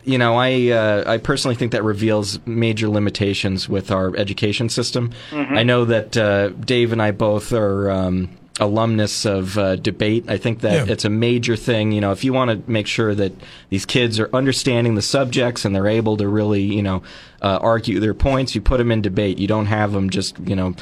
you 0.05 0.19
know, 0.19 0.37
I 0.37 0.69
uh, 0.71 1.05
I 1.15 1.19
personally 1.19 1.55
think 1.57 1.73
that 1.73 1.83
reveals 1.85 2.39
major 2.47 2.89
limitations 2.89 3.69
with 3.69 3.91
our 3.91 4.17
education 4.17 4.69
system. 4.69 5.13
I 5.33 5.63
know 5.63 5.85
that 5.85 6.17
uh, 6.17 6.49
Dave 6.51 6.93
and 6.93 7.03
I 7.03 7.11
both 7.11 7.53
are 7.53 7.91
um, 7.91 8.31
alumnus 8.59 9.25
of 9.25 9.57
uh, 9.59 9.77
debate. 9.77 10.25
I 10.29 10.37
think 10.37 10.61
that 10.61 10.87
Yeah. 10.87 10.93
it's 10.93 11.05
a 11.05 11.11
major 11.11 11.57
thing. 11.57 11.93
You 11.93 12.01
know, 12.01 12.13
if 12.13 12.25
you 12.25 12.33
want 12.33 12.51
to 12.51 12.71
make 12.71 12.87
sure 12.87 13.15
that 13.15 13.33
these 13.71 13.87
kids 13.87 14.21
are 14.21 14.29
understanding 14.35 14.95
the 14.97 15.03
subjects 15.03 15.65
and 15.65 15.75
they're 15.75 15.87
able 15.89 16.17
to 16.19 16.29
really, 16.29 16.63
you 16.63 16.83
know, 16.83 17.03
uh, 17.43 17.59
argue 17.63 18.01
their 18.01 18.15
points, 18.15 18.55
you 18.55 18.61
put 18.61 18.79
them 18.79 18.93
in 18.93 19.01
debate. 19.03 19.39
You 19.39 19.49
don't 19.49 19.67
have 19.67 19.93
them 19.93 20.11
just, 20.11 20.39
you 20.41 20.57
know 20.57 20.75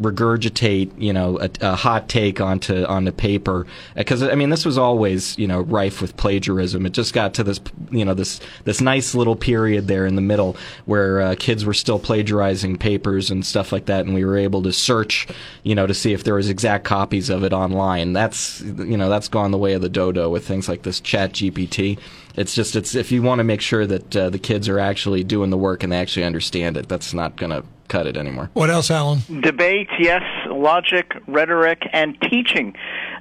regurgitate, 0.00 0.90
you 1.00 1.12
know, 1.12 1.38
a, 1.38 1.50
a 1.60 1.76
hot 1.76 2.08
take 2.08 2.40
onto 2.40 2.84
onto 2.84 3.12
paper. 3.12 3.66
Because 3.94 4.22
I 4.22 4.34
mean, 4.34 4.50
this 4.50 4.64
was 4.64 4.78
always, 4.78 5.38
you 5.38 5.46
know, 5.46 5.60
rife 5.60 6.00
with 6.00 6.16
plagiarism. 6.16 6.86
It 6.86 6.92
just 6.92 7.14
got 7.14 7.34
to 7.34 7.44
this, 7.44 7.60
you 7.90 8.04
know, 8.04 8.14
this 8.14 8.40
this 8.64 8.80
nice 8.80 9.14
little 9.14 9.36
period 9.36 9.88
there 9.88 10.06
in 10.06 10.16
the 10.16 10.22
middle 10.22 10.56
where 10.86 11.20
uh, 11.20 11.34
kids 11.38 11.64
were 11.64 11.74
still 11.74 11.98
plagiarizing 11.98 12.78
papers 12.78 13.30
and 13.30 13.44
stuff 13.46 13.72
like 13.72 13.86
that, 13.86 14.04
and 14.04 14.14
we 14.14 14.24
were 14.24 14.36
able 14.36 14.62
to 14.62 14.72
search, 14.72 15.28
you 15.62 15.74
know, 15.74 15.86
to 15.86 15.94
see 15.94 16.12
if 16.12 16.24
there 16.24 16.34
was 16.34 16.48
exact 16.48 16.84
copies 16.84 17.30
of 17.30 17.44
it 17.44 17.52
online. 17.52 18.12
That's, 18.12 18.60
you 18.60 18.96
know, 18.96 19.08
that's 19.08 19.28
gone 19.28 19.50
the 19.50 19.58
way 19.58 19.74
of 19.74 19.82
the 19.82 19.88
dodo 19.88 20.28
with 20.28 20.46
things 20.46 20.68
like 20.68 20.82
this 20.82 21.00
Chat 21.00 21.32
GPT. 21.32 21.98
It's 22.34 22.54
just, 22.54 22.76
it's 22.76 22.94
if 22.94 23.12
you 23.12 23.22
want 23.22 23.40
to 23.40 23.44
make 23.44 23.60
sure 23.60 23.86
that 23.86 24.16
uh, 24.16 24.30
the 24.30 24.38
kids 24.38 24.68
are 24.68 24.78
actually 24.78 25.22
doing 25.22 25.50
the 25.50 25.58
work 25.58 25.82
and 25.82 25.92
they 25.92 25.98
actually 25.98 26.24
understand 26.24 26.76
it, 26.76 26.88
that's 26.88 27.12
not 27.12 27.36
going 27.36 27.50
to 27.50 27.62
cut 27.88 28.06
it 28.06 28.16
anymore. 28.16 28.50
What 28.52 28.70
else, 28.70 28.90
Alan? 28.90 29.20
Debate, 29.40 29.88
yes. 29.98 30.22
Logic, 30.48 31.10
rhetoric, 31.26 31.82
and 31.92 32.20
teaching. 32.22 32.74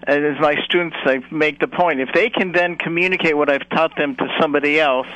And 0.08 0.26
as 0.26 0.39
my 0.39 0.56
students, 0.63 0.97
I 1.04 1.21
make 1.32 1.60
the 1.60 1.67
point: 1.67 2.00
if 2.00 2.10
they 2.13 2.30
can 2.30 2.52
then 2.52 2.76
communicate 2.76 3.38
what 3.38 3.50
I've 3.50 3.67
taught 3.69 3.95
them 3.97 4.15
to 4.17 4.28
somebody 4.39 4.80
else, 4.80 5.08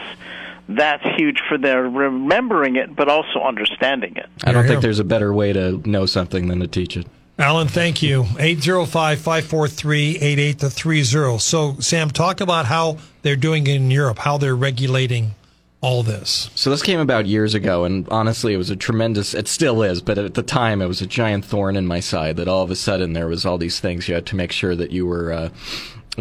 that's 0.70 1.04
huge 1.18 1.42
for 1.48 1.58
their 1.58 1.84
remembering 1.84 2.76
it, 2.76 2.96
but 2.96 3.10
also 3.10 3.42
understanding 3.42 4.16
it. 4.16 4.28
I 4.44 4.52
don't 4.52 4.64
Here, 4.64 4.64
think 4.64 4.70
here. 4.70 4.82
there's 4.82 5.00
a 5.00 5.04
better 5.04 5.34
way 5.34 5.54
to 5.54 5.88
know 5.88 6.06
something 6.06 6.48
than 6.48 6.60
to 6.60 6.68
teach 6.68 6.98
it. 6.98 7.08
Alan, 7.38 7.68
thank 7.68 8.02
you. 8.02 8.26
805 8.40 9.20
543 9.20 10.18
8830. 10.20 11.38
So, 11.40 11.76
Sam, 11.80 12.10
talk 12.10 12.40
about 12.40 12.66
how 12.66 12.98
they're 13.24 13.36
doing 13.36 13.68
it 13.68 13.76
in 13.76 13.92
Europe, 13.92 14.20
how 14.20 14.38
they're 14.38 14.56
regulating 14.56 15.36
all 15.86 16.02
this. 16.02 16.50
So 16.56 16.72
this 16.72 16.82
came 16.82 17.00
about 17.00 17.28
years 17.28 17.54
ago, 17.54 17.86
and 17.86 18.10
honestly, 18.10 18.56
it 18.56 18.58
was 18.58 18.72
a 18.72 18.76
tremendous. 18.76 19.36
It 19.36 19.48
still 19.48 19.84
is, 19.84 20.02
but 20.02 20.18
at 20.18 20.34
the 20.34 20.42
time, 20.42 20.82
it 20.82 20.88
was 20.88 21.00
a 21.00 21.06
giant 21.06 21.46
thorn 21.46 21.76
in 21.76 21.86
my 21.86 22.00
side. 22.00 22.38
That 22.38 22.48
all 22.48 22.64
of 22.64 22.72
a 22.72 22.76
sudden 22.76 23.14
there 23.14 23.28
was 23.28 23.46
all 23.46 23.60
these 23.60 23.80
things 23.80 24.08
you 24.08 24.16
had 24.16 24.26
to 24.26 24.36
make 24.36 24.52
sure 24.52 24.76
that 24.76 24.92
you 24.92 25.06
were. 25.06 25.32
Uh, 25.32 25.50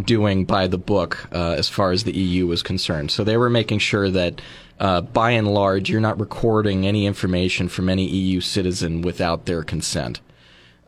doing 0.05 0.45
by 0.45 0.67
the 0.67 0.77
book 0.77 1.29
uh, 1.31 1.53
as 1.53 1.69
far 1.69 1.93
as 1.93 2.03
the 2.03 2.17
EU 2.17 2.49
was 2.49 2.65
concerned. 2.65 3.13
So 3.13 3.23
they 3.23 3.37
were 3.37 3.51
making 3.51 3.79
sure 3.79 4.11
that. 4.11 4.41
Uh, 4.81 5.01
by 5.01 5.31
and 5.31 5.55
large, 5.55 5.89
you're 5.89 6.01
not 6.01 6.19
recording 6.19 6.85
any 6.85 7.07
information 7.07 7.69
from 7.69 7.89
any 7.89 8.09
EU 8.09 8.41
citizen 8.41 9.03
without 9.03 9.47
their 9.47 9.63
consent. 9.63 10.21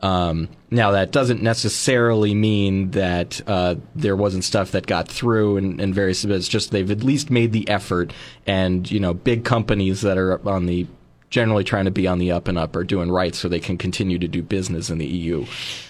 Um, 0.01 0.49
now, 0.69 0.91
that 0.91 1.11
doesn't 1.11 1.41
necessarily 1.41 2.35
mean 2.35 2.91
that 2.91 3.41
uh, 3.47 3.75
there 3.95 4.15
wasn't 4.15 4.43
stuff 4.43 4.71
that 4.71 4.85
got 4.85 5.07
through 5.07 5.57
and, 5.57 5.81
and 5.81 5.95
various. 5.95 6.23
It's 6.23 6.47
just 6.47 6.71
they've 6.71 6.91
at 6.91 7.03
least 7.03 7.29
made 7.31 7.51
the 7.51 7.67
effort, 7.69 8.13
and 8.45 8.89
you 8.89 8.99
know, 8.99 9.13
big 9.13 9.43
companies 9.43 10.01
that 10.01 10.17
are 10.17 10.47
on 10.47 10.65
the 10.65 10.87
generally 11.29 11.63
trying 11.63 11.85
to 11.85 11.91
be 11.91 12.07
on 12.07 12.19
the 12.19 12.31
up 12.31 12.47
and 12.47 12.57
up 12.57 12.75
are 12.75 12.83
doing 12.83 13.11
right 13.11 13.35
so 13.35 13.49
they 13.49 13.59
can 13.59 13.77
continue 13.77 14.17
to 14.17 14.27
do 14.27 14.41
business 14.41 14.89
in 14.89 14.97
the 14.97 15.05
EU. 15.05 15.45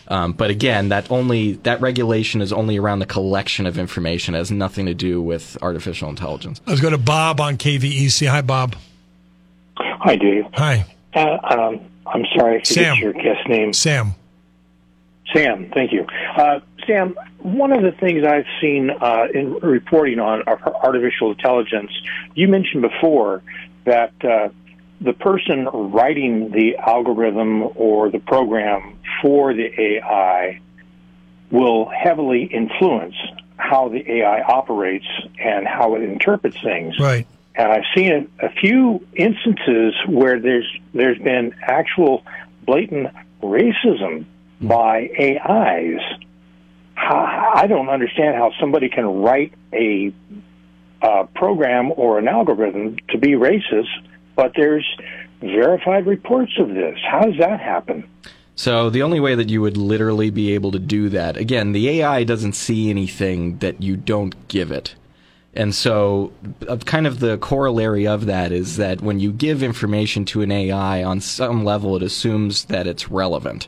Um, 0.08 0.34
but 0.34 0.50
again, 0.50 0.90
that 0.90 1.12
only 1.12 1.54
that 1.64 1.82
regulation 1.82 2.42
is 2.42 2.52
only 2.52 2.78
around 2.78 3.00
the 3.00 3.06
collection 3.06 3.66
of 3.66 3.78
information. 3.78 4.36
It 4.36 4.40
has 4.40 4.52
nothing 4.52 4.86
to 4.88 4.94
do 4.94 5.22
with 5.22 5.58
artificial 5.62 6.10
intelligence. 6.10 6.62
Let's 6.66 6.82
go 6.82 6.90
to 6.90 6.98
Bob 6.98 7.40
on 7.40 7.58
KVEC. 7.58 8.28
Hi, 8.28 8.42
Bob. 8.42 8.76
Hi, 9.78 10.16
Dave. 10.16 10.46
Hi, 10.54 10.86
Uh, 11.14 11.38
um, 11.44 11.80
I'm 12.14 12.26
sorry, 12.36 12.62
I 12.62 12.64
forget 12.64 12.98
your 12.98 13.14
guest 13.14 13.48
name. 13.48 13.74
Sam. 13.74 14.16
Sam, 15.34 15.70
thank 15.74 15.92
you. 15.92 16.06
Uh, 16.38 16.62
Sam, 16.86 17.16
one 17.40 17.74
of 17.74 17.84
the 17.84 17.92
things 17.92 18.24
I've 18.24 18.46
seen 18.62 18.90
uh, 18.90 19.28
in 19.34 19.56
reporting 19.56 20.20
on 20.20 20.44
artificial 20.48 21.32
intelligence, 21.32 21.92
you 22.34 22.48
mentioned 22.48 22.82
before 22.82 23.44
that 23.84 24.14
uh, 24.24 24.50
the 25.02 25.14
person 25.14 25.66
writing 25.66 26.52
the 26.52 26.78
algorithm 26.78 27.64
or 27.76 28.10
the 28.10 28.20
program 28.20 28.98
for 29.22 29.54
the 29.54 29.70
AI 29.80 30.62
will 31.52 31.90
heavily 31.90 32.44
influence 32.44 33.16
how 33.58 33.90
the 33.90 34.10
AI 34.10 34.42
operates 34.42 35.08
and 35.40 35.68
how 35.68 35.96
it 35.96 36.04
interprets 36.04 36.62
things. 36.62 37.00
Right. 37.00 37.28
And 37.58 37.72
I've 37.72 37.84
seen 37.96 38.30
a, 38.40 38.46
a 38.46 38.50
few 38.50 39.06
instances 39.16 39.96
where 40.08 40.40
there's 40.40 40.68
there's 40.94 41.18
been 41.18 41.54
actual 41.62 42.24
blatant 42.66 43.08
racism 43.42 44.26
by 44.62 45.10
AIs. 45.20 46.02
How, 46.96 47.54
I 47.56 47.68
don't 47.68 47.90
understand 47.90 48.36
how 48.36 48.52
somebody 48.60 48.90
can 48.90 49.06
write 49.06 49.54
a 49.74 50.14
uh, 51.02 51.24
program 51.36 51.92
or 51.96 52.18
an 52.18 52.28
algorithm 52.28 52.98
to 53.10 53.18
be 53.18 53.34
racist, 53.34 53.90
but 54.36 54.54
there's 54.56 54.86
verified 55.42 56.08
reports 56.08 56.54
of 56.60 56.70
this. 56.70 56.98
How 57.08 57.22
does 57.22 57.38
that 57.40 57.60
happen? 57.60 58.10
So 58.56 58.90
the 58.90 59.04
only 59.04 59.20
way 59.20 59.36
that 59.36 59.50
you 59.50 59.62
would 59.62 59.78
literally 59.78 60.32
be 60.32 60.54
able 60.54 60.72
to 60.72 60.80
do 60.80 61.10
that, 61.10 61.38
again, 61.38 61.74
the 61.74 61.88
AI 61.90 62.24
doesn't 62.24 62.54
see 62.54 62.90
anything 62.90 63.60
that 63.60 63.84
you 63.84 63.96
don't 63.96 64.48
give 64.48 64.72
it. 64.72 64.96
And 65.58 65.74
so, 65.74 66.32
uh, 66.68 66.78
kind 66.78 67.08
of 67.08 67.20
the 67.20 67.40
corollary 67.40 68.06
of 68.06 68.28
that 68.28 68.52
is 68.52 68.78
that 68.78 69.02
when 69.02 69.20
you 69.20 69.32
give 69.32 69.64
information 69.64 70.24
to 70.26 70.44
an 70.44 70.52
AI, 70.52 71.04
on 71.04 71.20
some 71.20 71.66
level, 71.66 71.96
it 71.96 72.04
assumes 72.04 72.66
that 72.66 72.86
it's 72.86 73.10
relevant, 73.10 73.68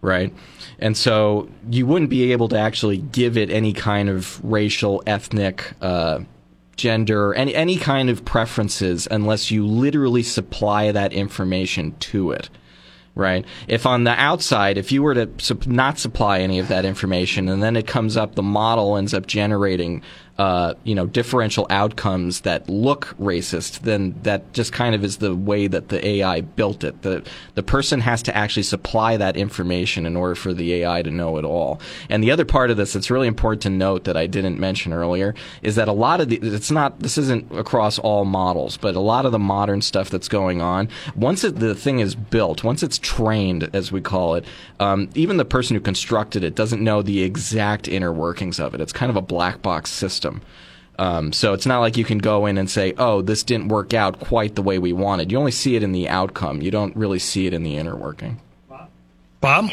right? 0.00 0.32
And 0.78 0.96
so, 0.96 1.48
you 1.68 1.86
wouldn't 1.86 2.08
be 2.08 2.30
able 2.30 2.48
to 2.50 2.56
actually 2.56 2.98
give 2.98 3.36
it 3.36 3.50
any 3.50 3.72
kind 3.72 4.08
of 4.08 4.42
racial, 4.44 5.02
ethnic, 5.08 5.72
uh, 5.82 6.20
gender, 6.76 7.34
any 7.34 7.52
any 7.52 7.76
kind 7.78 8.08
of 8.08 8.24
preferences 8.24 9.08
unless 9.10 9.50
you 9.50 9.66
literally 9.66 10.22
supply 10.22 10.92
that 10.92 11.12
information 11.12 11.96
to 11.98 12.30
it 12.30 12.48
right? 13.18 13.44
If 13.66 13.84
on 13.84 14.04
the 14.04 14.12
outside, 14.12 14.78
if 14.78 14.92
you 14.92 15.02
were 15.02 15.14
to 15.14 15.28
sup- 15.38 15.66
not 15.66 15.98
supply 15.98 16.38
any 16.38 16.60
of 16.60 16.68
that 16.68 16.84
information, 16.84 17.48
and 17.48 17.60
then 17.60 17.74
it 17.74 17.86
comes 17.86 18.16
up, 18.16 18.36
the 18.36 18.44
model 18.44 18.96
ends 18.96 19.12
up 19.12 19.26
generating, 19.26 20.02
uh, 20.38 20.74
you 20.84 20.94
know, 20.94 21.06
differential 21.06 21.66
outcomes 21.68 22.42
that 22.42 22.68
look 22.68 23.16
racist, 23.20 23.80
then 23.80 24.14
that 24.22 24.52
just 24.52 24.72
kind 24.72 24.94
of 24.94 25.02
is 25.02 25.16
the 25.16 25.34
way 25.34 25.66
that 25.66 25.88
the 25.88 26.06
AI 26.06 26.42
built 26.42 26.84
it. 26.84 27.02
The 27.02 27.24
the 27.54 27.62
person 27.62 28.00
has 28.00 28.22
to 28.22 28.36
actually 28.36 28.62
supply 28.62 29.16
that 29.16 29.36
information 29.36 30.06
in 30.06 30.16
order 30.16 30.36
for 30.36 30.54
the 30.54 30.74
AI 30.74 31.02
to 31.02 31.10
know 31.10 31.38
it 31.38 31.44
all. 31.44 31.80
And 32.08 32.22
the 32.22 32.30
other 32.30 32.44
part 32.44 32.70
of 32.70 32.76
this 32.76 32.92
that's 32.92 33.10
really 33.10 33.26
important 33.26 33.62
to 33.62 33.70
note 33.70 34.04
that 34.04 34.16
I 34.16 34.28
didn't 34.28 34.60
mention 34.60 34.92
earlier 34.92 35.34
is 35.62 35.74
that 35.74 35.88
a 35.88 35.92
lot 35.92 36.20
of 36.20 36.28
the 36.28 36.38
it's 36.40 36.70
not 36.70 37.00
this 37.00 37.18
isn't 37.18 37.50
across 37.52 37.98
all 37.98 38.24
models, 38.24 38.76
but 38.76 38.94
a 38.94 39.00
lot 39.00 39.26
of 39.26 39.32
the 39.32 39.38
modern 39.40 39.82
stuff 39.82 40.08
that's 40.08 40.28
going 40.28 40.62
on 40.62 40.88
once 41.16 41.42
it, 41.42 41.56
the 41.56 41.74
thing 41.74 41.98
is 41.98 42.14
built, 42.14 42.62
once 42.62 42.84
it's 42.84 42.98
trained, 42.98 43.68
as 43.72 43.90
we 43.90 44.00
call 44.00 44.36
it, 44.36 44.44
um, 44.78 45.10
even 45.14 45.36
the 45.36 45.44
person 45.44 45.74
who 45.74 45.80
constructed 45.80 46.44
it 46.44 46.54
doesn't 46.54 46.82
know 46.82 47.02
the 47.02 47.22
exact 47.22 47.88
inner 47.88 48.12
workings 48.12 48.60
of 48.60 48.74
it. 48.74 48.80
It's 48.80 48.92
kind 48.92 49.10
of 49.10 49.16
a 49.16 49.22
black 49.22 49.62
box 49.62 49.90
system. 49.90 50.27
Um, 50.98 51.32
so 51.32 51.52
it's 51.52 51.66
not 51.66 51.78
like 51.78 51.96
you 51.96 52.04
can 52.04 52.18
go 52.18 52.46
in 52.46 52.58
and 52.58 52.68
say, 52.68 52.92
"Oh, 52.98 53.22
this 53.22 53.44
didn't 53.44 53.68
work 53.68 53.94
out 53.94 54.18
quite 54.18 54.56
the 54.56 54.62
way 54.62 54.78
we 54.78 54.92
wanted." 54.92 55.30
You 55.30 55.38
only 55.38 55.52
see 55.52 55.76
it 55.76 55.82
in 55.82 55.92
the 55.92 56.08
outcome. 56.08 56.60
You 56.60 56.70
don't 56.70 56.96
really 56.96 57.20
see 57.20 57.46
it 57.46 57.54
in 57.54 57.62
the 57.62 57.76
inner 57.76 57.94
working. 57.94 58.40
Bob? 59.40 59.70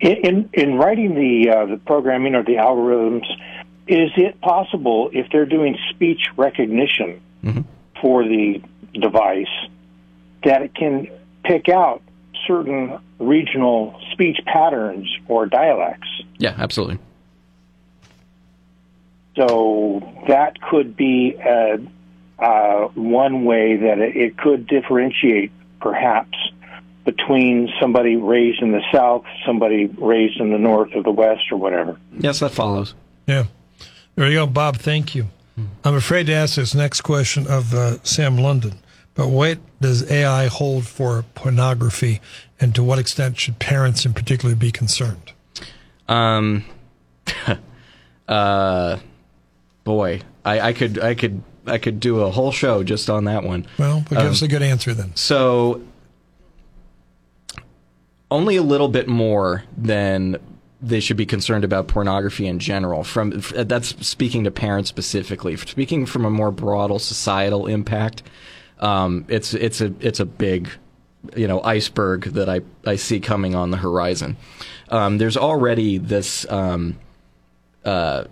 In 0.00 0.16
in, 0.16 0.50
in 0.52 0.74
writing 0.74 1.14
the 1.14 1.50
uh, 1.50 1.66
the 1.66 1.78
programming 1.78 2.34
or 2.34 2.42
the 2.42 2.56
algorithms, 2.56 3.24
is 3.86 4.10
it 4.16 4.40
possible 4.42 5.10
if 5.12 5.26
they're 5.32 5.46
doing 5.46 5.78
speech 5.90 6.20
recognition 6.36 7.22
for 8.02 8.24
the 8.24 8.60
device 8.92 9.46
that 10.44 10.62
it 10.62 10.74
can 10.74 11.08
pick 11.44 11.68
out 11.68 12.02
certain 12.46 12.98
regional 13.18 13.98
speech 14.12 14.38
patterns 14.44 15.08
or 15.28 15.46
dialects? 15.46 16.08
Yeah, 16.38 16.54
absolutely. 16.58 16.98
So 19.36 20.00
that 20.28 20.60
could 20.60 20.96
be 20.96 21.36
uh, 21.38 21.76
uh, 22.42 22.88
one 22.94 23.44
way 23.44 23.76
that 23.76 23.98
it, 23.98 24.16
it 24.16 24.38
could 24.38 24.66
differentiate, 24.66 25.52
perhaps, 25.80 26.36
between 27.04 27.68
somebody 27.80 28.16
raised 28.16 28.60
in 28.62 28.72
the 28.72 28.82
South, 28.92 29.24
somebody 29.46 29.86
raised 29.86 30.40
in 30.40 30.50
the 30.50 30.58
North 30.58 30.90
or 30.94 31.02
the 31.02 31.10
West 31.10 31.42
or 31.52 31.58
whatever. 31.58 31.98
Yes, 32.18 32.40
that 32.40 32.50
follows. 32.50 32.94
Yeah. 33.26 33.44
There 34.16 34.26
you 34.28 34.34
go, 34.34 34.46
Bob. 34.46 34.78
Thank 34.78 35.14
you. 35.14 35.28
I'm 35.84 35.94
afraid 35.94 36.26
to 36.26 36.32
ask 36.32 36.56
this 36.56 36.74
next 36.74 37.02
question 37.02 37.46
of 37.46 37.72
uh, 37.72 38.02
Sam 38.02 38.36
London, 38.36 38.74
but 39.14 39.28
what 39.28 39.58
does 39.80 40.10
AI 40.10 40.48
hold 40.48 40.86
for 40.86 41.24
pornography, 41.34 42.20
and 42.60 42.74
to 42.74 42.82
what 42.82 42.98
extent 42.98 43.38
should 43.38 43.58
parents 43.58 44.04
in 44.04 44.12
particular 44.12 44.54
be 44.54 44.70
concerned? 44.70 45.32
Um, 46.08 46.64
uh, 48.28 48.98
boy, 49.86 50.20
I, 50.44 50.60
I 50.60 50.72
could, 50.74 50.98
I 50.98 51.14
could, 51.14 51.42
I 51.64 51.78
could 51.78 52.00
do 52.00 52.20
a 52.20 52.30
whole 52.30 52.52
show 52.52 52.82
just 52.82 53.08
on 53.08 53.24
that 53.24 53.44
one. 53.44 53.66
Well, 53.78 54.04
but 54.10 54.18
give 54.18 54.32
us 54.32 54.42
a 54.42 54.48
good 54.48 54.62
answer 54.62 54.92
then. 54.92 55.14
So, 55.14 55.80
only 58.30 58.56
a 58.56 58.62
little 58.62 58.88
bit 58.88 59.08
more 59.08 59.64
than 59.78 60.38
they 60.82 61.00
should 61.00 61.16
be 61.16 61.24
concerned 61.24 61.64
about 61.64 61.86
pornography 61.86 62.46
in 62.46 62.58
general. 62.58 63.04
From 63.04 63.42
that's 63.54 64.06
speaking 64.06 64.44
to 64.44 64.50
parents 64.50 64.90
specifically. 64.90 65.56
Speaking 65.56 66.04
from 66.04 66.24
a 66.24 66.30
more 66.30 66.50
broad 66.50 66.90
societal 67.00 67.66
impact, 67.66 68.24
um, 68.80 69.24
it's 69.28 69.54
it's 69.54 69.80
a 69.80 69.94
it's 70.00 70.20
a 70.20 70.26
big 70.26 70.68
you 71.36 71.46
know 71.46 71.62
iceberg 71.62 72.24
that 72.32 72.48
I 72.48 72.60
I 72.84 72.96
see 72.96 73.20
coming 73.20 73.54
on 73.54 73.70
the 73.70 73.76
horizon. 73.78 74.36
Um, 74.90 75.18
there's 75.18 75.36
already 75.36 75.98
this. 75.98 76.44
Um, 76.50 76.98
uh, 77.84 78.24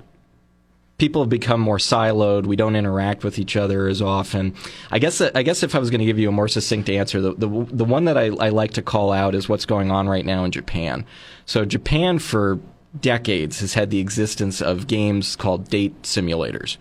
people 0.99 1.23
have 1.23 1.29
become 1.29 1.61
more 1.61 1.79
siloed. 1.79 2.47
We 2.47 2.57
don't 2.57 2.77
interact 2.77 3.25
with 3.25 3.39
each 3.39 3.57
other 3.57 3.89
as 3.89 4.01
often. 4.01 4.55
I 4.91 4.99
guess 4.99 5.21
I 5.21 5.43
guess 5.43 5.63
if 5.63 5.75
I 5.75 5.79
was 5.79 5.91
going 5.91 6.01
to 6.01 6.05
give 6.05 6.19
you 6.19 6.29
a 6.29 6.33
more 6.33 6.49
succinct 6.49 6.89
answer, 6.89 7.21
the 7.21 7.35
the, 7.35 7.49
the 7.71 7.85
one 7.85 8.05
that 8.05 8.17
I, 8.17 8.27
I 8.27 8.51
like 8.51 8.73
to 8.73 8.83
call 8.83 9.13
out 9.13 9.35
is 9.35 9.49
what's 9.49 9.67
going 9.67 9.91
on 9.91 10.09
right 10.09 10.25
now 10.25 10.45
in 10.45 10.51
Japan. 10.51 11.05
So 11.47 11.65
Japan 11.65 12.19
for 12.19 12.59
decades 13.01 13.61
has 13.61 13.75
had 13.75 13.91
the 13.91 13.99
existence 13.99 14.63
of 14.63 14.87
games 14.87 15.37
called 15.37 15.69
date 15.69 16.03
simulators. 16.03 16.77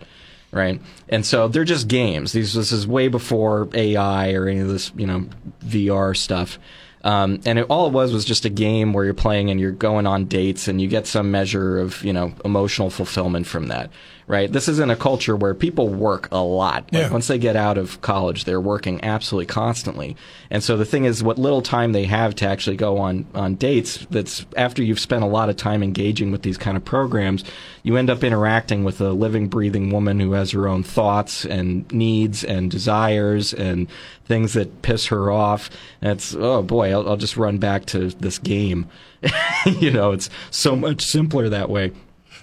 Right, 0.52 0.80
and 1.08 1.26
so 1.26 1.48
they're 1.48 1.64
just 1.64 1.88
games. 1.88 2.30
These 2.30 2.54
this 2.54 2.70
is 2.70 2.86
way 2.86 3.08
before 3.08 3.68
AI 3.74 4.34
or 4.34 4.46
any 4.46 4.60
of 4.60 4.68
this, 4.68 4.92
you 4.94 5.04
know, 5.04 5.26
VR 5.64 6.16
stuff. 6.16 6.60
Um, 7.04 7.40
and 7.44 7.58
it, 7.58 7.66
all 7.68 7.86
it 7.86 7.92
was 7.92 8.12
was 8.12 8.24
just 8.24 8.46
a 8.46 8.50
game 8.50 8.94
where 8.94 9.04
you're 9.04 9.14
playing 9.14 9.50
and 9.50 9.60
you're 9.60 9.72
going 9.72 10.06
on 10.06 10.24
dates 10.24 10.68
and 10.68 10.80
you 10.80 10.88
get 10.88 11.06
some 11.06 11.30
measure 11.30 11.78
of 11.78 12.02
you 12.02 12.12
know 12.12 12.32
emotional 12.44 12.90
fulfillment 12.90 13.46
from 13.46 13.68
that. 13.68 13.90
Right. 14.26 14.50
This 14.50 14.68
is 14.68 14.78
in 14.78 14.88
a 14.88 14.96
culture 14.96 15.36
where 15.36 15.54
people 15.54 15.88
work 15.88 16.28
a 16.32 16.42
lot. 16.42 16.90
Like 16.92 17.02
Yeah. 17.02 17.10
Once 17.10 17.26
they 17.26 17.38
get 17.38 17.56
out 17.56 17.76
of 17.76 18.00
college, 18.00 18.44
they're 18.44 18.60
working 18.60 19.04
absolutely 19.04 19.46
constantly. 19.46 20.16
And 20.50 20.62
so 20.62 20.78
the 20.78 20.86
thing 20.86 21.04
is, 21.04 21.22
what 21.22 21.38
little 21.38 21.60
time 21.60 21.92
they 21.92 22.04
have 22.04 22.34
to 22.36 22.48
actually 22.48 22.76
go 22.76 22.98
on 22.98 23.26
on 23.34 23.56
dates, 23.56 24.06
that's 24.10 24.46
after 24.56 24.82
you've 24.82 25.00
spent 25.00 25.24
a 25.24 25.26
lot 25.28 25.50
of 25.50 25.56
time 25.56 25.82
engaging 25.82 26.32
with 26.32 26.42
these 26.42 26.56
kind 26.56 26.76
of 26.76 26.84
programs, 26.84 27.44
you 27.82 27.96
end 27.96 28.08
up 28.08 28.24
interacting 28.24 28.82
with 28.82 28.98
a 29.02 29.10
living, 29.10 29.48
breathing 29.48 29.90
woman 29.90 30.20
who 30.20 30.32
has 30.32 30.52
her 30.52 30.66
own 30.66 30.82
thoughts 30.82 31.44
and 31.44 31.90
needs 31.92 32.42
and 32.44 32.70
desires 32.70 33.52
and 33.52 33.88
things 34.24 34.54
that 34.54 34.80
piss 34.80 35.06
her 35.06 35.30
off. 35.30 35.68
And 36.00 36.12
it's 36.12 36.34
oh 36.34 36.62
boy, 36.62 36.92
I'll, 36.92 37.06
I'll 37.10 37.16
just 37.18 37.36
run 37.36 37.58
back 37.58 37.84
to 37.86 38.08
this 38.08 38.38
game. 38.38 38.88
you 39.66 39.90
know, 39.90 40.12
it's 40.12 40.30
so 40.50 40.74
much 40.74 41.02
simpler 41.02 41.48
that 41.50 41.68
way. 41.68 41.92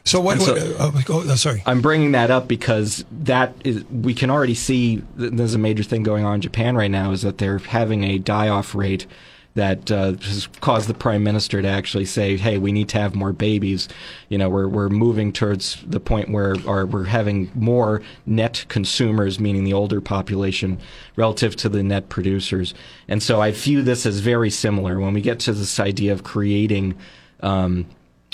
So 0.03 0.19
what? 0.19 0.41
So- 0.41 0.53
what 0.53 1.09
uh, 1.09 1.13
oh, 1.13 1.35
sorry. 1.35 1.61
I'm 1.65 1.81
bringing 1.81 2.11
that 2.13 2.31
up 2.31 2.47
because 2.47 3.05
that 3.11 3.53
is 3.63 3.83
we 3.85 4.13
can 4.13 4.29
already 4.29 4.55
see 4.55 5.03
th- 5.17 5.31
there's 5.33 5.53
a 5.53 5.59
major 5.59 5.83
thing 5.83 6.03
going 6.03 6.25
on 6.25 6.35
in 6.35 6.41
Japan 6.41 6.75
right 6.75 6.91
now 6.91 7.11
is 7.11 7.21
that 7.21 7.37
they're 7.37 7.59
having 7.59 8.03
a 8.03 8.17
die-off 8.17 8.73
rate 8.75 9.05
that 9.53 9.91
uh, 9.91 10.13
has 10.13 10.47
caused 10.61 10.87
the 10.87 10.93
prime 10.93 11.23
minister 11.23 11.61
to 11.61 11.67
actually 11.67 12.05
say, 12.05 12.37
"Hey, 12.37 12.57
we 12.57 12.71
need 12.71 12.87
to 12.89 12.99
have 12.99 13.15
more 13.15 13.33
babies." 13.33 13.89
You 14.29 14.37
know, 14.37 14.49
we're 14.49 14.67
we're 14.67 14.89
moving 14.89 15.33
towards 15.33 15.83
the 15.85 15.99
point 15.99 16.29
where 16.31 16.55
or 16.65 16.85
we're 16.85 17.03
having 17.03 17.51
more 17.53 18.01
net 18.25 18.65
consumers, 18.69 19.39
meaning 19.39 19.65
the 19.65 19.73
older 19.73 19.99
population, 19.99 20.79
relative 21.17 21.55
to 21.57 21.69
the 21.69 21.83
net 21.83 22.07
producers. 22.07 22.73
And 23.09 23.21
so 23.21 23.41
I 23.41 23.51
view 23.51 23.81
this 23.81 24.05
as 24.05 24.19
very 24.19 24.49
similar 24.49 24.99
when 24.99 25.13
we 25.13 25.21
get 25.21 25.39
to 25.41 25.53
this 25.53 25.79
idea 25.79 26.13
of 26.13 26.23
creating. 26.23 26.95
Um, 27.41 27.87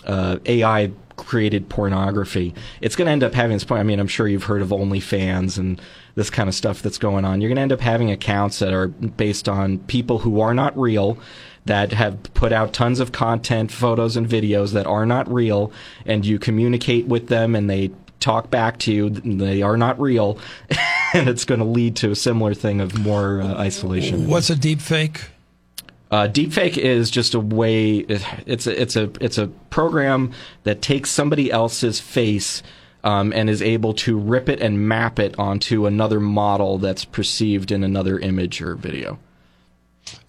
uh, 0.05 0.37
AI 0.45 0.91
created 1.17 1.67
pornography. 1.69 2.53
It's 2.79 2.95
going 2.95 3.07
to 3.07 3.11
end 3.11 3.23
up 3.23 3.33
having 3.33 3.55
this 3.55 3.63
point. 3.63 3.81
I 3.81 3.83
mean, 3.83 3.99
I'm 3.99 4.07
sure 4.07 4.27
you've 4.27 4.45
heard 4.45 4.61
of 4.61 4.69
OnlyFans 4.69 5.57
and 5.57 5.81
this 6.15 6.29
kind 6.29 6.47
of 6.47 6.55
stuff 6.55 6.81
that's 6.81 6.97
going 6.97 7.25
on. 7.25 7.41
You're 7.41 7.49
going 7.49 7.57
to 7.57 7.61
end 7.61 7.73
up 7.73 7.81
having 7.81 8.09
accounts 8.09 8.59
that 8.59 8.73
are 8.73 8.87
based 8.87 9.49
on 9.49 9.79
people 9.79 10.19
who 10.19 10.39
are 10.39 10.53
not 10.53 10.77
real. 10.77 11.17
That 11.65 11.91
have 11.91 12.23
put 12.33 12.53
out 12.53 12.71
tons 12.71 13.01
of 13.01 13.11
content, 13.11 13.73
photos, 13.73 14.15
and 14.15 14.25
videos 14.25 14.71
that 14.71 14.87
are 14.87 15.05
not 15.05 15.29
real, 15.29 15.69
and 16.05 16.25
you 16.25 16.39
communicate 16.39 17.07
with 17.07 17.27
them 17.27 17.57
and 17.57 17.69
they 17.69 17.91
talk 18.21 18.49
back 18.49 18.77
to 18.79 18.93
you. 18.93 19.09
They 19.09 19.61
are 19.61 19.75
not 19.75 19.99
real, 19.99 20.39
and 21.13 21.27
it's 21.27 21.43
going 21.43 21.59
to 21.59 21.65
lead 21.65 21.97
to 21.97 22.11
a 22.11 22.15
similar 22.15 22.53
thing 22.53 22.79
of 22.79 22.97
more 22.97 23.41
uh, 23.41 23.55
isolation. 23.55 24.27
What's 24.27 24.49
a 24.49 24.55
deep 24.55 24.79
fake? 24.79 25.25
Uh, 26.09 26.27
deepfake 26.27 26.77
is 26.77 27.09
just 27.11 27.33
a 27.33 27.39
way. 27.39 27.97
It's 27.97 28.67
a, 28.67 28.81
it's 28.81 28.95
a 28.95 29.11
it's 29.19 29.37
a 29.37 29.47
program 29.69 30.31
that 30.63 30.81
takes 30.81 31.09
somebody 31.09 31.51
else's 31.51 31.99
face 31.99 32.63
um, 33.03 33.33
and 33.33 33.49
is 33.49 33.61
able 33.61 33.93
to 33.93 34.17
rip 34.17 34.47
it 34.49 34.61
and 34.61 34.87
map 34.87 35.19
it 35.19 35.37
onto 35.37 35.85
another 35.85 36.19
model 36.19 36.77
that's 36.77 37.05
perceived 37.05 37.71
in 37.71 37.83
another 37.83 38.19
image 38.19 38.61
or 38.61 38.75
video. 38.75 39.19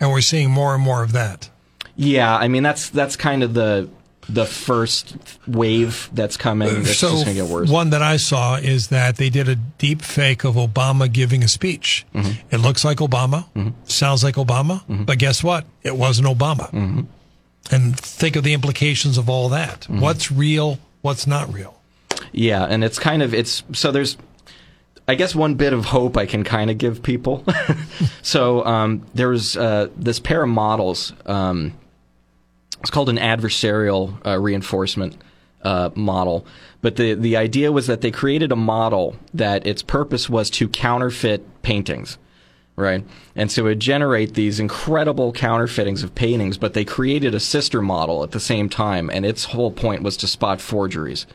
And 0.00 0.10
we're 0.10 0.20
seeing 0.20 0.50
more 0.50 0.74
and 0.74 0.82
more 0.82 1.02
of 1.02 1.12
that. 1.12 1.50
Yeah, 1.94 2.36
I 2.36 2.48
mean 2.48 2.62
that's 2.62 2.90
that's 2.90 3.16
kind 3.16 3.42
of 3.42 3.54
the 3.54 3.88
the 4.28 4.44
first 4.44 5.16
wave 5.46 6.10
that's 6.12 6.36
coming. 6.36 6.68
It's 6.68 6.98
so 6.98 7.10
just 7.10 7.24
gonna 7.24 7.34
get 7.34 7.46
worse. 7.46 7.70
one 7.70 7.90
that 7.90 8.02
I 8.02 8.16
saw 8.16 8.56
is 8.56 8.88
that 8.88 9.16
they 9.16 9.30
did 9.30 9.48
a 9.48 9.56
deep 9.56 10.02
fake 10.02 10.44
of 10.44 10.54
Obama 10.56 11.10
giving 11.10 11.42
a 11.42 11.48
speech. 11.48 12.06
Mm-hmm. 12.14 12.54
It 12.54 12.58
looks 12.58 12.84
like 12.84 12.98
Obama, 12.98 13.46
sounds 13.84 14.22
like 14.22 14.34
Obama, 14.34 14.82
but 15.06 15.18
guess 15.18 15.42
what? 15.42 15.64
It 15.82 15.96
wasn't 15.96 16.28
Obama. 16.28 16.70
Mm-hmm. 16.70 17.00
And 17.70 17.98
think 17.98 18.36
of 18.36 18.44
the 18.44 18.54
implications 18.54 19.18
of 19.18 19.28
all 19.28 19.50
that. 19.50 19.86
What's 19.88 20.32
real? 20.32 20.78
What's 21.02 21.26
not 21.26 21.52
real? 21.52 21.74
Yeah, 22.32 22.64
and 22.64 22.84
it's 22.84 22.98
kind 22.98 23.22
of 23.22 23.34
it's 23.34 23.62
so 23.72 23.90
there's 23.90 24.16
I 25.06 25.14
guess 25.14 25.34
one 25.34 25.54
bit 25.54 25.72
of 25.72 25.86
hope 25.86 26.18
I 26.18 26.26
can 26.26 26.44
kind 26.44 26.70
of 26.70 26.76
give 26.76 27.02
people. 27.02 27.42
so 28.22 28.64
um, 28.66 29.06
there 29.14 29.30
was 29.30 29.56
uh, 29.56 29.88
this 29.96 30.20
pair 30.20 30.42
of 30.42 30.50
models. 30.50 31.14
Um, 31.24 31.72
it's 32.80 32.90
called 32.90 33.08
an 33.08 33.18
adversarial 33.18 34.24
uh, 34.26 34.38
reinforcement 34.38 35.16
uh, 35.62 35.90
model, 35.94 36.46
but 36.80 36.96
the 36.96 37.14
the 37.14 37.36
idea 37.36 37.72
was 37.72 37.86
that 37.86 38.00
they 38.00 38.10
created 38.10 38.52
a 38.52 38.56
model 38.56 39.16
that 39.34 39.66
its 39.66 39.82
purpose 39.82 40.30
was 40.30 40.50
to 40.50 40.68
counterfeit 40.68 41.62
paintings. 41.62 42.18
Right. 42.76 43.04
And 43.34 43.50
so 43.50 43.62
it 43.62 43.70
would 43.70 43.80
generate 43.80 44.34
these 44.34 44.60
incredible 44.60 45.32
counterfeitings 45.32 46.04
of 46.04 46.14
paintings, 46.14 46.56
but 46.56 46.74
they 46.74 46.84
created 46.84 47.34
a 47.34 47.40
sister 47.40 47.82
model 47.82 48.22
at 48.22 48.30
the 48.30 48.38
same 48.38 48.68
time, 48.68 49.10
and 49.10 49.26
its 49.26 49.46
whole 49.46 49.72
point 49.72 50.04
was 50.04 50.16
to 50.18 50.28
spot 50.28 50.60
forgeries. 50.60 51.26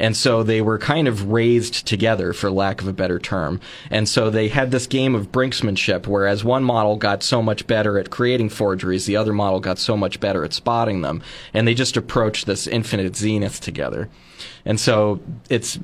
And 0.00 0.16
so 0.16 0.42
they 0.42 0.62
were 0.62 0.78
kind 0.78 1.06
of 1.06 1.30
raised 1.30 1.86
together, 1.86 2.32
for 2.32 2.50
lack 2.50 2.80
of 2.80 2.88
a 2.88 2.92
better 2.92 3.20
term. 3.20 3.60
And 3.90 4.08
so 4.08 4.30
they 4.30 4.48
had 4.48 4.72
this 4.72 4.86
game 4.88 5.14
of 5.14 5.30
brinksmanship, 5.30 6.06
whereas 6.06 6.42
one 6.42 6.64
model 6.64 6.96
got 6.96 7.22
so 7.22 7.42
much 7.42 7.66
better 7.66 7.98
at 7.98 8.10
creating 8.10 8.48
forgeries, 8.48 9.06
the 9.06 9.16
other 9.16 9.32
model 9.32 9.60
got 9.60 9.78
so 9.78 9.96
much 9.96 10.18
better 10.18 10.44
at 10.44 10.52
spotting 10.52 11.02
them. 11.02 11.22
And 11.54 11.68
they 11.68 11.74
just 11.74 11.96
approached 11.96 12.46
this 12.46 12.66
infinite 12.66 13.14
zenith 13.14 13.60
together. 13.60 14.08
And 14.64 14.80
so 14.80 15.20
it's 15.48 15.78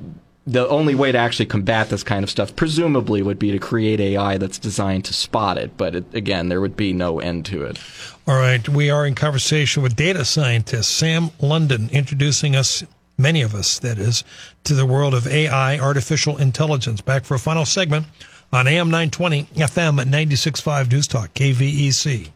the 0.47 0.67
only 0.69 0.95
way 0.95 1.11
to 1.11 1.17
actually 1.17 1.45
combat 1.45 1.89
this 1.89 2.03
kind 2.03 2.23
of 2.23 2.29
stuff, 2.29 2.55
presumably, 2.55 3.21
would 3.21 3.37
be 3.37 3.51
to 3.51 3.59
create 3.59 3.99
AI 3.99 4.37
that's 4.37 4.57
designed 4.57 5.03
to 5.05 5.13
spot 5.13 5.57
it. 5.57 5.75
But 5.77 5.93
it, 5.93 6.05
again, 6.15 6.47
there 6.47 6.61
would 6.61 6.77
be 6.77 6.93
no 6.93 7.19
end 7.19 7.45
to 7.47 7.65
it. 7.65 7.77
All 8.25 8.35
right, 8.35 8.67
we 8.67 8.89
are 8.89 9.05
in 9.05 9.13
conversation 9.13 9.83
with 9.83 9.95
data 9.95 10.25
scientist 10.25 10.95
Sam 10.95 11.31
London, 11.39 11.89
introducing 11.91 12.55
us, 12.55 12.83
many 13.17 13.41
of 13.41 13.55
us, 13.55 13.79
that 13.79 13.97
is, 13.97 14.23
to 14.63 14.73
the 14.73 14.85
world 14.85 15.13
of 15.13 15.27
AI, 15.27 15.77
artificial 15.79 16.37
intelligence. 16.37 17.01
Back 17.01 17.25
for 17.25 17.35
a 17.35 17.39
final 17.39 17.65
segment 17.65 18.05
on 18.51 18.67
AM 18.67 18.89
920, 18.89 19.43
FM 19.55 19.99
at 20.01 20.07
96.5 20.07 20.91
News 20.91 21.07
Talk, 21.07 21.33
KVEC. 21.33 22.31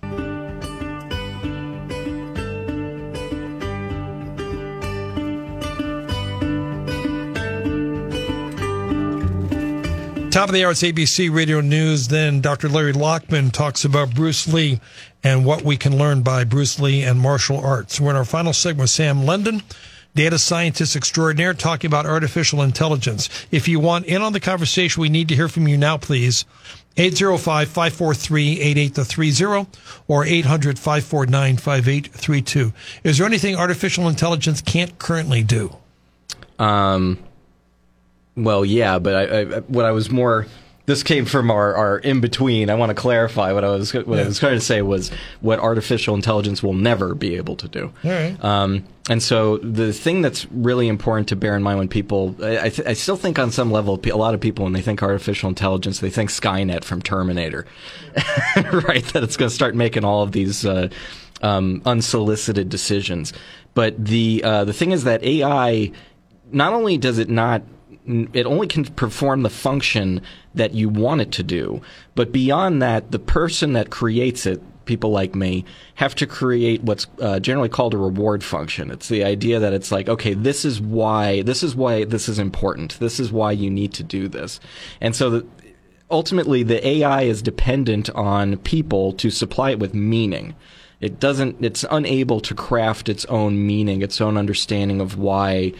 Top 10.32 10.48
of 10.48 10.54
the 10.54 10.63
hour, 10.63 10.72
it's 10.72 10.82
ABC 10.82 11.30
Radio 11.30 11.60
News. 11.60 12.08
Then 12.08 12.39
Dr. 12.39 12.70
Larry 12.70 12.94
Lockman 12.94 13.52
talks 13.52 13.84
about 13.84 14.15
Bruce 14.15 14.48
Lee 14.48 14.80
and 15.26 15.46
what 15.46 15.63
we 15.63 15.76
can 15.76 15.98
learn 15.98 16.22
by 16.22 16.46
Bruce 16.46 16.80
Lee 16.80 17.04
and 17.04 17.20
martial 17.20 17.60
arts. 17.60 18.00
We're 18.00 18.12
in 18.12 18.15
our 18.15 18.24
final 18.24 18.54
segment 18.54 18.84
with 18.84 18.89
Sam 18.91 19.26
London, 19.26 19.62
data 20.15 20.38
scientist 20.38 20.95
extraordinaire, 20.95 21.54
talking 21.54 21.88
about 21.88 22.06
artificial 22.06 22.62
intelligence. 22.62 23.30
If 23.52 23.67
you 23.67 23.80
want 23.80 24.06
in 24.06 24.21
on 24.21 24.34
the 24.34 24.39
conversation, 24.39 25.02
we 25.02 25.10
need 25.10 25.28
to 25.30 25.36
hear 25.36 25.47
from 25.47 25.67
you 25.67 25.78
now, 25.78 25.97
please. 25.97 26.45
805-543-8830 26.97 29.67
or 30.08 30.26
800-549-5832. 30.26 32.74
Is 33.04 33.17
there 33.17 33.26
anything 33.26 33.56
artificial 33.56 34.08
intelligence 34.10 34.62
can't 34.62 35.00
currently 35.00 35.41
do? 35.43 35.78
Um, 36.60 37.17
well, 38.36 38.65
yeah, 38.65 39.00
but 39.00 39.15
I, 39.15 39.39
I, 39.39 39.45
what 39.62 39.86
I 39.86 39.91
was 39.91 40.12
more. 40.12 40.45
This 40.91 41.04
came 41.04 41.23
from 41.23 41.49
our, 41.49 41.73
our 41.73 41.99
in 41.99 42.19
between. 42.19 42.69
I 42.69 42.75
want 42.75 42.89
to 42.89 42.93
clarify 42.93 43.54
what 43.54 43.63
I 43.63 43.69
was 43.69 43.93
what 43.93 44.19
I 44.19 44.25
was 44.25 44.39
trying 44.39 44.56
to 44.56 44.60
say 44.60 44.82
was 44.82 45.10
what 45.39 45.58
artificial 45.58 46.15
intelligence 46.15 46.62
will 46.62 46.73
never 46.73 47.15
be 47.15 47.38
able 47.38 47.56
to 47.56 47.69
do. 47.69 47.93
Right. 48.04 48.36
Um, 48.43 48.84
and 49.10 49.23
so 49.23 49.56
the 49.60 49.93
thing 49.93 50.21
that's 50.21 50.45
really 50.51 50.89
important 50.89 51.30
to 51.30 51.38
bear 51.38 51.56
in 51.56 51.63
mind 51.63 51.80
when 51.80 51.88
people, 51.88 52.36
I, 52.43 52.65
I, 52.65 52.69
th- 52.69 52.86
I 52.86 52.91
still 52.91 53.15
think 53.15 53.39
on 53.39 53.51
some 53.51 53.71
level, 53.71 53.97
a 54.04 54.17
lot 54.17 54.34
of 54.34 54.41
people 54.41 54.65
when 54.65 54.73
they 54.73 54.82
think 54.82 55.01
artificial 55.01 55.47
intelligence, 55.47 56.01
they 56.01 56.10
think 56.10 56.30
Skynet 56.30 56.84
from 56.84 57.01
Terminator, 57.01 57.65
right? 58.58 59.06
That 59.13 59.23
it's 59.23 59.38
going 59.38 59.47
to 59.47 59.56
start 59.56 59.75
making 59.75 60.04
all 60.04 60.23
of 60.23 60.34
these 60.34 60.65
uh, 60.65 60.89
um, 61.41 61.82
unsolicited 61.86 62.67
decisions. 62.67 63.32
But 63.75 64.04
the 64.04 64.43
uh, 64.43 64.65
the 64.65 64.73
thing 64.73 64.91
is 64.91 65.06
that 65.06 65.23
AI, 65.23 65.93
not 66.51 66.73
only 66.73 66.97
does 66.97 67.17
it 67.17 67.30
not 67.30 67.62
it 68.34 68.45
only 68.45 68.67
can 68.67 68.86
perform 68.86 69.43
the 69.43 69.50
function 69.50 70.21
that 70.56 70.74
you 70.74 70.89
want 70.89 71.21
it 71.21 71.32
to 71.34 71.43
do. 71.43 71.82
But 72.15 72.32
beyond 72.32 72.82
that, 72.82 73.12
the 73.12 73.19
person 73.19 73.74
that 73.74 73.89
creates 73.89 74.45
it, 74.45 74.62
people 74.86 75.12
like 75.12 75.36
me, 75.36 75.65
have 75.95 76.15
to 76.15 76.28
create 76.28 76.84
what's 76.84 77.08
uh, 77.19 77.39
generally 77.39 77.69
called 77.69 77.93
a 77.93 77.97
reward 77.97 78.43
function. 78.43 78.91
It's 78.91 79.08
the 79.08 79.24
idea 79.24 79.60
that 79.60 79.74
it's 79.74 79.91
like, 79.91 80.10
okay, 80.10 80.34
this 80.34 80.65
is 80.65 80.82
why 80.82 81.43
this 81.43 81.63
is 81.63 81.76
why 81.76 82.04
this 82.04 82.28
is 82.28 82.39
important. 82.39 83.00
This 83.00 83.19
is 83.19 83.32
why 83.32 83.52
you 83.52 83.69
need 83.69 83.93
to 83.93 84.04
do 84.04 84.28
this. 84.28 84.60
And 85.00 85.15
so 85.15 85.30
the, 85.30 85.47
ultimately, 86.10 86.63
the 86.63 86.86
AI 86.86 87.24
is 87.24 87.41
dependent 87.41 88.10
on 88.12 88.58
people 88.58 89.13
to 89.13 89.29
supply 89.29 89.71
it 89.71 89.79
with 89.79 89.94
meaning. 89.94 90.56
It 91.00 91.19
doesn't. 91.19 91.63
It's 91.65 91.83
unable 91.90 92.40
to 92.42 92.54
craft 92.54 93.10
its 93.10 93.25
own 93.25 93.65
meaning, 93.65 94.02
its 94.04 94.21
own 94.21 94.38
understanding 94.38 95.02
of 95.02 95.17
why 95.17 95.73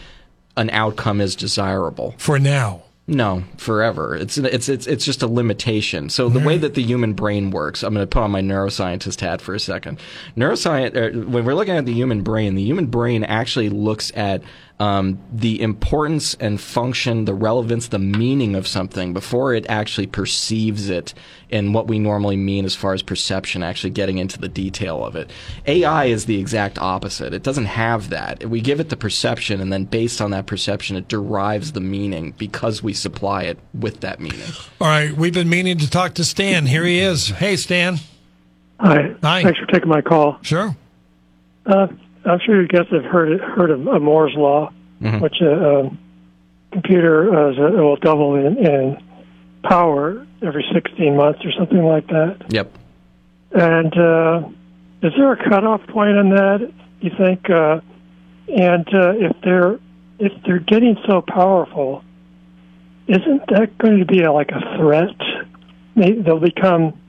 an 0.56 0.70
outcome 0.70 1.20
is 1.20 1.36
desirable. 1.36 2.14
For 2.18 2.38
now. 2.38 2.82
No, 3.08 3.42
forever. 3.56 4.14
It's 4.14 4.38
it's 4.38 4.68
it's 4.68 4.86
it's 4.86 5.04
just 5.04 5.22
a 5.22 5.26
limitation. 5.26 6.08
So 6.08 6.28
the 6.28 6.38
way 6.38 6.56
that 6.56 6.74
the 6.74 6.82
human 6.82 7.14
brain 7.14 7.50
works, 7.50 7.82
I'm 7.82 7.92
going 7.92 8.06
to 8.06 8.08
put 8.08 8.22
on 8.22 8.30
my 8.30 8.40
neuroscientist 8.40 9.20
hat 9.20 9.40
for 9.40 9.54
a 9.54 9.60
second. 9.60 9.98
Neuroscience, 10.36 10.94
er, 10.94 11.10
when 11.26 11.44
we're 11.44 11.54
looking 11.54 11.76
at 11.76 11.84
the 11.84 11.92
human 11.92 12.22
brain, 12.22 12.54
the 12.54 12.62
human 12.62 12.86
brain 12.86 13.24
actually 13.24 13.70
looks 13.70 14.12
at 14.14 14.42
um, 14.80 15.18
the 15.32 15.60
importance 15.60 16.34
and 16.34 16.60
function, 16.60 17.24
the 17.24 17.34
relevance, 17.34 17.88
the 17.88 17.98
meaning 17.98 18.54
of 18.54 18.66
something 18.66 19.12
before 19.12 19.54
it 19.54 19.64
actually 19.68 20.06
perceives 20.06 20.88
it 20.88 21.14
in 21.50 21.72
what 21.72 21.86
we 21.86 21.98
normally 21.98 22.36
mean 22.36 22.64
as 22.64 22.74
far 22.74 22.92
as 22.92 23.02
perception, 23.02 23.62
actually 23.62 23.90
getting 23.90 24.18
into 24.18 24.38
the 24.38 24.48
detail 24.48 25.04
of 25.04 25.14
it. 25.14 25.30
AI 25.66 26.06
is 26.06 26.24
the 26.24 26.40
exact 26.40 26.78
opposite. 26.78 27.34
It 27.34 27.42
doesn't 27.42 27.66
have 27.66 28.08
that. 28.08 28.44
We 28.48 28.60
give 28.60 28.80
it 28.80 28.88
the 28.88 28.96
perception, 28.96 29.60
and 29.60 29.72
then 29.72 29.84
based 29.84 30.20
on 30.20 30.30
that 30.32 30.46
perception, 30.46 30.96
it 30.96 31.08
derives 31.08 31.72
the 31.72 31.80
meaning 31.80 32.34
because 32.38 32.82
we 32.82 32.94
supply 32.94 33.42
it 33.42 33.58
with 33.74 34.00
that 34.00 34.18
meaning. 34.18 34.40
All 34.80 34.88
right, 34.88 35.12
we've 35.12 35.34
been 35.34 35.50
meaning 35.50 35.78
to 35.78 35.88
talk 35.88 36.14
to 36.14 36.24
Stan. 36.24 36.66
Here 36.66 36.84
he 36.84 36.98
is. 36.98 37.28
Hey, 37.28 37.56
Stan. 37.56 37.98
Hi. 38.80 39.14
Hi. 39.22 39.42
Thanks 39.42 39.60
for 39.60 39.66
taking 39.66 39.88
my 39.88 40.00
call. 40.00 40.38
Sure. 40.42 40.76
Uh, 41.66 41.86
I'm 42.24 42.38
sure 42.44 42.60
you 42.60 42.68
guys 42.68 42.86
have 42.90 43.04
heard 43.04 43.40
heard 43.40 43.70
of 43.70 43.86
uh, 43.86 43.98
Moore's 43.98 44.34
law. 44.36 44.72
which 45.20 45.40
a, 45.40 45.80
a 45.86 45.90
computer 46.70 47.34
uh, 47.34 47.50
is 47.50 47.58
a, 47.58 47.82
will 47.82 47.96
double 47.96 48.34
in, 48.36 48.56
in 48.58 48.96
power 49.64 50.26
every 50.42 50.64
16 50.72 51.16
months 51.16 51.40
or 51.44 51.52
something 51.58 51.84
like 51.84 52.06
that. 52.08 52.36
Yep. 52.48 52.72
And 53.52 53.98
uh, 53.98 54.48
is 55.02 55.12
there 55.16 55.32
a 55.32 55.48
cutoff 55.48 55.86
point 55.88 56.16
on 56.16 56.30
that? 56.30 56.72
You 57.00 57.10
think? 57.18 57.50
Uh, 57.50 57.80
and 58.48 58.86
uh, 58.94 59.12
if 59.16 59.36
they're 59.42 59.78
if 60.18 60.32
they're 60.44 60.60
getting 60.60 60.96
so 61.06 61.20
powerful, 61.20 62.04
isn't 63.08 63.42
that 63.48 63.76
going 63.78 63.98
to 63.98 64.04
be 64.04 64.22
a, 64.22 64.32
like 64.32 64.50
a 64.50 64.76
threat? 64.78 65.16
They, 65.96 66.12
they'll 66.12 66.40
become. 66.40 67.00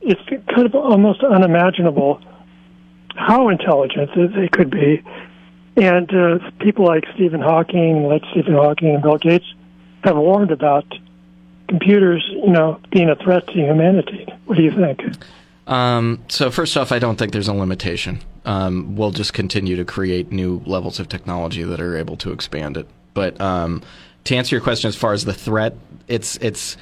It's 0.00 0.20
kind 0.28 0.66
of 0.66 0.74
almost 0.74 1.22
unimaginable 1.22 2.20
how 3.16 3.48
intelligent 3.48 4.10
they 4.34 4.48
could 4.48 4.70
be, 4.70 5.02
and 5.76 6.12
uh, 6.14 6.50
people 6.60 6.86
like 6.86 7.04
Stephen 7.14 7.40
Hawking, 7.40 8.04
like 8.04 8.22
Stephen 8.30 8.54
Hawking 8.54 8.94
and 8.94 9.02
Bill 9.02 9.18
Gates, 9.18 9.46
have 10.04 10.16
warned 10.16 10.50
about 10.50 10.86
computers, 11.68 12.24
you 12.30 12.50
know, 12.50 12.80
being 12.90 13.10
a 13.10 13.16
threat 13.16 13.46
to 13.48 13.52
humanity. 13.52 14.26
What 14.46 14.56
do 14.56 14.62
you 14.62 14.70
think? 14.70 15.02
Um, 15.66 16.24
so 16.28 16.50
first 16.50 16.76
off, 16.76 16.92
I 16.92 16.98
don't 16.98 17.16
think 17.16 17.32
there's 17.32 17.48
a 17.48 17.54
limitation. 17.54 18.20
Um, 18.44 18.94
we'll 18.94 19.10
just 19.10 19.32
continue 19.32 19.76
to 19.76 19.84
create 19.84 20.30
new 20.30 20.62
levels 20.64 21.00
of 21.00 21.08
technology 21.08 21.64
that 21.64 21.80
are 21.80 21.96
able 21.96 22.16
to 22.18 22.32
expand 22.32 22.76
it. 22.76 22.88
But 23.14 23.40
um, 23.40 23.82
to 24.24 24.36
answer 24.36 24.54
your 24.54 24.62
question, 24.62 24.88
as 24.88 24.96
far 24.96 25.12
as 25.12 25.24
the 25.24 25.34
threat, 25.34 25.74
it's 26.06 26.36
it's 26.36 26.76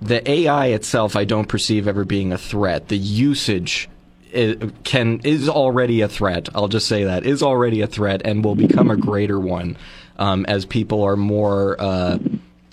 the 0.00 0.28
AI 0.30 0.66
itself. 0.66 1.16
I 1.16 1.24
don't 1.24 1.48
perceive 1.48 1.88
ever 1.88 2.04
being 2.04 2.32
a 2.32 2.38
threat. 2.38 2.88
The 2.88 2.98
usage 2.98 3.88
i 4.34 4.56
can 4.84 5.20
is 5.24 5.48
already 5.48 6.00
a 6.00 6.08
threat. 6.08 6.48
I'll 6.54 6.68
just 6.68 6.86
say 6.86 7.04
that 7.04 7.26
is 7.26 7.42
already 7.42 7.80
a 7.80 7.86
threat 7.86 8.22
and 8.24 8.44
will 8.44 8.54
become 8.54 8.90
a 8.90 8.96
greater 8.96 9.38
one 9.38 9.76
um, 10.18 10.44
as 10.46 10.64
people 10.64 11.02
are 11.02 11.16
more. 11.16 11.76
Uh, 11.78 12.18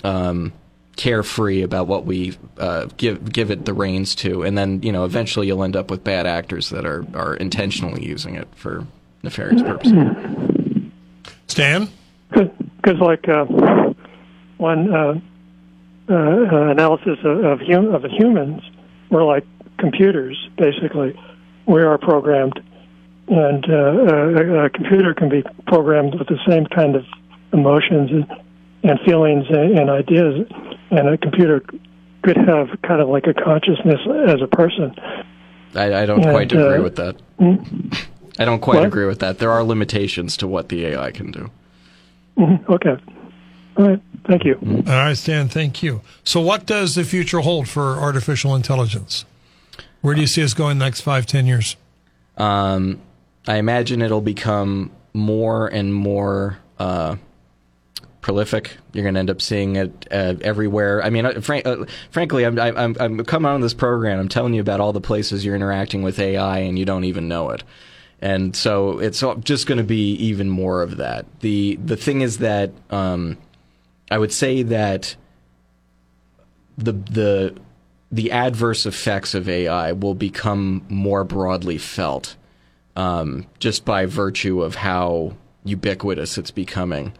um, 0.03 0.53
carefree 0.95 1.61
about 1.61 1.87
what 1.87 2.05
we 2.05 2.37
uh, 2.57 2.87
give 2.97 3.31
give 3.31 3.51
it 3.51 3.65
the 3.65 3.73
reins 3.73 4.15
to, 4.15 4.43
and 4.43 4.57
then 4.57 4.81
you 4.81 4.91
know 4.91 5.05
eventually 5.05 5.47
you'll 5.47 5.63
end 5.63 5.75
up 5.75 5.91
with 5.91 6.03
bad 6.03 6.25
actors 6.25 6.69
that 6.69 6.85
are 6.85 7.05
are 7.13 7.35
intentionally 7.35 8.05
using 8.05 8.35
it 8.35 8.47
for 8.55 8.85
nefarious 9.23 9.61
purposes. 9.61 9.93
Stan? 11.47 11.89
Because 12.29 12.99
like 12.99 13.27
uh, 13.27 13.45
one 14.57 14.93
uh, 14.93 15.19
uh, 16.09 16.71
analysis 16.71 17.17
of 17.23 17.43
of, 17.43 17.59
hum- 17.61 17.93
of 17.93 18.01
the 18.01 18.09
humans, 18.09 18.61
we're 19.09 19.23
like 19.23 19.45
computers 19.77 20.37
basically. 20.57 21.17
We 21.67 21.81
are 21.81 21.97
programmed, 21.97 22.59
and 23.27 23.65
uh, 23.69 23.75
a, 23.75 24.65
a 24.65 24.69
computer 24.69 25.13
can 25.13 25.29
be 25.29 25.43
programmed 25.67 26.15
with 26.17 26.27
the 26.27 26.37
same 26.47 26.65
kind 26.67 26.95
of 26.95 27.05
emotions 27.53 28.11
and, 28.11 28.25
and 28.83 28.99
feelings 29.05 29.45
and, 29.49 29.79
and 29.79 29.89
ideas, 29.89 30.47
and 30.91 31.09
a 31.09 31.17
computer 31.17 31.63
could 32.23 32.37
have 32.37 32.69
kind 32.83 33.01
of 33.01 33.09
like 33.09 33.25
a 33.27 33.33
consciousness 33.33 33.99
as 34.27 34.41
a 34.41 34.47
person. 34.47 34.93
I, 35.75 36.03
I 36.03 36.05
don't 36.05 36.21
And, 36.23 36.31
quite 36.31 36.51
agree 36.51 36.77
uh, 36.77 36.81
with 36.81 36.95
that. 36.97 37.15
Hmm? 37.39 37.55
I 38.37 38.45
don't 38.45 38.59
quite 38.61 38.77
What? 38.79 38.87
agree 38.87 39.05
with 39.05 39.19
that. 39.19 39.39
There 39.39 39.51
are 39.51 39.63
limitations 39.63 40.37
to 40.37 40.47
what 40.47 40.69
the 40.69 40.85
AI 40.87 41.11
can 41.11 41.31
do. 41.31 41.49
Mhm. 42.37 42.67
Okay. 42.69 42.97
All 43.77 43.87
right. 43.89 44.01
Thank 44.27 44.43
you. 44.45 44.55
All 44.87 44.93
right, 44.93 45.15
Stan, 45.17 45.47
thank 45.47 45.83
you. 45.83 46.01
So, 46.23 46.41
what 46.41 46.65
does 46.65 46.95
the 46.95 47.03
future 47.03 47.39
hold 47.39 47.67
for 47.69 47.97
artificial 47.97 48.55
intelligence? 48.55 49.25
Where 50.05 50.13
do 50.13 50.21
you 50.21 50.27
see 50.27 50.43
us 50.43 50.53
going 50.53 50.77
the 50.77 50.85
next 50.85 51.01
five, 51.01 51.25
ten 51.25 51.47
years? 51.47 51.77
Um, 52.37 53.01
I 53.47 53.55
imagine 53.55 54.03
it'll 54.03 54.21
become 54.21 54.91
more 55.15 55.65
and 55.65 55.91
more 55.91 56.59
uh, 56.77 57.15
prolific. 58.21 58.77
You're 58.93 59.01
going 59.01 59.15
to 59.15 59.19
end 59.19 59.31
up 59.31 59.41
seeing 59.41 59.77
it 59.77 60.07
uh, 60.11 60.35
everywhere. 60.41 61.03
I 61.03 61.09
mean, 61.09 61.25
uh, 61.25 61.41
uh, 61.65 61.85
frankly, 62.11 62.45
I'm, 62.45 62.59
I'm 62.59 62.95
I'm 62.99 63.25
coming 63.25 63.49
on 63.49 63.61
this 63.61 63.73
program. 63.73 64.19
I'm 64.19 64.29
telling 64.29 64.53
you 64.53 64.61
about 64.61 64.79
all 64.79 64.93
the 64.93 65.01
places 65.01 65.43
you're 65.43 65.55
interacting 65.55 66.03
with 66.03 66.19
AI, 66.19 66.59
and 66.59 66.77
you 66.77 66.85
don't 66.85 67.05
even 67.05 67.27
know 67.27 67.49
it. 67.49 67.63
And 68.21 68.55
so 68.55 68.99
it's 68.99 69.23
just 69.43 69.65
going 69.65 69.79
to 69.79 69.83
be 69.83 70.11
even 70.17 70.51
more 70.51 70.83
of 70.83 70.97
that. 70.97 71.25
the 71.39 71.79
The 71.83 71.97
thing 71.97 72.21
is 72.21 72.37
that 72.37 72.69
um, 72.91 73.39
I 74.11 74.19
would 74.19 74.31
say 74.31 74.61
that 74.61 75.15
the 76.77 76.91
the 76.91 77.55
the 78.11 78.31
adverse 78.31 78.85
effects 78.85 79.33
of 79.33 79.49
AI 79.49 79.91
will 79.91 80.15
become 80.15 80.85
more 80.89 81.23
broadly 81.23 81.77
felt 81.77 82.35
um, 82.95 83.45
just 83.59 83.85
by 83.85 84.05
virtue 84.05 84.61
of 84.61 84.75
how 84.75 85.35
ubiquitous 85.63 86.37
it's 86.37 86.51
becoming. 86.51 87.13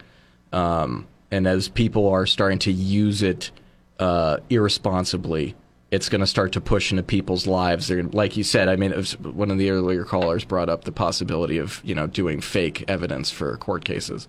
Um, 0.52 1.06
and 1.30 1.46
as 1.46 1.68
people 1.68 2.08
are 2.08 2.26
starting 2.26 2.58
to 2.60 2.72
use 2.72 3.22
it 3.22 3.50
uh, 3.98 4.38
irresponsibly, 4.48 5.54
it's 5.90 6.08
going 6.08 6.20
to 6.20 6.26
start 6.26 6.52
to 6.52 6.60
push 6.60 6.90
into 6.90 7.02
people's 7.02 7.46
lives. 7.46 7.88
They're, 7.88 8.02
like 8.02 8.36
you 8.36 8.44
said, 8.44 8.68
I 8.68 8.76
mean, 8.76 8.92
one 9.22 9.50
of 9.50 9.58
the 9.58 9.70
earlier 9.70 10.04
callers 10.04 10.44
brought 10.44 10.68
up 10.68 10.84
the 10.84 10.92
possibility 10.92 11.58
of 11.58 11.80
you 11.84 11.94
know 11.94 12.06
doing 12.06 12.40
fake 12.40 12.84
evidence 12.88 13.30
for 13.30 13.56
court 13.58 13.84
cases. 13.84 14.26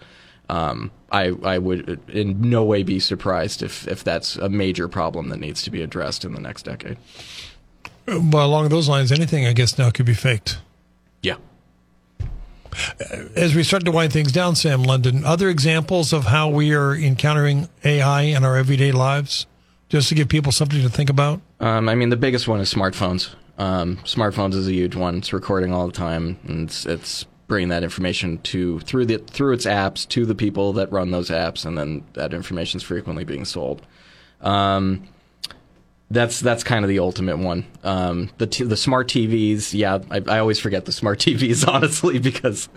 Um, 0.49 0.91
I 1.11 1.33
I 1.43 1.57
would 1.57 1.99
in 2.09 2.49
no 2.49 2.63
way 2.63 2.83
be 2.83 2.99
surprised 2.99 3.61
if 3.63 3.87
if 3.87 4.03
that's 4.03 4.35
a 4.37 4.49
major 4.49 4.87
problem 4.87 5.29
that 5.29 5.39
needs 5.39 5.61
to 5.63 5.71
be 5.71 5.81
addressed 5.81 6.25
in 6.25 6.33
the 6.33 6.41
next 6.41 6.63
decade. 6.63 6.97
Well, 8.07 8.45
along 8.45 8.69
those 8.69 8.87
lines, 8.87 9.11
anything 9.11 9.45
I 9.45 9.53
guess 9.53 9.77
now 9.77 9.89
could 9.89 10.05
be 10.05 10.13
faked. 10.13 10.59
Yeah. 11.21 11.35
As 13.35 13.53
we 13.53 13.63
start 13.63 13.83
to 13.85 13.91
wind 13.91 14.13
things 14.13 14.31
down, 14.31 14.55
Sam 14.55 14.83
London, 14.83 15.25
other 15.25 15.49
examples 15.49 16.13
of 16.13 16.25
how 16.25 16.47
we 16.47 16.73
are 16.73 16.95
encountering 16.95 17.67
AI 17.83 18.21
in 18.21 18.45
our 18.45 18.55
everyday 18.55 18.91
lives, 18.91 19.45
just 19.89 20.09
to 20.09 20.15
give 20.15 20.29
people 20.29 20.51
something 20.51 20.81
to 20.81 20.89
think 20.89 21.09
about. 21.09 21.41
Um, 21.59 21.89
I 21.89 21.95
mean, 21.95 22.09
the 22.09 22.17
biggest 22.17 22.47
one 22.47 22.61
is 22.61 22.73
smartphones. 22.73 23.33
Um, 23.57 23.97
smartphones 23.97 24.53
is 24.53 24.67
a 24.67 24.73
huge 24.73 24.95
one. 24.95 25.17
It's 25.17 25.33
recording 25.33 25.73
all 25.73 25.87
the 25.87 25.93
time, 25.93 26.37
and 26.47 26.69
it's, 26.69 26.85
it's 26.85 27.25
bringing 27.47 27.69
that 27.69 27.83
information 27.83 28.39
to 28.39 28.79
through 28.81 29.05
the 29.05 29.17
through 29.17 29.53
its 29.53 29.65
apps 29.65 30.07
to 30.09 30.25
the 30.25 30.35
people 30.35 30.73
that 30.73 30.91
run 30.91 31.11
those 31.11 31.29
apps, 31.29 31.65
and 31.65 31.77
then 31.77 32.03
that 32.13 32.33
information 32.33 32.77
is 32.77 32.83
frequently 32.83 33.23
being 33.23 33.45
sold. 33.45 33.81
Um, 34.41 35.07
that's 36.10 36.39
that's 36.39 36.64
kind 36.64 36.86
of 36.86 36.89
the 36.89 36.99
ultimate 36.99 37.38
one. 37.38 37.66
Um, 37.84 38.30
the 38.38 38.47
t- 38.47 38.64
the 38.64 38.78
smart 38.78 39.10
TVs, 39.10 39.74
yeah, 39.74 39.99
I, 40.10 40.22
I 40.36 40.39
always 40.39 40.58
forget 40.58 40.86
the 40.86 40.93
smart 40.93 41.20
TVs 41.28 41.68
honestly 41.68 42.18
because 42.20 42.70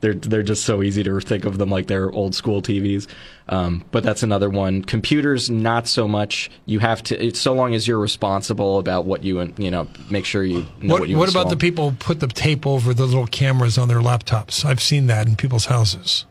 they're 0.00 0.14
they're 0.14 0.44
just 0.44 0.64
so 0.64 0.82
easy 0.82 1.02
to 1.02 1.18
think 1.20 1.44
of 1.44 1.58
them 1.58 1.68
like 1.68 1.88
they're 1.88 2.12
old 2.12 2.36
school 2.36 2.62
TVs. 2.62 3.08
Um, 3.48 3.84
but 3.90 4.04
that's 4.04 4.22
another 4.22 4.48
one. 4.48 4.82
Computers, 4.82 5.50
not 5.50 5.88
so 5.88 6.06
much. 6.06 6.48
You 6.64 6.78
have 6.78 7.02
to. 7.04 7.24
It's 7.24 7.40
so 7.40 7.52
long 7.54 7.74
as 7.74 7.88
you're 7.88 7.98
responsible 7.98 8.78
about 8.78 9.04
what 9.04 9.24
you 9.24 9.52
you 9.58 9.70
know 9.70 9.88
make 10.08 10.24
sure 10.24 10.44
you 10.44 10.66
know 10.80 10.94
what, 10.94 11.00
What, 11.00 11.08
you 11.08 11.18
what 11.18 11.30
about 11.30 11.48
the 11.50 11.56
people 11.56 11.90
who 11.90 11.96
put 11.96 12.20
the 12.20 12.28
tape 12.28 12.66
over 12.66 12.94
the 12.94 13.06
little 13.06 13.26
cameras 13.26 13.78
on 13.78 13.88
their 13.88 14.00
laptops? 14.00 14.64
I've 14.64 14.82
seen 14.82 15.08
that 15.08 15.26
in 15.26 15.34
people's 15.34 15.66
houses. 15.66 16.24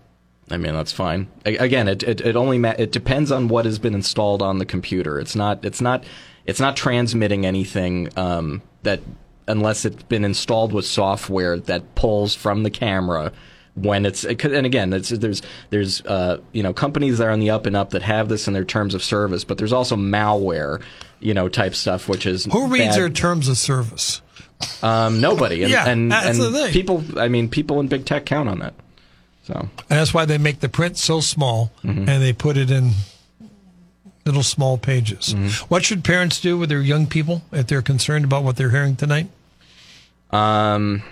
I 0.51 0.57
mean, 0.57 0.73
that's 0.73 0.91
fine. 0.91 1.27
Again, 1.43 1.87
it, 1.87 2.03
it, 2.03 2.21
it 2.21 2.35
only 2.35 2.57
ma- 2.59 2.75
it 2.77 2.91
depends 2.91 3.31
on 3.31 3.47
what 3.47 3.65
has 3.65 3.79
been 3.79 3.95
installed 3.95 4.41
on 4.43 4.59
the 4.59 4.65
computer. 4.65 5.19
It's 5.19 5.35
not 5.35 5.65
it's 5.65 5.81
not 5.81 6.03
it's 6.45 6.59
not 6.59 6.75
transmitting 6.77 7.45
anything 7.45 8.09
um, 8.17 8.61
that 8.83 8.99
unless 9.47 9.85
it's 9.85 10.03
been 10.03 10.23
installed 10.23 10.71
with 10.73 10.85
software 10.85 11.57
that 11.59 11.95
pulls 11.95 12.35
from 12.35 12.61
the 12.63 12.69
camera 12.69 13.31
when 13.73 14.05
it's 14.05 14.23
and 14.23 14.65
again 14.65 14.93
it's, 14.93 15.09
there's 15.09 15.41
there's 15.71 16.01
uh, 16.05 16.39
you 16.53 16.61
know 16.63 16.73
companies 16.73 17.17
that 17.17 17.27
are 17.27 17.31
on 17.31 17.39
the 17.39 17.49
up 17.49 17.65
and 17.65 17.75
up 17.75 17.89
that 17.89 18.01
have 18.03 18.29
this 18.29 18.47
in 18.47 18.53
their 18.53 18.63
terms 18.63 18.93
of 18.93 19.03
service, 19.03 19.43
but 19.43 19.57
there's 19.57 19.73
also 19.73 19.95
malware 19.95 20.79
you 21.19 21.33
know 21.33 21.49
type 21.49 21.73
stuff 21.73 22.07
which 22.07 22.25
is 22.27 22.45
Who 22.45 22.67
reads 22.67 22.89
bad. 22.89 22.95
their 22.95 23.09
terms 23.09 23.47
of 23.49 23.57
service? 23.57 24.21
um, 24.83 25.19
nobody 25.19 25.63
and 25.63 25.71
Yeah, 25.71 25.89
and, 25.89 26.11
that's 26.11 26.27
and 26.37 26.39
the 26.39 26.51
thing. 26.51 26.71
people 26.71 27.03
I 27.19 27.27
mean 27.29 27.49
people 27.49 27.79
in 27.79 27.87
big 27.87 28.05
tech 28.05 28.25
count 28.27 28.47
on 28.47 28.59
that 28.59 28.73
so. 29.45 29.53
And 29.53 29.69
that's 29.99 30.13
why 30.13 30.25
they 30.25 30.37
make 30.37 30.59
the 30.59 30.69
print 30.69 30.97
so 30.97 31.19
small 31.21 31.71
Mm-hmm. 31.83 32.09
and 32.09 32.21
they 32.23 32.33
put 32.33 32.57
it 32.57 32.71
in 32.71 32.91
little 34.25 34.43
small 34.43 34.77
pages. 34.77 35.33
Mm-hmm. 35.33 35.65
What 35.67 35.85
should 35.85 36.03
parents 36.03 36.41
do 36.41 36.57
with 36.57 36.69
their 36.69 36.81
young 36.81 37.05
people 37.05 37.43
if 37.51 37.67
they're 37.67 37.83
concerned 37.83 38.25
about 38.25 38.43
what 38.43 38.55
they're 38.55 38.71
hearing 38.71 38.95
tonight? 38.95 39.27
Um, 40.31 41.03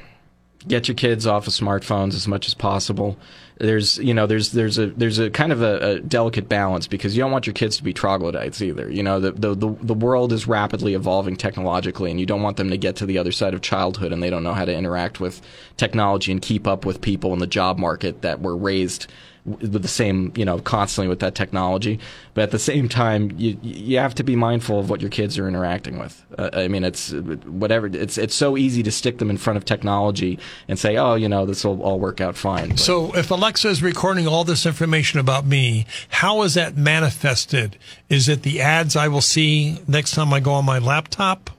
get 0.67 0.87
your 0.87 0.95
kids 0.95 1.27
off 1.27 1.45
of 1.45 1.53
smartphones 1.53 2.15
as 2.15 2.27
much 2.27 2.47
as 2.47 2.53
possible. 2.55 3.17
There's, 3.63 3.97
you 3.97 4.13
know, 4.13 4.27
there's 4.27 4.51
there's 4.51 4.77
a 4.77 4.87
there's 4.87 5.19
a 5.19 5.29
kind 5.29 5.53
of 5.53 5.61
a, 5.61 5.91
a 5.91 5.99
delicate 6.01 6.49
balance 6.49 6.85
because 6.85 7.15
you 7.15 7.23
don't 7.23 7.31
want 7.31 7.47
your 7.47 7.53
kids 7.53 7.77
to 7.77 7.83
be 7.83 7.93
troglodytes 7.93 8.61
either. 8.61 8.91
You 8.91 9.03
know, 9.03 9.21
the, 9.21 9.31
the 9.31 9.55
the 9.55 9.69
the 9.81 9.93
world 9.93 10.33
is 10.33 10.47
rapidly 10.47 10.95
evolving 10.95 11.37
technologically, 11.37 12.11
and 12.11 12.19
you 12.19 12.25
don't 12.25 12.41
want 12.41 12.57
them 12.57 12.69
to 12.71 12.77
get 12.77 12.97
to 12.97 13.05
the 13.05 13.17
other 13.17 13.31
side 13.31 13.53
of 13.53 13.61
childhood 13.61 14.11
and 14.11 14.21
they 14.21 14.29
don't 14.29 14.43
know 14.43 14.53
how 14.53 14.65
to 14.65 14.75
interact 14.75 15.21
with 15.21 15.41
technology 15.77 16.31
and 16.33 16.41
keep 16.41 16.67
up 16.67 16.85
with 16.85 16.99
people 16.99 17.31
in 17.31 17.39
the 17.39 17.47
job 17.47 17.79
market 17.79 18.21
that 18.21 18.41
were 18.41 18.57
raised 18.57 19.07
with 19.45 19.81
the 19.81 19.87
same, 19.89 20.31
you 20.37 20.45
know, 20.45 20.59
constantly 20.59 21.09
with 21.09 21.19
that 21.19 21.35
technology. 21.35 21.99
But 22.33 22.43
at 22.43 22.51
the 22.51 22.59
same 22.59 22.87
time, 22.87 23.31
you 23.37 23.57
you 23.61 23.97
have 23.97 24.15
to 24.15 24.23
be 24.23 24.35
mindful 24.37 24.79
of 24.79 24.89
what 24.89 25.01
your 25.01 25.09
kids 25.09 25.37
are 25.37 25.47
interacting 25.47 25.99
with. 25.99 26.23
Uh, 26.37 26.49
I 26.53 26.67
mean, 26.69 26.83
it's 26.85 27.11
whatever. 27.11 27.87
It's 27.87 28.17
it's 28.17 28.35
so 28.35 28.55
easy 28.57 28.83
to 28.83 28.91
stick 28.91 29.17
them 29.17 29.29
in 29.29 29.37
front 29.37 29.57
of 29.57 29.65
technology 29.65 30.39
and 30.69 30.79
say, 30.79 30.95
oh, 30.97 31.15
you 31.15 31.27
know, 31.27 31.45
this 31.45 31.65
will 31.65 31.81
all 31.83 31.99
work 31.99 32.21
out 32.21 32.37
fine. 32.37 32.69
But- 32.69 32.79
So 32.79 33.13
if 33.15 33.31
Alexa 33.31 33.67
is 33.67 33.83
recording 33.83 34.27
all 34.27 34.43
this 34.45 34.65
information 34.65 35.19
about 35.19 35.45
me, 35.45 35.85
how 36.07 36.41
is 36.43 36.53
that 36.53 36.77
manifested? 36.77 37.77
Is 38.09 38.29
it 38.29 38.43
the 38.43 38.61
ads 38.61 38.95
I 38.95 39.09
will 39.09 39.21
see 39.21 39.79
next 39.87 40.11
time 40.11 40.33
I 40.33 40.39
go 40.39 40.53
on 40.53 40.63
my 40.65 40.79
laptop? 40.79 41.49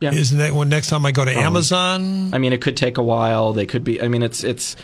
Yeah. 0.00 0.12
Isn't 0.14 0.38
that 0.38 0.52
when 0.52 0.68
next 0.68 0.88
time 0.88 1.06
I 1.06 1.12
go 1.12 1.24
to 1.24 1.30
Amazon? 1.30 2.32
I 2.34 2.38
mean, 2.38 2.52
it 2.52 2.60
could 2.60 2.76
take 2.76 2.98
a 2.98 3.02
while. 3.02 3.52
They 3.52 3.66
could 3.66 3.84
be. 3.84 4.02
I 4.02 4.08
mean, 4.08 4.22
it's 4.22 4.42
it's 4.42 4.74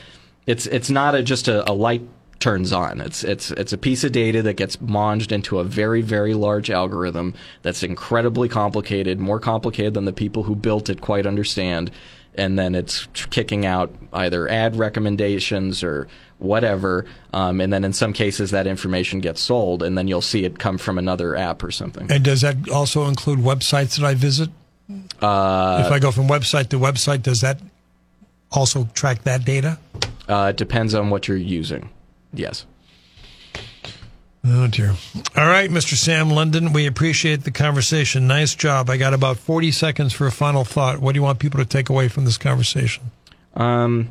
it's 0.47 0.67
it's 0.67 0.91
not 0.91 1.15
a, 1.17 1.23
just 1.25 1.49
a, 1.49 1.69
a 1.69 1.73
light 1.73 2.03
turns 2.41 2.73
on. 2.73 3.01
It's 3.01 3.25
it's 3.25 3.51
it's 3.53 3.73
a 3.73 3.79
piece 3.79 4.05
of 4.05 4.13
data 4.13 4.43
that 4.43 4.55
gets 4.55 4.81
monged 4.81 5.33
into 5.33 5.59
a 5.59 5.65
very 5.65 6.03
very 6.03 6.35
large 6.35 6.71
algorithm 6.71 7.35
that's 7.63 7.83
incredibly 7.83 8.49
complicated, 8.49 9.19
more 9.19 9.41
complicated 9.41 9.95
than 9.95 10.05
the 10.05 10.13
people 10.13 10.45
who 10.45 10.55
built 10.55 10.89
it 10.89 11.01
quite 11.01 11.27
understand. 11.27 11.91
And 12.35 12.57
then 12.57 12.77
it's 12.77 13.07
kicking 13.31 13.67
out 13.67 13.93
either 14.13 14.49
ad 14.49 14.77
recommendations 14.77 15.83
or 15.83 16.07
whatever. 16.39 17.05
Um, 17.33 17.61
and 17.61 17.73
then 17.73 17.85
in 17.85 17.93
some 17.93 18.13
cases, 18.13 18.53
that 18.53 18.69
information 18.69 19.19
gets 19.19 19.41
sold, 19.41 19.83
and 19.83 19.99
then 19.99 20.07
you'll 20.07 20.21
see 20.21 20.45
it 20.45 20.61
come 20.61 20.79
from 20.79 20.99
another 20.99 21.35
app 21.35 21.65
or 21.65 21.73
something. 21.73 22.13
And 22.13 22.23
does 22.23 22.43
that 22.43 22.69
also 22.69 23.07
include 23.07 23.41
websites 23.41 23.99
that 23.99 24.07
I 24.07 24.15
visit? 24.15 24.51
Uh, 25.21 25.83
if 25.85 25.91
I 25.91 25.99
go 25.99 26.13
from 26.13 26.29
website 26.29 26.69
to 26.69 26.79
website, 26.79 27.23
does 27.23 27.41
that 27.41 27.61
also 28.53 28.89
track 28.95 29.25
that 29.25 29.45
data? 29.45 29.81
uh, 30.29 30.49
it 30.51 30.57
depends 30.57 30.95
on 30.95 31.11
what 31.11 31.27
you're 31.27 31.37
using. 31.37 31.91
Yes. 32.33 32.67
Oh 34.45 34.67
dear. 34.67 34.95
All 35.37 35.47
right, 35.47 35.69
Mr. 35.69 35.95
Sam 35.95 36.31
London, 36.31 36.73
we 36.73 36.87
appreciate 36.87 37.45
the 37.45 37.51
conversation. 37.51 38.27
Nice 38.27 38.55
job. 38.55 38.89
I 38.89 38.97
got 38.97 39.13
about 39.13 39.37
40 39.37 39.73
seconds 39.73 40.13
for 40.13 40.27
a 40.27 40.33
final 40.33 40.65
thought. 40.65 41.01
What 41.01 41.13
do 41.13 41.19
you 41.19 41.23
want 41.23 41.39
people 41.39 41.59
to 41.59 41.67
take 41.67 41.89
away 41.89 42.09
from 42.09 42.25
this 42.25 42.39
conversation? 42.39 43.11
Um, 43.55 44.09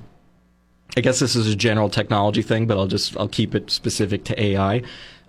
I 0.96 1.02
guess 1.02 1.20
this 1.20 1.36
is 1.36 1.48
a 1.48 1.56
general 1.56 1.90
technology 1.90 2.42
thing, 2.42 2.68
but 2.68 2.78
I'll 2.78 2.88
just 2.88 3.18
I'll 3.18 3.28
keep 3.28 3.56
it 3.56 3.72
specific 3.72 4.26
to 4.26 4.42
AI. 4.42 4.84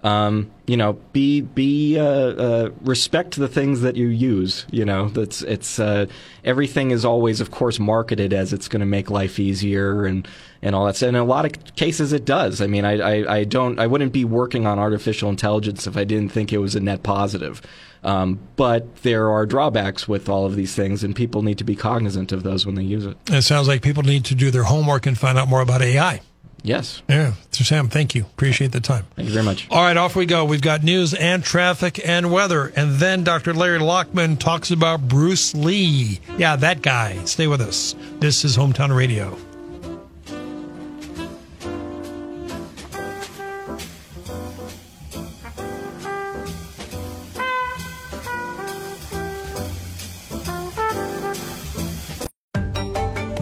Um, 0.05 0.53
you 0.67 0.77
know, 0.77 0.93
be 1.13 1.41
be 1.41 1.99
uh, 1.99 2.05
uh, 2.05 2.71
respect 2.83 3.37
the 3.37 3.49
things 3.49 3.81
that 3.81 3.97
you 3.97 4.07
use. 4.07 4.65
You 4.71 4.85
know, 4.85 5.09
that's 5.09 5.43
it's 5.43 5.81
uh, 5.81 6.07
everything 6.45 6.93
is 6.93 7.05
always, 7.05 7.41
of 7.41 7.51
course, 7.51 7.81
marketed 7.81 8.33
as 8.33 8.53
it's 8.53 8.69
going 8.69 8.81
to 8.81 8.87
make 8.87 9.11
life 9.11 9.41
easier 9.41 10.07
and 10.07 10.29
and 10.63 10.77
all 10.77 10.87
that. 10.87 11.03
in 11.03 11.17
a 11.17 11.25
lot 11.25 11.45
of 11.47 11.75
cases, 11.75 12.13
it 12.13 12.25
does. 12.25 12.61
I 12.61 12.69
mean, 12.69 12.85
I, 12.85 12.99
I 12.99 13.39
I 13.39 13.45
don't 13.45 13.81
I 13.81 13.89
wouldn't 13.89 14.13
be 14.13 14.25
working 14.25 14.67
on 14.67 14.79
artificial 14.79 15.31
intelligence 15.31 15.87
if 15.89 15.97
I 15.97 16.05
didn't 16.05 16.31
think 16.31 16.53
it 16.53 16.59
was 16.59 16.77
a 16.77 16.81
net 16.81 17.03
positive. 17.03 17.61
Um, 18.05 18.39
but 18.55 19.03
there 19.03 19.29
are 19.31 19.45
drawbacks 19.47 20.07
with 20.07 20.29
all 20.29 20.47
of 20.47 20.55
these 20.55 20.75
things, 20.75 21.03
and 21.03 21.17
people 21.17 21.43
need 21.43 21.59
to 21.59 21.65
be 21.65 21.75
cognizant 21.75 22.31
of 22.31 22.45
those 22.45 22.65
when 22.65 22.77
they 22.77 22.85
use 22.85 23.05
it. 23.05 23.17
It 23.29 23.43
sounds 23.43 23.67
like 23.67 23.83
people 23.83 24.05
need 24.05 24.25
to 24.27 24.37
do 24.37 24.53
their 24.53 24.63
homework 24.63 25.07
and 25.07 25.19
find 25.19 25.37
out 25.37 25.49
more 25.49 25.61
about 25.61 25.83
AI. 25.83 26.21
Yes. 26.63 27.03
Yeah. 27.09 27.35
So 27.53 27.65
Sam, 27.65 27.89
thank 27.89 28.15
you. 28.15 28.23
Appreciate 28.23 28.73
the 28.73 28.81
time. 28.81 29.07
Thank 29.17 29.29
you 29.29 29.35
very 29.35 29.45
much. 29.45 29.67
All 29.71 29.83
right, 29.83 29.97
off 29.97 30.17
we 30.17 30.27
go. 30.27 30.45
We've 30.45 30.61
got 30.63 30.83
news 30.83 31.15
and 31.15 31.43
traffic 31.43 32.01
and 32.07 32.31
weather. 32.31 32.73
And 32.77 32.97
then 32.97 33.25
Dr. 33.25 33.55
Larry 33.55 33.79
Lockman 33.79 34.39
talks 34.39 34.71
about 34.71 35.09
Bruce 35.09 35.55
Lee. 35.55 36.21
Yeah, 36.37 36.57
that 36.57 36.83
guy. 36.83 37.25
Stay 37.25 37.47
with 37.47 37.61
us. 37.61 37.95
This 38.21 38.45
is 38.45 38.57
Hometown 38.57 38.95
Radio. 38.95 39.37